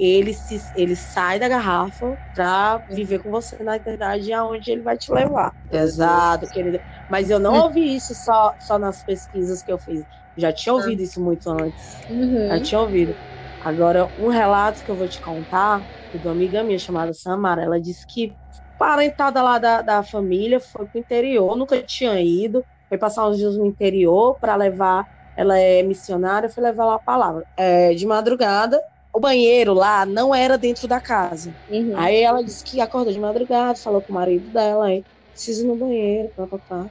Ele, 0.02 0.32
se, 0.32 0.70
ele 0.74 0.96
sai 0.96 1.38
da 1.38 1.48
garrafa 1.48 2.16
para 2.32 2.78
viver 2.88 3.18
com 3.20 3.30
você 3.30 3.62
na 3.62 3.76
eternidade, 3.76 4.32
aonde 4.32 4.70
ele 4.70 4.82
vai 4.82 4.96
te 4.96 5.12
levar. 5.12 5.52
Pesado, 5.68 6.48
querida. 6.48 6.80
Mas 7.08 7.28
eu 7.28 7.38
não 7.38 7.52
hum. 7.54 7.62
ouvi 7.64 7.94
isso 7.96 8.14
só, 8.14 8.54
só 8.58 8.78
nas 8.78 9.02
pesquisas 9.02 9.62
que 9.62 9.70
eu 9.70 9.78
fiz. 9.78 10.04
Já 10.36 10.52
tinha 10.52 10.74
ouvido 10.74 11.02
isso 11.02 11.22
muito 11.22 11.48
antes. 11.50 12.00
Uhum. 12.08 12.48
Já 12.48 12.60
tinha 12.62 12.80
ouvido. 12.80 13.14
Agora, 13.60 14.10
um 14.16 14.28
relato 14.28 14.82
que 14.82 14.90
eu 14.90 14.96
vou 14.96 15.06
te 15.08 15.20
contar, 15.20 15.84
de 16.12 16.26
uma 16.26 16.32
amiga 16.32 16.64
minha 16.64 16.78
chamada 16.78 17.12
Samara, 17.12 17.62
ela 17.62 17.80
disse 17.80 18.06
que 18.06 18.36
parentada 18.78 19.42
lá 19.42 19.58
da, 19.58 19.82
da 19.82 20.02
família, 20.02 20.58
foi 20.60 20.88
pro 20.88 20.98
interior, 20.98 21.56
nunca 21.56 21.82
tinha 21.82 22.20
ido, 22.22 22.64
foi 22.88 22.96
passar 22.98 23.28
uns 23.28 23.36
dias 23.36 23.56
no 23.56 23.66
interior 23.66 24.38
para 24.40 24.56
levar, 24.56 25.04
ela 25.36 25.58
é 25.58 25.82
missionária, 25.82 26.48
foi 26.48 26.62
levar 26.64 26.86
lá 26.86 26.94
a 26.94 26.98
palavra. 26.98 27.44
É, 27.56 27.92
de 27.94 28.06
madrugada, 28.06 28.80
o 29.12 29.20
banheiro 29.20 29.74
lá 29.74 30.06
não 30.06 30.34
era 30.34 30.56
dentro 30.56 30.86
da 30.86 31.00
casa. 31.00 31.54
Uhum. 31.68 31.96
Aí 31.96 32.20
ela 32.20 32.42
disse 32.42 32.64
que 32.64 32.80
acordou 32.80 33.12
de 33.12 33.18
madrugada, 33.18 33.74
falou 33.76 34.00
com 34.00 34.12
o 34.12 34.14
marido 34.14 34.48
dela, 34.50 34.86
aí, 34.86 35.04
preciso 35.32 35.64
ir 35.64 35.68
no 35.68 35.76
banheiro, 35.76 36.30
papapá. 36.36 36.86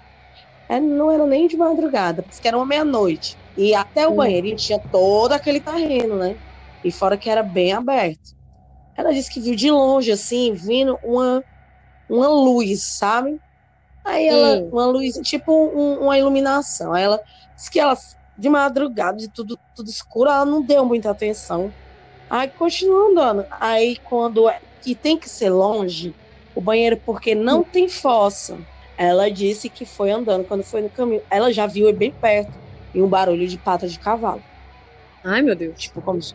É, 0.67 0.79
não 0.79 1.09
era 1.09 1.25
nem 1.25 1.47
de 1.47 1.57
madrugada, 1.57 2.21
porque 2.21 2.47
era 2.47 2.57
uma 2.57 2.65
meia-noite. 2.65 3.37
E 3.57 3.73
até 3.73 4.05
o 4.05 4.11
uhum. 4.11 4.17
banheiro 4.17 4.55
tinha 4.55 4.79
todo 4.79 5.31
aquele 5.31 5.59
terreno, 5.59 6.15
né? 6.17 6.35
E 6.83 6.91
fora 6.91 7.17
que 7.17 7.29
era 7.29 7.41
bem 7.41 7.73
aberto. 7.73 8.37
Ela 8.95 9.13
disse 9.13 9.31
que 9.31 9.39
viu 9.39 9.55
de 9.55 9.71
longe, 9.71 10.11
assim, 10.11 10.53
vindo 10.53 10.97
uma 11.03 11.43
uma 12.09 12.27
luz, 12.27 12.83
sabe? 12.83 13.39
Aí 14.03 14.27
ela, 14.27 14.63
uma 14.71 14.87
luz, 14.87 15.13
tipo 15.23 15.53
um, 15.53 16.05
uma 16.05 16.17
iluminação. 16.17 16.93
Aí 16.93 17.03
ela 17.03 17.19
disse 17.55 17.69
que 17.69 17.79
ela, 17.79 17.95
de 18.35 18.49
madrugada, 18.49 19.17
de 19.17 19.29
tudo, 19.29 19.59
tudo 19.75 19.89
escuro, 19.89 20.29
ela 20.29 20.45
não 20.45 20.63
deu 20.63 20.83
muita 20.83 21.11
atenção. 21.11 21.71
Aí 22.29 22.47
continua 22.49 23.09
andando. 23.09 23.45
Aí 23.59 23.97
quando 24.03 24.47
é, 24.47 24.59
que 24.81 24.95
tem 24.95 25.17
que 25.17 25.29
ser 25.29 25.49
longe, 25.49 26.13
o 26.55 26.61
banheiro, 26.61 26.97
porque 27.05 27.33
não 27.33 27.63
tem 27.63 27.87
fossa. 27.87 28.57
Ela 28.97 29.29
disse 29.31 29.69
que 29.69 29.85
foi 29.85 30.11
andando 30.11 30.45
quando 30.45 30.63
foi 30.63 30.81
no 30.81 30.89
caminho. 30.89 31.21
Ela 31.29 31.51
já 31.51 31.65
viu 31.65 31.91
bem 31.93 32.11
perto 32.11 32.57
e 32.93 33.01
um 33.01 33.07
barulho 33.07 33.47
de 33.47 33.57
pata 33.57 33.87
de 33.87 33.97
cavalo. 33.97 34.43
Ai, 35.23 35.41
meu 35.41 35.55
Deus. 35.55 35.79
Tipo, 35.79 36.01
como 36.01 36.21
se 36.21 36.33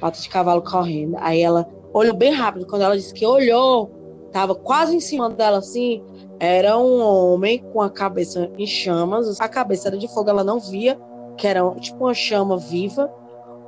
pata 0.00 0.20
de 0.20 0.28
cavalo 0.28 0.62
correndo. 0.62 1.16
Aí 1.20 1.40
ela 1.40 1.68
olhou 1.92 2.14
bem 2.14 2.32
rápido. 2.32 2.66
Quando 2.66 2.82
ela 2.82 2.96
disse 2.96 3.12
que 3.12 3.26
olhou, 3.26 3.90
tava 4.32 4.54
quase 4.54 4.96
em 4.96 5.00
cima 5.00 5.30
dela 5.30 5.58
assim, 5.58 6.02
era 6.40 6.76
um 6.76 7.00
homem 7.00 7.58
com 7.72 7.80
a 7.80 7.90
cabeça 7.90 8.50
em 8.58 8.66
chamas, 8.66 9.40
a 9.40 9.48
cabeça 9.48 9.88
era 9.88 9.96
de 9.96 10.08
fogo, 10.08 10.30
ela 10.30 10.42
não 10.42 10.58
via, 10.58 10.98
que 11.36 11.46
era 11.46 11.62
tipo 11.76 12.04
uma 12.04 12.14
chama 12.14 12.58
viva, 12.58 13.08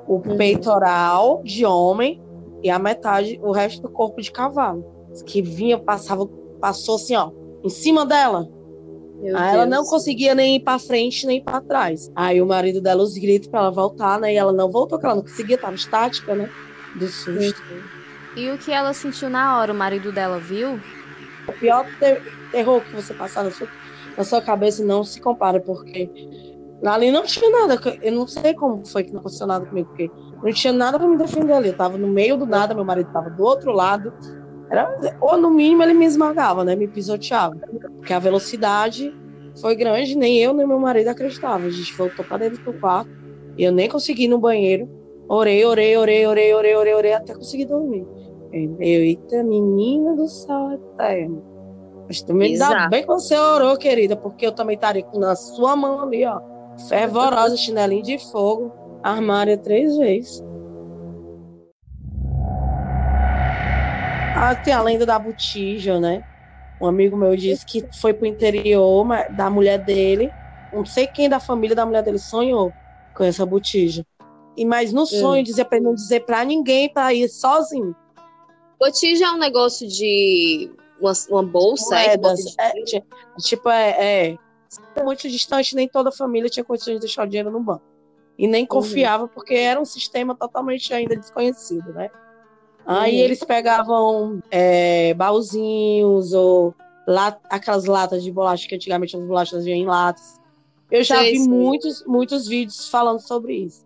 o 0.07 0.14
uhum. 0.14 0.36
peitoral 0.36 1.42
de 1.44 1.64
homem 1.64 2.22
e 2.62 2.70
a 2.70 2.78
metade, 2.78 3.38
o 3.42 3.52
resto 3.52 3.82
do 3.82 3.88
corpo 3.90 4.20
de 4.20 4.30
cavalo, 4.30 4.84
que 5.26 5.42
vinha, 5.42 5.78
passava, 5.78 6.26
passou 6.61 6.96
assim, 6.96 7.14
ó, 7.14 7.30
em 7.62 7.68
cima 7.68 8.07
dela. 8.07 8.48
Meu 9.20 9.36
Aí 9.36 9.42
Deus. 9.42 9.55
ela 9.55 9.66
não 9.66 9.84
conseguia 9.84 10.34
nem 10.34 10.57
ir 10.57 10.61
para 10.61 10.78
frente 10.78 11.26
nem 11.26 11.42
para 11.42 11.61
trás. 11.61 12.11
Aí 12.14 12.42
o 12.42 12.46
marido 12.46 12.80
dela 12.80 13.02
os 13.02 13.16
gritos 13.16 13.48
para 13.48 13.61
ela 13.61 13.70
voltar, 13.70 14.18
né? 14.18 14.34
E 14.34 14.36
ela 14.36 14.52
não 14.52 14.70
voltou, 14.70 14.98
porque 14.98 15.07
ela 15.07 15.14
não 15.14 15.22
conseguia, 15.22 15.57
tava 15.57 15.74
estática, 15.74 16.34
né? 16.34 16.50
Do 16.96 17.07
susto. 17.07 17.62
Uhum. 17.70 17.82
E 18.36 18.50
o 18.50 18.59
que 18.59 18.72
ela 18.72 18.92
sentiu 18.92 19.30
na 19.30 19.59
hora, 19.59 19.72
o 19.72 19.76
marido 19.76 20.11
dela 20.11 20.38
viu? 20.38 20.80
O 21.46 21.52
pior 21.52 21.86
ter 21.98 22.22
terror 22.50 22.80
que 22.82 22.94
você 22.94 23.14
passar 23.14 23.44
na 23.44 23.50
sua, 23.50 23.68
na 24.16 24.24
sua 24.24 24.42
cabeça 24.42 24.84
não 24.84 25.05
se 25.05 25.20
compara, 25.20 25.61
porque 25.61 26.11
ali 26.93 27.11
não 27.11 27.22
tinha 27.24 27.51
nada. 27.51 27.80
Eu 28.03 28.12
não 28.12 28.26
sei 28.26 28.55
como 28.55 28.87
foi 28.87 29.05
que 29.05 29.12
não 29.12 29.20
aconteceu 29.20 29.47
nada 29.47 29.64
comigo, 29.64 29.89
porque 29.89 30.11
não 30.43 30.53
tinha 30.53 30.72
nada 30.72 30.99
para 30.99 31.09
me 31.09 31.16
defender 31.16 31.53
ali. 31.53 31.68
Eu 31.68 31.76
tava 31.76 31.97
no 31.97 32.09
meio 32.09 32.37
do 32.37 32.47
nada, 32.47 32.74
meu 32.74 32.85
marido 32.85 33.11
tava 33.12 33.30
do 33.30 33.43
outro 33.43 33.72
lado. 33.72 34.12
Era, 34.70 34.89
ou 35.20 35.37
no 35.37 35.51
mínimo 35.51 35.82
ele 35.82 35.95
me 35.95 36.05
esmagava, 36.05 36.64
né? 36.64 36.74
Me 36.76 36.89
pisoteava. 36.89 37.55
Porque 37.97 38.12
a 38.12 38.18
velocidade 38.18 39.11
foi 39.61 39.76
grande, 39.76 40.16
nem 40.16 40.39
eu 40.39 40.53
nem 40.53 40.66
meu 40.66 40.78
marido 40.78 41.09
acreditavam. 41.09 41.66
A 41.66 41.70
gente 41.70 41.97
voltou 41.97 42.24
para 42.24 42.39
dentro 42.39 42.62
do 42.64 42.72
quarto 42.74 43.11
e 43.57 43.64
eu 43.64 43.72
nem 43.72 43.89
consegui 43.89 44.24
ir 44.24 44.28
no 44.28 44.39
banheiro. 44.39 44.89
Orei, 45.28 45.64
orei, 45.64 45.97
orei, 45.97 46.26
orei, 46.26 46.55
orei, 46.55 46.74
orei, 46.76 46.95
orei, 46.95 47.12
até 47.14 47.35
conseguir 47.35 47.64
dormir. 47.66 48.05
Eu, 48.53 48.76
eita, 48.80 49.43
menina 49.43 50.14
do 50.14 50.28
céu 50.28 50.72
eterno. 50.72 51.43
Mas 52.07 52.22
também 52.22 52.59
dá 52.59 52.89
bem 52.89 53.03
que 53.03 53.09
você 53.09 53.37
orou, 53.37 53.76
querida, 53.78 54.16
porque 54.16 54.47
eu 54.47 54.53
também 54.53 54.74
estaria 54.74 55.05
na 55.14 55.35
sua 55.35 55.74
mão 55.74 56.01
ali, 56.03 56.24
ó. 56.26 56.39
Fervorosa, 56.89 57.57
chinelinho 57.57 58.03
de 58.03 58.18
fogo, 58.31 58.72
armária 59.03 59.57
três 59.57 59.97
vezes. 59.97 60.43
Ah, 64.37 64.55
tem 64.55 64.75
a 64.75 64.83
lenda 64.83 65.07
da 65.07 65.18
botija, 65.18 66.01
né? 66.01 66.22
Um 66.81 66.87
amigo 66.87 67.16
meu 67.16 67.37
disse 67.37 67.64
que 67.64 67.87
foi 68.01 68.12
pro 68.12 68.27
interior 68.27 69.07
da 69.31 69.49
mulher 69.49 69.79
dele. 69.79 70.31
Não 70.72 70.85
sei 70.85 71.07
quem 71.07 71.29
da 71.29 71.39
família 71.39 71.77
da 71.77 71.87
mulher 71.87 72.03
dele 72.03 72.18
sonhou 72.18 72.72
com 73.14 73.22
essa 73.22 73.47
botija. 73.47 74.05
E 74.57 74.64
mas 74.64 74.93
no 74.93 75.07
sonho 75.07 75.41
hum. 75.41 75.45
dizia 75.45 75.64
para 75.64 75.81
não 75.81 75.95
dizer 75.95 76.20
para 76.20 76.45
ninguém 76.45 76.93
para 76.93 77.14
ir 77.14 77.29
sozinho. 77.29 77.95
Botija 78.79 79.27
é 79.27 79.31
um 79.31 79.39
negócio 79.39 79.87
de 79.87 80.70
uma, 81.01 81.12
uma 81.31 81.43
bolsa, 81.43 81.97
é, 81.97 82.14
é, 82.14 82.75
tipo, 83.39 83.68
é, 83.68 83.91
é, 84.31 84.39
muito 85.03 85.29
distante, 85.29 85.75
nem 85.75 85.89
toda 85.89 86.09
a 86.09 86.12
família 86.12 86.49
tinha 86.49 86.64
condições 86.64 86.95
de 86.95 87.01
deixar 87.01 87.27
o 87.27 87.29
dinheiro 87.29 87.51
no 87.51 87.61
banco. 87.61 87.83
E 88.39 88.47
nem 88.47 88.62
uhum. 88.62 88.68
confiava, 88.68 89.25
uhum. 89.25 89.29
porque 89.29 89.55
era 89.55 89.81
um 89.81 89.85
sistema 89.85 90.35
totalmente 90.35 90.93
ainda 90.93 91.16
desconhecido, 91.16 91.93
né? 91.93 92.11
Aí 92.87 93.16
uhum. 93.18 93.25
eles 93.25 93.43
pegavam 93.45 94.43
é, 94.51 95.14
baúzinhos 95.14 96.33
ou 96.33 96.75
lat, 97.07 97.39
aquelas 97.49 97.85
latas 97.85 98.22
de 98.22 98.31
bolacha, 98.31 98.68
que 98.68 98.75
antigamente 98.75 99.16
as 99.16 99.25
bolachas 99.25 99.64
vinham 99.64 99.79
em 99.79 99.87
latas. 99.87 100.41
Eu 100.91 101.03
já 101.03 101.22
vi 101.22 101.39
muitos, 101.39 102.05
muitos 102.07 102.47
vídeos 102.47 102.89
falando 102.89 103.20
sobre 103.20 103.55
isso. 103.55 103.85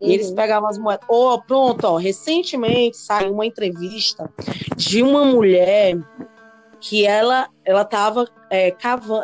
E 0.00 0.14
eles 0.14 0.30
uhum. 0.30 0.34
pegavam 0.34 0.68
as 0.68 0.78
moedas. 0.78 1.06
Oh, 1.08 1.38
pronto, 1.42 1.84
ó, 1.84 1.96
recentemente 1.96 2.96
saiu 2.96 3.34
uma 3.34 3.44
entrevista 3.44 4.32
de 4.74 5.02
uma 5.02 5.26
mulher 5.26 5.98
que 6.80 7.06
ela 7.06 7.48
ela 7.64 7.82
estava 7.82 8.26
é, 8.50 8.74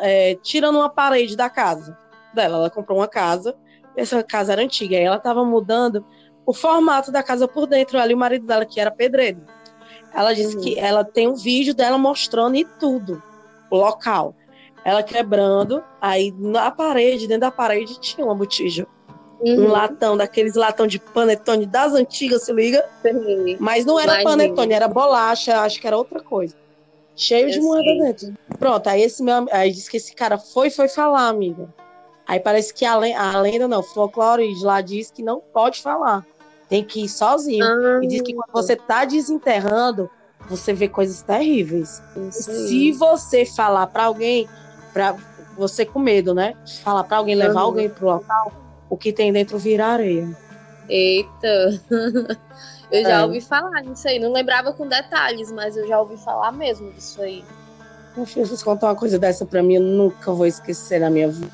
é, 0.03 0.35
tirando 0.37 0.77
uma 0.77 0.89
parede 0.89 1.37
da 1.37 1.49
casa 1.49 1.97
dela. 2.35 2.59
Ela 2.59 2.71
comprou 2.71 2.99
uma 2.99 3.09
casa, 3.09 3.57
essa 3.97 4.23
casa 4.23 4.53
era 4.53 4.63
antiga, 4.63 4.97
e 4.97 5.01
ela 5.01 5.17
estava 5.17 5.45
mudando 5.45 6.05
o 6.45 6.53
formato 6.53 7.11
da 7.11 7.23
casa 7.23 7.49
por 7.49 7.67
dentro. 7.67 7.99
Ali 7.99 8.15
o 8.15 8.19
marido 8.19 8.47
dela 8.47 8.65
que 8.65 8.79
era 8.79 8.91
pedreiro. 8.91 9.41
Ela 10.15 10.33
disse 10.33 10.57
uhum. 10.57 10.63
que 10.63 10.79
ela 10.79 11.05
tem 11.05 11.29
um 11.29 11.35
vídeo 11.35 11.75
dela 11.75 11.99
mostrando 11.99 12.57
e 12.57 12.65
tudo, 12.65 13.23
o 13.71 13.77
local. 13.77 14.35
Ela 14.85 15.03
quebrando, 15.03 15.83
aí 16.01 16.33
na 16.39 16.71
parede, 16.71 17.27
dentro 17.27 17.41
da 17.41 17.51
parede 17.51 17.99
tinha 17.99 18.25
uma 18.25 18.35
botija 18.35 18.87
Uhum. 19.41 19.67
Um 19.67 19.69
latão, 19.69 20.17
daqueles 20.17 20.55
latão 20.55 20.87
de 20.87 20.99
panetone 20.99 21.67
das 21.67 21.93
antigas, 21.93 22.45
se 22.45 22.53
liga? 22.53 22.85
Sim. 23.03 23.57
Mas 23.61 23.85
não 23.85 24.01
era 24.01 24.21
Imagina. 24.21 24.31
panetone, 24.31 24.73
era 24.73 24.89
bolacha, 24.89 25.61
acho 25.61 25.81
que 25.81 25.87
era 25.87 25.97
outra 25.97 26.21
coisa. 26.21 26.55
Cheio 27.17 27.51
de 27.51 27.61
moeda 27.61 28.05
dentro. 28.05 28.35
Pronto, 28.59 28.87
aí 28.89 29.03
esse 29.03 29.23
meu 29.23 29.47
aí 29.51 29.73
disse 29.73 29.91
que 29.91 29.97
esse 29.97 30.15
cara 30.15 30.37
foi 30.37 30.71
foi 30.71 30.89
falar, 30.89 31.29
amiga. 31.29 31.69
Aí 32.27 32.39
parece 32.39 32.75
que 32.75 32.85
a, 32.85 32.93
a 32.93 33.41
lenda, 33.41 33.67
não, 33.67 33.81
o 33.81 33.83
folclore 33.83 34.53
de 34.55 34.65
lá 34.65 34.81
diz 34.81 35.11
que 35.11 35.23
não 35.23 35.41
pode 35.41 35.81
falar. 35.81 36.27
Tem 36.69 36.85
que 36.85 37.05
ir 37.05 37.09
sozinho. 37.09 37.65
Ah, 37.65 38.01
e 38.03 38.09
diz 38.09 38.21
que 38.21 38.35
quando 38.35 38.53
você 38.53 38.75
tá 38.75 39.05
desenterrando, 39.05 40.11
você 40.49 40.73
vê 40.73 40.89
coisas 40.89 41.23
terríveis. 41.23 42.03
Se 42.31 42.93
você 42.93 43.47
falar 43.47 43.87
para 43.87 44.05
alguém, 44.05 44.49
para 44.93 45.17
você 45.57 45.87
com 45.87 46.01
medo, 46.01 46.35
né? 46.35 46.55
Falar 46.83 47.05
para 47.05 47.19
alguém, 47.19 47.37
levar 47.37 47.61
uhum. 47.61 47.67
alguém 47.67 47.89
pro 47.89 48.07
local, 48.07 48.53
o 48.91 48.97
que 48.97 49.13
tem 49.13 49.33
dentro 49.33 49.57
vira 49.59 49.87
areia. 49.87 50.37
Eita! 50.89 51.81
Eu 52.91 53.03
já 53.03 53.21
é. 53.21 53.25
ouvi 53.25 53.41
falar 53.41 53.83
nisso 53.83 54.07
aí. 54.09 54.19
Não 54.19 54.33
lembrava 54.33 54.73
com 54.73 54.87
detalhes, 54.87 55.51
mas 55.51 55.77
eu 55.77 55.87
já 55.87 56.01
ouvi 56.01 56.17
falar 56.17 56.53
mesmo 56.53 56.91
disso 56.93 57.21
aí. 57.23 57.45
Meu 58.17 58.25
filho, 58.25 58.47
se 58.47 58.65
contar 58.65 58.87
uma 58.87 58.95
coisa 58.95 59.19
dessa 59.19 59.45
pra 59.45 59.63
mim, 59.63 59.75
eu 59.75 59.83
nunca 59.83 60.33
vou 60.33 60.47
esquecer 60.47 61.01
na 61.01 61.11
minha 61.11 61.29
vida. 61.29 61.53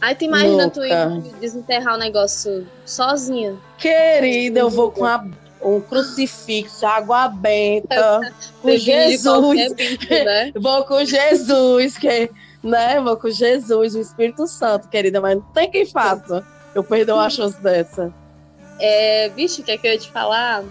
Aí 0.00 0.14
tu 0.14 0.24
imagina 0.24 0.64
nunca. 0.64 0.70
tu 0.70 0.84
ir 0.84 1.34
desenterrar 1.40 1.96
o 1.96 1.98
negócio 1.98 2.66
sozinha. 2.86 3.56
Querida, 3.76 4.60
eu 4.60 4.70
vou 4.70 4.92
com 4.92 5.04
a, 5.04 5.24
um 5.60 5.80
crucifixo, 5.80 6.86
água 6.86 7.28
benta, 7.28 8.32
com 8.62 8.70
Jesus. 8.76 9.72
Bicho, 9.74 10.08
né? 10.08 10.52
vou 10.56 10.84
com 10.84 11.04
Jesus, 11.04 11.98
que 11.98 12.30
né, 12.62 12.96
com 13.20 13.30
Jesus, 13.30 13.94
o 13.94 14.00
Espírito 14.00 14.46
Santo, 14.46 14.88
querida, 14.88 15.20
mas 15.20 15.36
não 15.36 15.42
tem 15.52 15.70
quem 15.70 15.86
faça. 15.86 16.44
Eu 16.74 16.84
perdoo 16.84 17.16
uma 17.16 17.30
chance 17.30 17.60
dessa. 17.60 18.12
É, 18.80 19.28
bicho, 19.30 19.62
o 19.62 19.64
que 19.64 19.72
é 19.72 19.78
que 19.78 19.86
eu 19.86 19.92
ia 19.92 19.98
te 19.98 20.10
falar? 20.10 20.62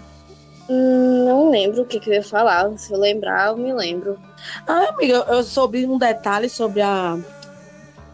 Hum, 0.68 1.24
não 1.24 1.50
lembro 1.50 1.82
o 1.82 1.86
que, 1.86 1.98
que 1.98 2.10
eu 2.10 2.14
ia 2.14 2.22
falar. 2.22 2.70
Se 2.78 2.92
eu 2.92 2.98
lembrar, 2.98 3.48
eu 3.48 3.56
me 3.56 3.72
lembro. 3.72 4.18
Ah, 4.66 4.88
amiga, 4.90 5.24
eu 5.28 5.42
soube 5.42 5.86
um 5.86 5.98
detalhe 5.98 6.48
sobre 6.48 6.82
a, 6.82 7.18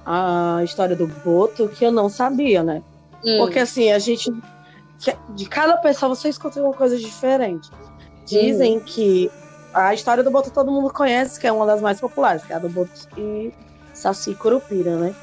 a 0.07 0.61
história 0.63 0.95
do 0.95 1.07
Boto 1.07 1.69
que 1.69 1.85
eu 1.85 1.91
não 1.91 2.09
sabia, 2.09 2.63
né? 2.63 2.83
Hum. 3.25 3.39
Porque 3.39 3.59
assim, 3.59 3.91
a 3.91 3.99
gente. 3.99 4.33
De 5.31 5.47
cada 5.49 5.77
pessoa 5.77 6.15
você 6.15 6.29
escuta 6.29 6.63
uma 6.63 6.73
coisa 6.73 6.97
diferente. 6.97 7.69
Dizem 8.25 8.75
uhum. 8.75 8.81
que 8.81 9.31
a 9.73 9.93
história 9.93 10.23
do 10.23 10.31
Boto 10.31 10.51
todo 10.51 10.71
mundo 10.71 10.91
conhece, 10.93 11.39
que 11.39 11.47
é 11.47 11.53
uma 11.53 11.67
das 11.67 11.81
mais 11.81 12.01
populares, 12.01 12.45
que 12.45 12.53
é 12.53 12.57
a 12.57 12.59
do 12.61 12.69
Boto 12.69 13.09
e 13.19 13.53
Saci 13.93 14.35
Curupira, 14.35 14.97
né? 14.97 15.15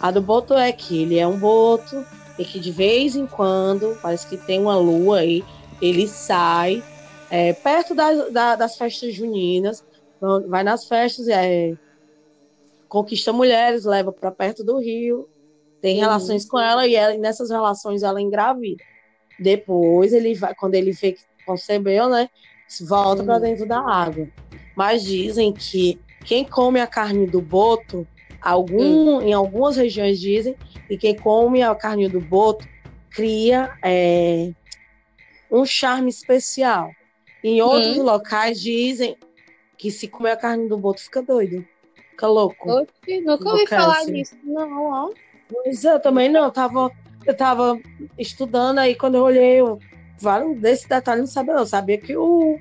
A 0.00 0.10
do 0.10 0.20
Boto 0.20 0.54
é 0.54 0.72
que 0.72 1.02
ele 1.02 1.18
é 1.18 1.26
um 1.26 1.38
boto 1.38 2.04
e 2.40 2.44
que 2.46 2.58
de 2.58 2.72
vez 2.72 3.14
em 3.14 3.26
quando, 3.26 3.98
parece 4.00 4.26
que 4.26 4.38
tem 4.38 4.58
uma 4.58 4.74
lua 4.78 5.18
aí, 5.18 5.44
ele 5.80 6.08
sai 6.08 6.82
é, 7.30 7.52
perto 7.52 7.94
das, 7.94 8.32
da, 8.32 8.56
das 8.56 8.78
festas 8.78 9.14
juninas, 9.14 9.84
vai 10.48 10.64
nas 10.64 10.88
festas, 10.88 11.28
é, 11.28 11.76
conquista 12.88 13.30
mulheres, 13.30 13.84
leva 13.84 14.10
para 14.10 14.30
perto 14.30 14.64
do 14.64 14.78
rio, 14.78 15.28
tem 15.82 15.96
uhum. 15.96 16.00
relações 16.00 16.46
com 16.46 16.58
ela 16.58 16.86
e, 16.86 16.94
ela, 16.94 17.14
nessas 17.18 17.50
relações 17.50 18.02
ela 18.02 18.22
engravida. 18.22 18.82
Depois 19.38 20.14
ele 20.14 20.34
vai, 20.34 20.54
quando 20.54 20.74
ele 20.76 20.92
vê 20.92 21.12
que 21.12 21.22
concebeu, 21.44 22.08
né, 22.08 22.30
volta 22.80 23.22
para 23.22 23.38
dentro 23.38 23.66
da 23.68 23.80
água. 23.80 24.26
Mas 24.74 25.02
dizem 25.02 25.52
que 25.52 26.00
quem 26.24 26.42
come 26.42 26.80
a 26.80 26.86
carne 26.86 27.26
do 27.26 27.42
boto, 27.42 28.06
algum, 28.40 29.20
em 29.20 29.32
algumas 29.32 29.76
regiões 29.76 30.20
dizem, 30.20 30.56
e 30.88 30.96
quem 30.96 31.16
come 31.16 31.62
a 31.62 31.74
carne 31.74 32.08
do 32.08 32.20
boto 32.20 32.66
cria 33.10 33.72
é, 33.82 34.52
um 35.50 35.64
charme 35.64 36.08
especial. 36.08 36.90
Em 37.42 37.60
outros 37.62 37.98
hum. 37.98 38.02
locais 38.02 38.60
dizem 38.60 39.16
que 39.78 39.90
se 39.90 40.06
comer 40.08 40.32
a 40.32 40.36
carne 40.36 40.68
do 40.68 40.76
boto 40.76 41.00
fica 41.00 41.22
doido. 41.22 41.66
Fica 42.10 42.26
louco. 42.26 42.70
Oxe, 42.70 43.20
nunca 43.22 43.48
ouvi 43.48 43.66
falar 43.66 44.04
nisso, 44.04 44.36
não, 44.44 44.84
ó. 44.84 45.10
Pois 45.48 45.84
é, 45.84 45.94
eu 45.94 46.00
também 46.00 46.28
não. 46.28 46.44
Eu 46.44 46.50
tava, 46.50 46.90
eu 47.26 47.36
tava 47.36 47.80
estudando 48.18 48.78
aí, 48.78 48.94
quando 48.94 49.16
eu 49.16 49.22
olhei, 49.22 49.60
eu, 49.60 49.78
desse 50.58 50.88
detalhe 50.88 51.20
não 51.20 51.26
sabia, 51.26 51.54
não. 51.54 51.62
Eu 51.62 51.66
sabia 51.66 51.98
que 51.98 52.14
o, 52.14 52.58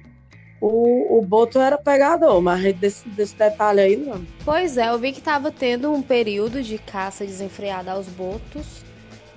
o, 0.62 1.18
o 1.20 1.22
Boto 1.22 1.60
era 1.60 1.78
pegador, 1.78 2.42
mas 2.42 2.74
desse, 2.76 3.08
desse 3.10 3.36
detalhe 3.36 3.80
aí 3.80 3.96
não. 3.96 4.26
Pois 4.44 4.78
é, 4.78 4.90
eu 4.90 5.00
vi 5.00 5.12
que 5.12 5.22
tava 5.22 5.52
tendo 5.52 5.92
um 5.92 6.02
período 6.02 6.62
de 6.62 6.78
caça 6.78 7.26
desenfreada 7.26 7.92
aos 7.92 8.08
botos, 8.08 8.84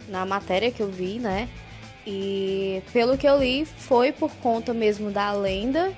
na 0.09 0.27
matéria 0.27 0.71
que 0.71 0.83
eu 0.83 0.89
vi, 0.91 1.19
né? 1.19 1.49
E 2.07 2.83
pelo 2.93 3.17
que 3.17 3.29
eu 3.29 3.39
li, 3.39 3.65
foi 3.65 4.11
por 4.11 4.33
conta 4.37 4.75
mesmo 4.75 5.11
da 5.11 5.33
lenda 5.33 5.93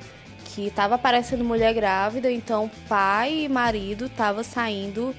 que 0.44 0.70
tava 0.70 0.94
aparecendo 0.94 1.42
mulher 1.42 1.74
grávida, 1.74 2.30
então 2.30 2.70
pai 2.88 3.44
e 3.44 3.48
marido 3.48 4.08
tava 4.08 4.44
saindo 4.44 5.14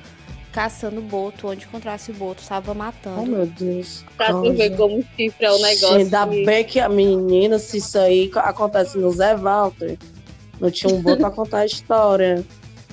caçando 0.56 1.02
boto, 1.02 1.50
onde 1.50 1.66
encontrasse 1.66 2.14
boto, 2.14 2.42
estava 2.42 2.74
matando. 2.74 3.24
Oh, 3.24 3.26
meu 3.26 3.46
Deus. 3.46 4.06
Pra 4.16 4.32
tu 4.32 4.54
ver 4.54 4.74
como 4.78 5.04
chifre 5.14 5.46
é 5.46 5.52
o 5.52 5.58
negócio. 5.58 5.98
Ainda 5.98 6.26
bem 6.26 6.64
que 6.64 6.80
a 6.80 6.88
menina, 6.88 7.60
se 7.60 7.80
isso 7.80 8.00
aí 8.00 8.32
acontece 8.36 8.98
no 8.98 9.12
Zé 9.12 9.36
Walter, 9.36 9.98
não 10.62 10.72
tinha 10.72 10.96
um 10.96 11.02
boto 11.02 11.18
pra 11.18 11.30
contar 11.30 11.58
a 11.58 11.66
história. 11.66 12.42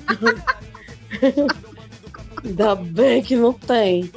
Ainda 2.45 2.75
bem 2.75 3.23
que 3.23 3.37
não 3.37 3.53
tem. 3.53 4.11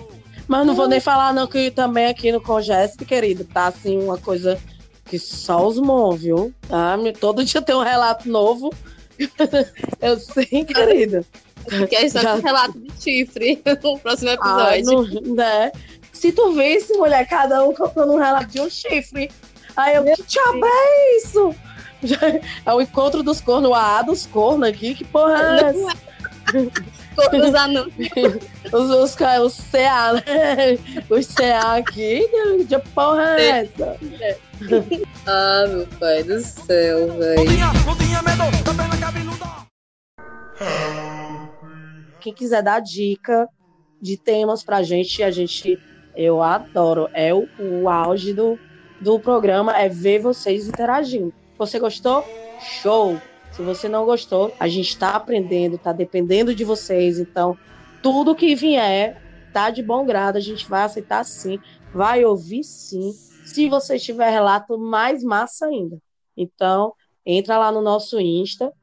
Mas 0.47 0.65
não 0.65 0.73
vou 0.73 0.87
nem 0.87 0.99
falar, 0.99 1.31
não, 1.31 1.45
que 1.45 1.69
também 1.69 2.07
aqui 2.07 2.31
no 2.31 2.41
Congeste, 2.41 3.05
querido, 3.05 3.45
tá 3.45 3.67
assim 3.67 3.99
uma 3.99 4.17
coisa 4.17 4.57
que 5.05 5.19
só 5.19 5.67
os 5.67 5.77
mão, 5.77 6.13
viu? 6.13 6.51
Tá? 6.67 6.97
Todo 7.19 7.45
dia 7.45 7.61
tem 7.61 7.75
um 7.75 7.83
relato 7.83 8.27
novo. 8.27 8.73
Eu 10.01 10.19
sei, 10.19 10.65
querida. 10.65 11.23
Que 11.89 11.95
é 11.95 12.09
só 12.09 12.21
Já... 12.21 12.35
relato 12.35 12.79
de 12.79 12.91
chifre 13.01 13.61
no 13.83 13.99
próximo 13.99 14.29
episódio. 14.29 14.99
Ah, 14.99 15.21
não, 15.23 15.35
né? 15.35 15.71
Se 16.13 16.31
tu 16.31 16.53
visse, 16.53 16.93
mulher, 16.93 17.27
cada 17.27 17.63
um 17.63 17.73
contando 17.73 18.13
um 18.13 18.17
relato 18.17 18.47
de 18.47 18.61
um 18.61 18.69
chifre. 18.69 19.29
Aí 19.75 19.95
eu, 19.95 20.03
Meu 20.03 20.15
que 20.15 20.23
diabo 20.23 20.65
é 20.65 21.17
isso? 21.17 21.55
É 22.65 22.73
o 22.73 22.81
encontro 22.81 23.23
dos 23.23 23.41
cornos, 23.41 23.71
o 23.71 23.73
AA 23.73 24.03
dos 24.03 24.27
cornos 24.27 24.69
aqui, 24.69 24.93
que 24.93 25.03
porra 25.03 25.39
é 25.39 25.69
essa? 25.69 25.97
Cornos 27.15 27.55
anúncios. 27.55 28.09
os, 28.71 28.89
os, 28.91 29.15
os 29.15 29.61
CA, 29.71 30.13
né? 30.13 30.77
Os 31.09 31.27
CA 31.27 31.77
aqui, 31.77 32.29
que 32.67 32.79
porra 32.93 33.39
é 33.39 33.61
essa? 33.61 33.97
ah, 35.25 35.65
meu 35.67 35.87
pai 35.99 36.23
do 36.23 36.39
céu, 36.41 37.11
velho. 37.17 37.49
Quem 42.25 42.33
quiser 42.33 42.63
dar 42.63 42.79
dica 42.79 43.47
de 44.01 44.17
temas 44.17 44.63
pra 44.63 44.81
gente, 44.81 45.21
a 45.21 45.29
gente, 45.29 45.79
eu 46.15 46.41
adoro. 46.41 47.07
É 47.13 47.31
o, 47.31 47.47
o 47.59 47.87
auge 47.87 48.33
do, 48.33 48.57
do 48.99 49.19
programa, 49.19 49.77
é 49.77 49.87
ver 49.87 50.17
vocês 50.17 50.67
interagindo. 50.67 51.31
Você 51.55 51.77
gostou? 51.77 52.25
Show! 52.59 53.21
Se 53.51 53.61
você 53.61 53.87
não 53.87 54.05
gostou, 54.05 54.51
a 54.59 54.67
gente 54.67 54.89
está 54.89 55.11
aprendendo, 55.11 55.75
está 55.75 55.93
dependendo 55.93 56.55
de 56.55 56.63
vocês. 56.63 57.19
Então, 57.19 57.55
tudo 58.01 58.33
que 58.33 58.55
vier, 58.55 59.21
tá 59.53 59.69
de 59.69 59.83
bom 59.83 60.03
grado, 60.03 60.37
a 60.37 60.41
gente 60.41 60.67
vai 60.67 60.81
aceitar 60.81 61.23
sim, 61.23 61.59
vai 61.93 62.25
ouvir 62.25 62.63
sim. 62.63 63.13
Se 63.45 63.69
você 63.69 63.99
tiver 63.99 64.31
relato, 64.31 64.79
mais 64.79 65.23
massa 65.23 65.67
ainda. 65.67 65.99
Então, 66.35 66.91
entra 67.23 67.59
lá 67.59 67.71
no 67.71 67.81
nosso 67.81 68.19
Insta, 68.19 68.73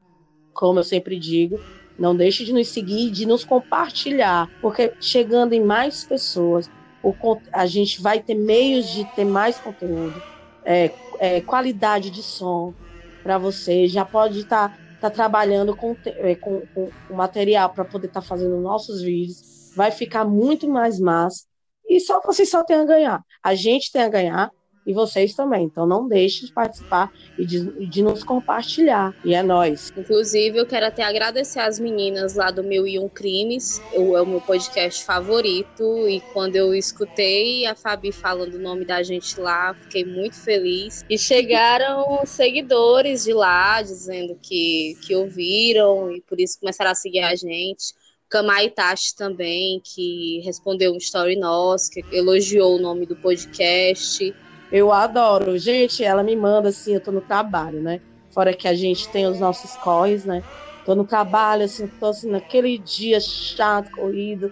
como 0.53 0.79
eu 0.79 0.83
sempre 0.85 1.19
digo, 1.19 1.59
não 1.97 2.15
deixe 2.15 2.43
de 2.43 2.53
nos 2.53 2.67
seguir, 2.69 3.11
de 3.11 3.25
nos 3.25 3.43
compartilhar, 3.43 4.49
porque 4.61 4.93
chegando 4.99 5.53
em 5.53 5.63
mais 5.63 6.03
pessoas, 6.03 6.69
o, 7.03 7.13
a 7.51 7.65
gente 7.65 8.01
vai 8.01 8.19
ter 8.19 8.35
meios 8.35 8.87
de 8.89 9.03
ter 9.13 9.25
mais 9.25 9.59
conteúdo, 9.59 10.21
é, 10.63 10.91
é, 11.19 11.41
qualidade 11.41 12.09
de 12.09 12.23
som 12.23 12.73
para 13.21 13.37
você. 13.37 13.87
Já 13.87 14.05
pode 14.05 14.39
estar 14.39 14.69
tá, 14.69 14.77
tá 15.01 15.09
trabalhando 15.09 15.75
com, 15.75 15.95
é, 16.05 16.35
com, 16.35 16.61
com, 16.73 16.89
com 17.07 17.13
material 17.13 17.69
para 17.69 17.85
poder 17.85 18.07
estar 18.07 18.21
tá 18.21 18.27
fazendo 18.27 18.59
nossos 18.59 19.01
vídeos. 19.01 19.71
Vai 19.75 19.91
ficar 19.91 20.25
muito 20.25 20.69
mais 20.69 20.99
massa. 20.99 21.45
E 21.87 21.99
só 21.99 22.21
vocês 22.21 22.49
só 22.49 22.63
tem 22.63 22.77
a 22.77 22.85
ganhar. 22.85 23.21
A 23.43 23.53
gente 23.53 23.91
tem 23.91 24.03
a 24.03 24.09
ganhar 24.09 24.51
e 24.85 24.93
vocês 24.93 25.33
também. 25.33 25.65
Então 25.65 25.85
não 25.85 26.07
deixe 26.07 26.45
de 26.45 26.53
participar 26.53 27.11
e 27.37 27.45
de, 27.45 27.87
de 27.87 28.03
nos 28.03 28.23
compartilhar. 28.23 29.15
E 29.23 29.33
é 29.33 29.41
nós. 29.41 29.91
Inclusive, 29.95 30.57
eu 30.57 30.65
quero 30.65 30.85
até 30.85 31.03
agradecer 31.03 31.59
as 31.59 31.79
meninas 31.79 32.35
lá 32.35 32.51
do 32.51 32.63
Mil 32.63 32.85
e 32.85 32.99
Um 32.99 33.09
Crimes. 33.09 33.81
Eu, 33.91 34.17
é 34.17 34.21
o 34.21 34.25
meu 34.25 34.41
podcast 34.41 35.03
favorito. 35.03 36.07
E 36.07 36.21
quando 36.33 36.55
eu 36.55 36.73
escutei 36.73 37.65
a 37.65 37.75
Fabi 37.75 38.11
falando 38.11 38.55
o 38.55 38.59
nome 38.59 38.85
da 38.85 39.01
gente 39.03 39.39
lá, 39.39 39.73
fiquei 39.73 40.05
muito 40.05 40.35
feliz. 40.35 41.05
E 41.09 41.17
chegaram 41.17 42.21
seguidores 42.25 43.23
de 43.23 43.33
lá 43.33 43.81
dizendo 43.81 44.37
que, 44.41 44.97
que 45.01 45.15
ouviram 45.15 46.11
e 46.11 46.21
por 46.21 46.39
isso 46.39 46.59
começaram 46.59 46.91
a 46.91 46.95
seguir 46.95 47.21
a 47.21 47.35
gente. 47.35 47.93
Kamai 48.33 48.71
Tachi 48.71 49.15
também, 49.15 49.79
que 49.83 50.41
respondeu 50.43 50.91
um 50.91 50.97
story 50.97 51.35
nosso, 51.35 51.91
que 51.91 52.03
elogiou 52.11 52.77
o 52.77 52.81
nome 52.81 53.05
do 53.05 53.15
podcast. 53.15 54.33
Eu 54.73 54.91
adoro. 54.91 55.55
Gente, 55.55 56.03
ela 56.03 56.23
me 56.23 56.35
manda 56.35 56.69
assim, 56.69 56.95
eu 56.95 56.99
tô 56.99 57.11
no 57.11 57.21
trabalho, 57.21 57.79
né? 57.79 58.01
Fora 58.31 58.55
que 58.55 58.67
a 58.67 58.73
gente 58.73 59.07
tem 59.09 59.27
os 59.27 59.39
nossos 59.39 59.75
corres, 59.75 60.25
né? 60.25 60.43
Tô 60.83 60.95
no 60.95 61.05
trabalho, 61.05 61.65
assim, 61.65 61.85
tô 61.87 62.07
assim, 62.07 62.31
naquele 62.31 62.79
dia 62.79 63.19
chato, 63.19 63.91
corrido, 63.91 64.51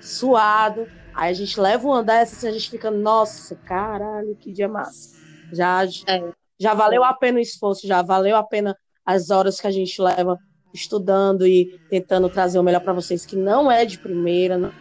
suado. 0.00 0.88
Aí 1.14 1.30
a 1.30 1.34
gente 1.34 1.60
leva 1.60 1.86
uma 1.86 2.02
dessas 2.02 2.38
assim, 2.38 2.48
a 2.48 2.52
gente 2.52 2.70
fica, 2.70 2.90
nossa, 2.90 3.56
caralho, 3.56 4.34
que 4.36 4.50
dia 4.50 4.68
massa. 4.68 5.18
Já, 5.52 5.84
é. 6.06 6.32
já 6.58 6.72
valeu 6.72 7.04
a 7.04 7.12
pena 7.12 7.36
o 7.36 7.42
esforço, 7.42 7.86
já 7.86 8.00
valeu 8.00 8.36
a 8.36 8.42
pena 8.42 8.74
as 9.04 9.28
horas 9.28 9.60
que 9.60 9.66
a 9.66 9.70
gente 9.70 10.00
leva 10.00 10.38
estudando 10.72 11.46
e 11.46 11.78
tentando 11.90 12.30
trazer 12.30 12.58
o 12.58 12.62
melhor 12.62 12.80
para 12.80 12.94
vocês, 12.94 13.26
que 13.26 13.36
não 13.36 13.70
é 13.70 13.84
de 13.84 13.98
primeira. 13.98 14.56
Não. 14.56 14.72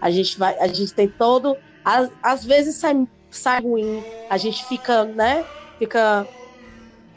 A 0.00 0.12
gente 0.12 0.38
vai, 0.38 0.56
a 0.60 0.68
gente 0.68 0.94
tem 0.94 1.08
todo. 1.08 1.56
Às, 1.84 2.08
às 2.22 2.44
vezes 2.44 2.76
sai 2.76 2.94
sai 3.30 3.60
ruim, 3.60 4.02
a 4.30 4.36
gente 4.36 4.64
fica, 4.66 5.04
né? 5.04 5.44
Fica 5.78 6.26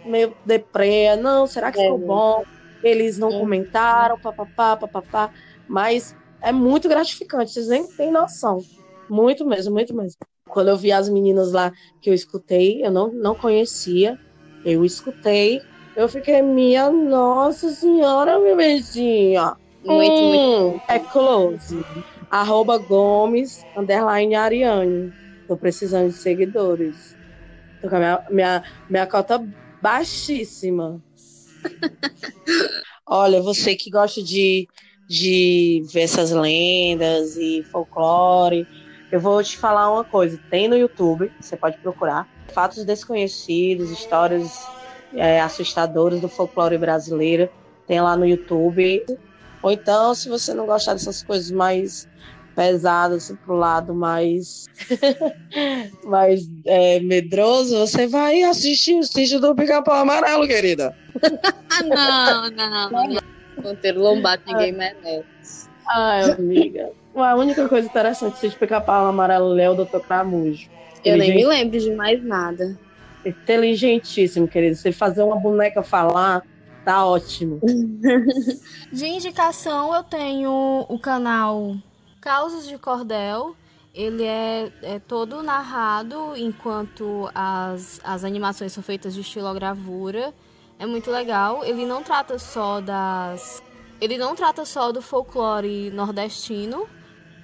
meio 0.06 0.36
deprê, 0.46 1.16
não, 1.16 1.46
será 1.48 1.72
que 1.72 1.80
é. 1.80 1.84
ficou 1.84 2.00
bom? 2.00 2.44
Eles 2.84 3.18
não 3.18 3.30
é. 3.30 3.40
comentaram, 3.40 4.18
papapá, 4.20 4.76
papapá, 4.76 5.32
mas 5.68 6.16
é 6.42 6.52
muito 6.52 6.90
gratificante, 6.90 7.52
vocês 7.52 7.68
nem 7.68 7.86
têm 7.96 8.12
noção. 8.12 8.60
Muito 9.10 9.46
mesmo, 9.46 9.74
muito 9.74 9.96
mesmo. 9.96 10.18
Quando 10.48 10.70
eu 10.70 10.78
vi 10.78 10.92
as 10.92 11.08
meninas 11.10 11.52
lá 11.52 11.72
que 12.02 12.10
eu 12.10 12.14
escutei, 12.14 12.84
eu 12.84 12.92
não, 12.92 13.12
não 13.14 13.36
conhecia, 13.36 14.18
eu 14.66 14.84
escutei, 14.84 15.62
eu 15.96 16.08
fiquei, 16.10 16.42
minha 16.42 16.90
nossa 16.90 17.70
senhora, 17.70 18.40
bebezinha, 18.40 19.56
Muito, 19.84 20.14
hum, 20.14 20.70
muito. 20.70 20.82
É 20.88 21.00
close. 21.00 21.86
Arroba 22.30 22.78
Gomes, 22.78 23.66
underline 23.76 24.36
Ariane. 24.36 25.21
Tô 25.52 25.58
precisando 25.58 26.08
de 26.08 26.14
seguidores. 26.14 27.14
Tô 27.82 27.90
com 27.90 27.98
a 27.98 28.00
minha, 28.00 28.26
minha, 28.30 28.64
minha 28.90 29.06
cota 29.06 29.46
baixíssima. 29.82 31.04
Olha, 33.06 33.42
você 33.42 33.76
que 33.76 33.90
gosta 33.90 34.24
de, 34.24 34.66
de 35.10 35.84
ver 35.92 36.04
essas 36.04 36.32
lendas 36.32 37.36
e 37.36 37.64
folclore, 37.70 38.66
eu 39.12 39.20
vou 39.20 39.44
te 39.44 39.58
falar 39.58 39.92
uma 39.92 40.06
coisa. 40.06 40.40
Tem 40.50 40.70
no 40.70 40.78
YouTube, 40.78 41.30
você 41.38 41.58
pode 41.58 41.78
procurar. 41.80 42.30
Fatos 42.54 42.86
desconhecidos, 42.86 43.92
histórias 43.92 44.58
é, 45.14 45.42
assustadoras 45.42 46.22
do 46.22 46.30
folclore 46.30 46.78
brasileiro. 46.78 47.50
Tem 47.86 48.00
lá 48.00 48.16
no 48.16 48.26
YouTube. 48.26 49.04
Ou 49.62 49.70
então, 49.70 50.16
se 50.16 50.30
você 50.30 50.54
não 50.54 50.66
gostar 50.66 50.94
dessas 50.94 51.22
coisas 51.22 51.52
mais 51.52 52.08
pesadas, 52.56 53.24
assim, 53.24 53.36
pro 53.36 53.56
lado 53.56 53.94
mais, 53.94 54.68
mais 56.04 56.42
é, 56.66 57.00
medroso, 57.00 57.78
você 57.80 58.08
vai 58.08 58.44
assistir 58.44 58.96
o 58.96 59.04
sítio 59.04 59.40
do 59.40 59.56
Pica-Pau 59.56 59.96
Amarelo, 59.96 60.48
querida. 60.48 60.96
não, 61.88 62.50
não, 62.52 63.22
não. 63.64 63.76
ter 63.76 63.94
lombato 63.94 64.44
ninguém 64.48 64.72
merece. 64.72 65.70
Ai, 65.88 66.32
amiga. 66.32 66.92
A 67.16 67.36
única 67.36 67.68
coisa 67.68 67.88
interessante 67.88 68.34
do 68.34 68.40
sítio 68.40 68.60
Pica-Pau 68.60 69.08
Amarelo 69.08 69.58
é 69.60 69.70
o 69.70 69.76
Dr. 69.76 70.00
Cramujo. 70.00 70.70
Eu 71.04 71.18
nem 71.18 71.34
me 71.34 71.46
lembro 71.46 71.80
de 71.80 71.92
mais 71.96 72.24
nada. 72.24 72.78
Inteligentíssimo, 73.26 74.48
querido. 74.48 74.76
Você 74.76 74.92
fazer 74.92 75.24
uma 75.24 75.36
boneca 75.36 75.84
falar, 75.84 76.44
tá 76.86 77.06
ótimo. 77.06 77.60
de 78.92 79.06
indicação, 79.06 79.94
eu 79.94 80.04
tenho 80.04 80.86
o 80.88 81.00
canal 81.00 81.76
Causos 82.22 82.68
de 82.68 82.78
Cordel. 82.78 83.56
Ele 83.94 84.24
é, 84.24 84.72
é, 84.82 85.00
todo 85.00 85.44
narrado 85.44 86.34
enquanto 86.38 87.30
as, 87.36 88.00
as 88.04 88.24
animações 88.24 88.72
são 88.72 88.82
feitas 88.82 89.14
de 89.14 89.20
estilogravura. 89.20 90.34
É 90.80 90.86
muito 90.86 91.12
legal. 91.12 91.66
Ele 91.66 91.86
não 91.86 92.02
trata 92.02 92.40
só 92.40 92.80
das. 92.80 93.62
Ele 94.00 94.18
não 94.18 94.36
trata 94.36 94.64
só 94.64 94.92
do 94.92 95.02
folclore 95.02 95.92
nordestino, 95.92 96.88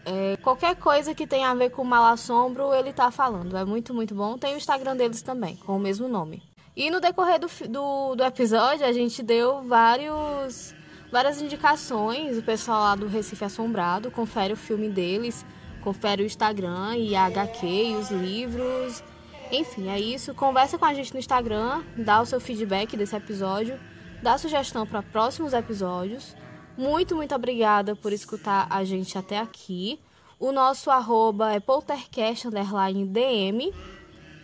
é, 0.10 0.38
qualquer 0.38 0.74
coisa 0.78 1.14
que 1.14 1.28
tenha 1.28 1.50
a 1.50 1.54
ver 1.54 1.70
com 1.70 1.84
mal 1.84 2.06
assombro, 2.06 2.74
ele 2.74 2.94
tá 2.94 3.12
falando. 3.12 3.58
É 3.58 3.66
muito, 3.66 3.94
muito 3.94 4.16
bom. 4.16 4.38
Tem 4.38 4.54
o 4.54 4.58
Instagram 4.58 4.96
deles 4.96 5.22
também, 5.22 5.58
com 5.58 5.76
o 5.76 5.80
mesmo 5.80 6.08
nome. 6.08 6.42
E 6.74 6.90
no 6.90 7.02
decorrer 7.02 7.38
do, 7.40 7.48
do, 7.68 8.16
do 8.16 8.24
episódio, 8.24 8.86
a 8.86 8.94
gente 8.94 9.22
deu 9.22 9.64
vários, 9.64 10.74
várias 11.12 11.42
indicações. 11.42 12.38
O 12.38 12.44
pessoal 12.44 12.82
lá 12.82 12.96
do 12.96 13.08
Recife 13.08 13.46
Assombrado 13.46 14.12
confere 14.12 14.54
o 14.54 14.58
filme 14.58 14.90
deles, 14.90 15.46
confere 15.82 16.24
o 16.24 16.26
Instagram 16.26 16.98
e 16.98 17.16
a 17.16 17.26
HQ 17.26 17.66
e 17.66 17.96
os 17.96 18.12
livros. 18.12 19.04
Enfim, 19.52 19.90
é 19.90 20.00
isso. 20.00 20.34
Conversa 20.34 20.78
com 20.78 20.86
a 20.86 20.94
gente 20.94 21.14
no 21.14 21.20
Instagram, 21.20 21.84
dá 21.98 22.22
o 22.22 22.26
seu 22.26 22.40
feedback 22.40 22.98
desse 22.98 23.16
episódio, 23.16 23.80
dá 24.22 24.38
sugestão 24.38 24.86
para 24.86 25.02
próximos 25.02 25.54
episódios. 25.54 26.36
Muito, 26.78 27.16
muito 27.16 27.34
obrigada 27.34 27.96
por 27.96 28.14
escutar 28.14 28.68
a 28.70 28.84
gente 28.84 29.18
até 29.18 29.40
aqui. 29.40 30.00
O 30.40 30.52
nosso 30.52 30.92
arroba 30.92 31.54
é 31.54 31.60
poltercast_dm. 31.60 33.74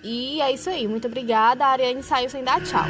E 0.04 0.42
é 0.42 0.52
isso 0.52 0.70
aí. 0.70 0.88
Muito 0.88 1.08
obrigada. 1.08 1.66
A 1.66 1.70
Ariane 1.70 2.04
saiu 2.04 2.30
sem 2.30 2.44
dar 2.44 2.62
tchau. 2.62 2.86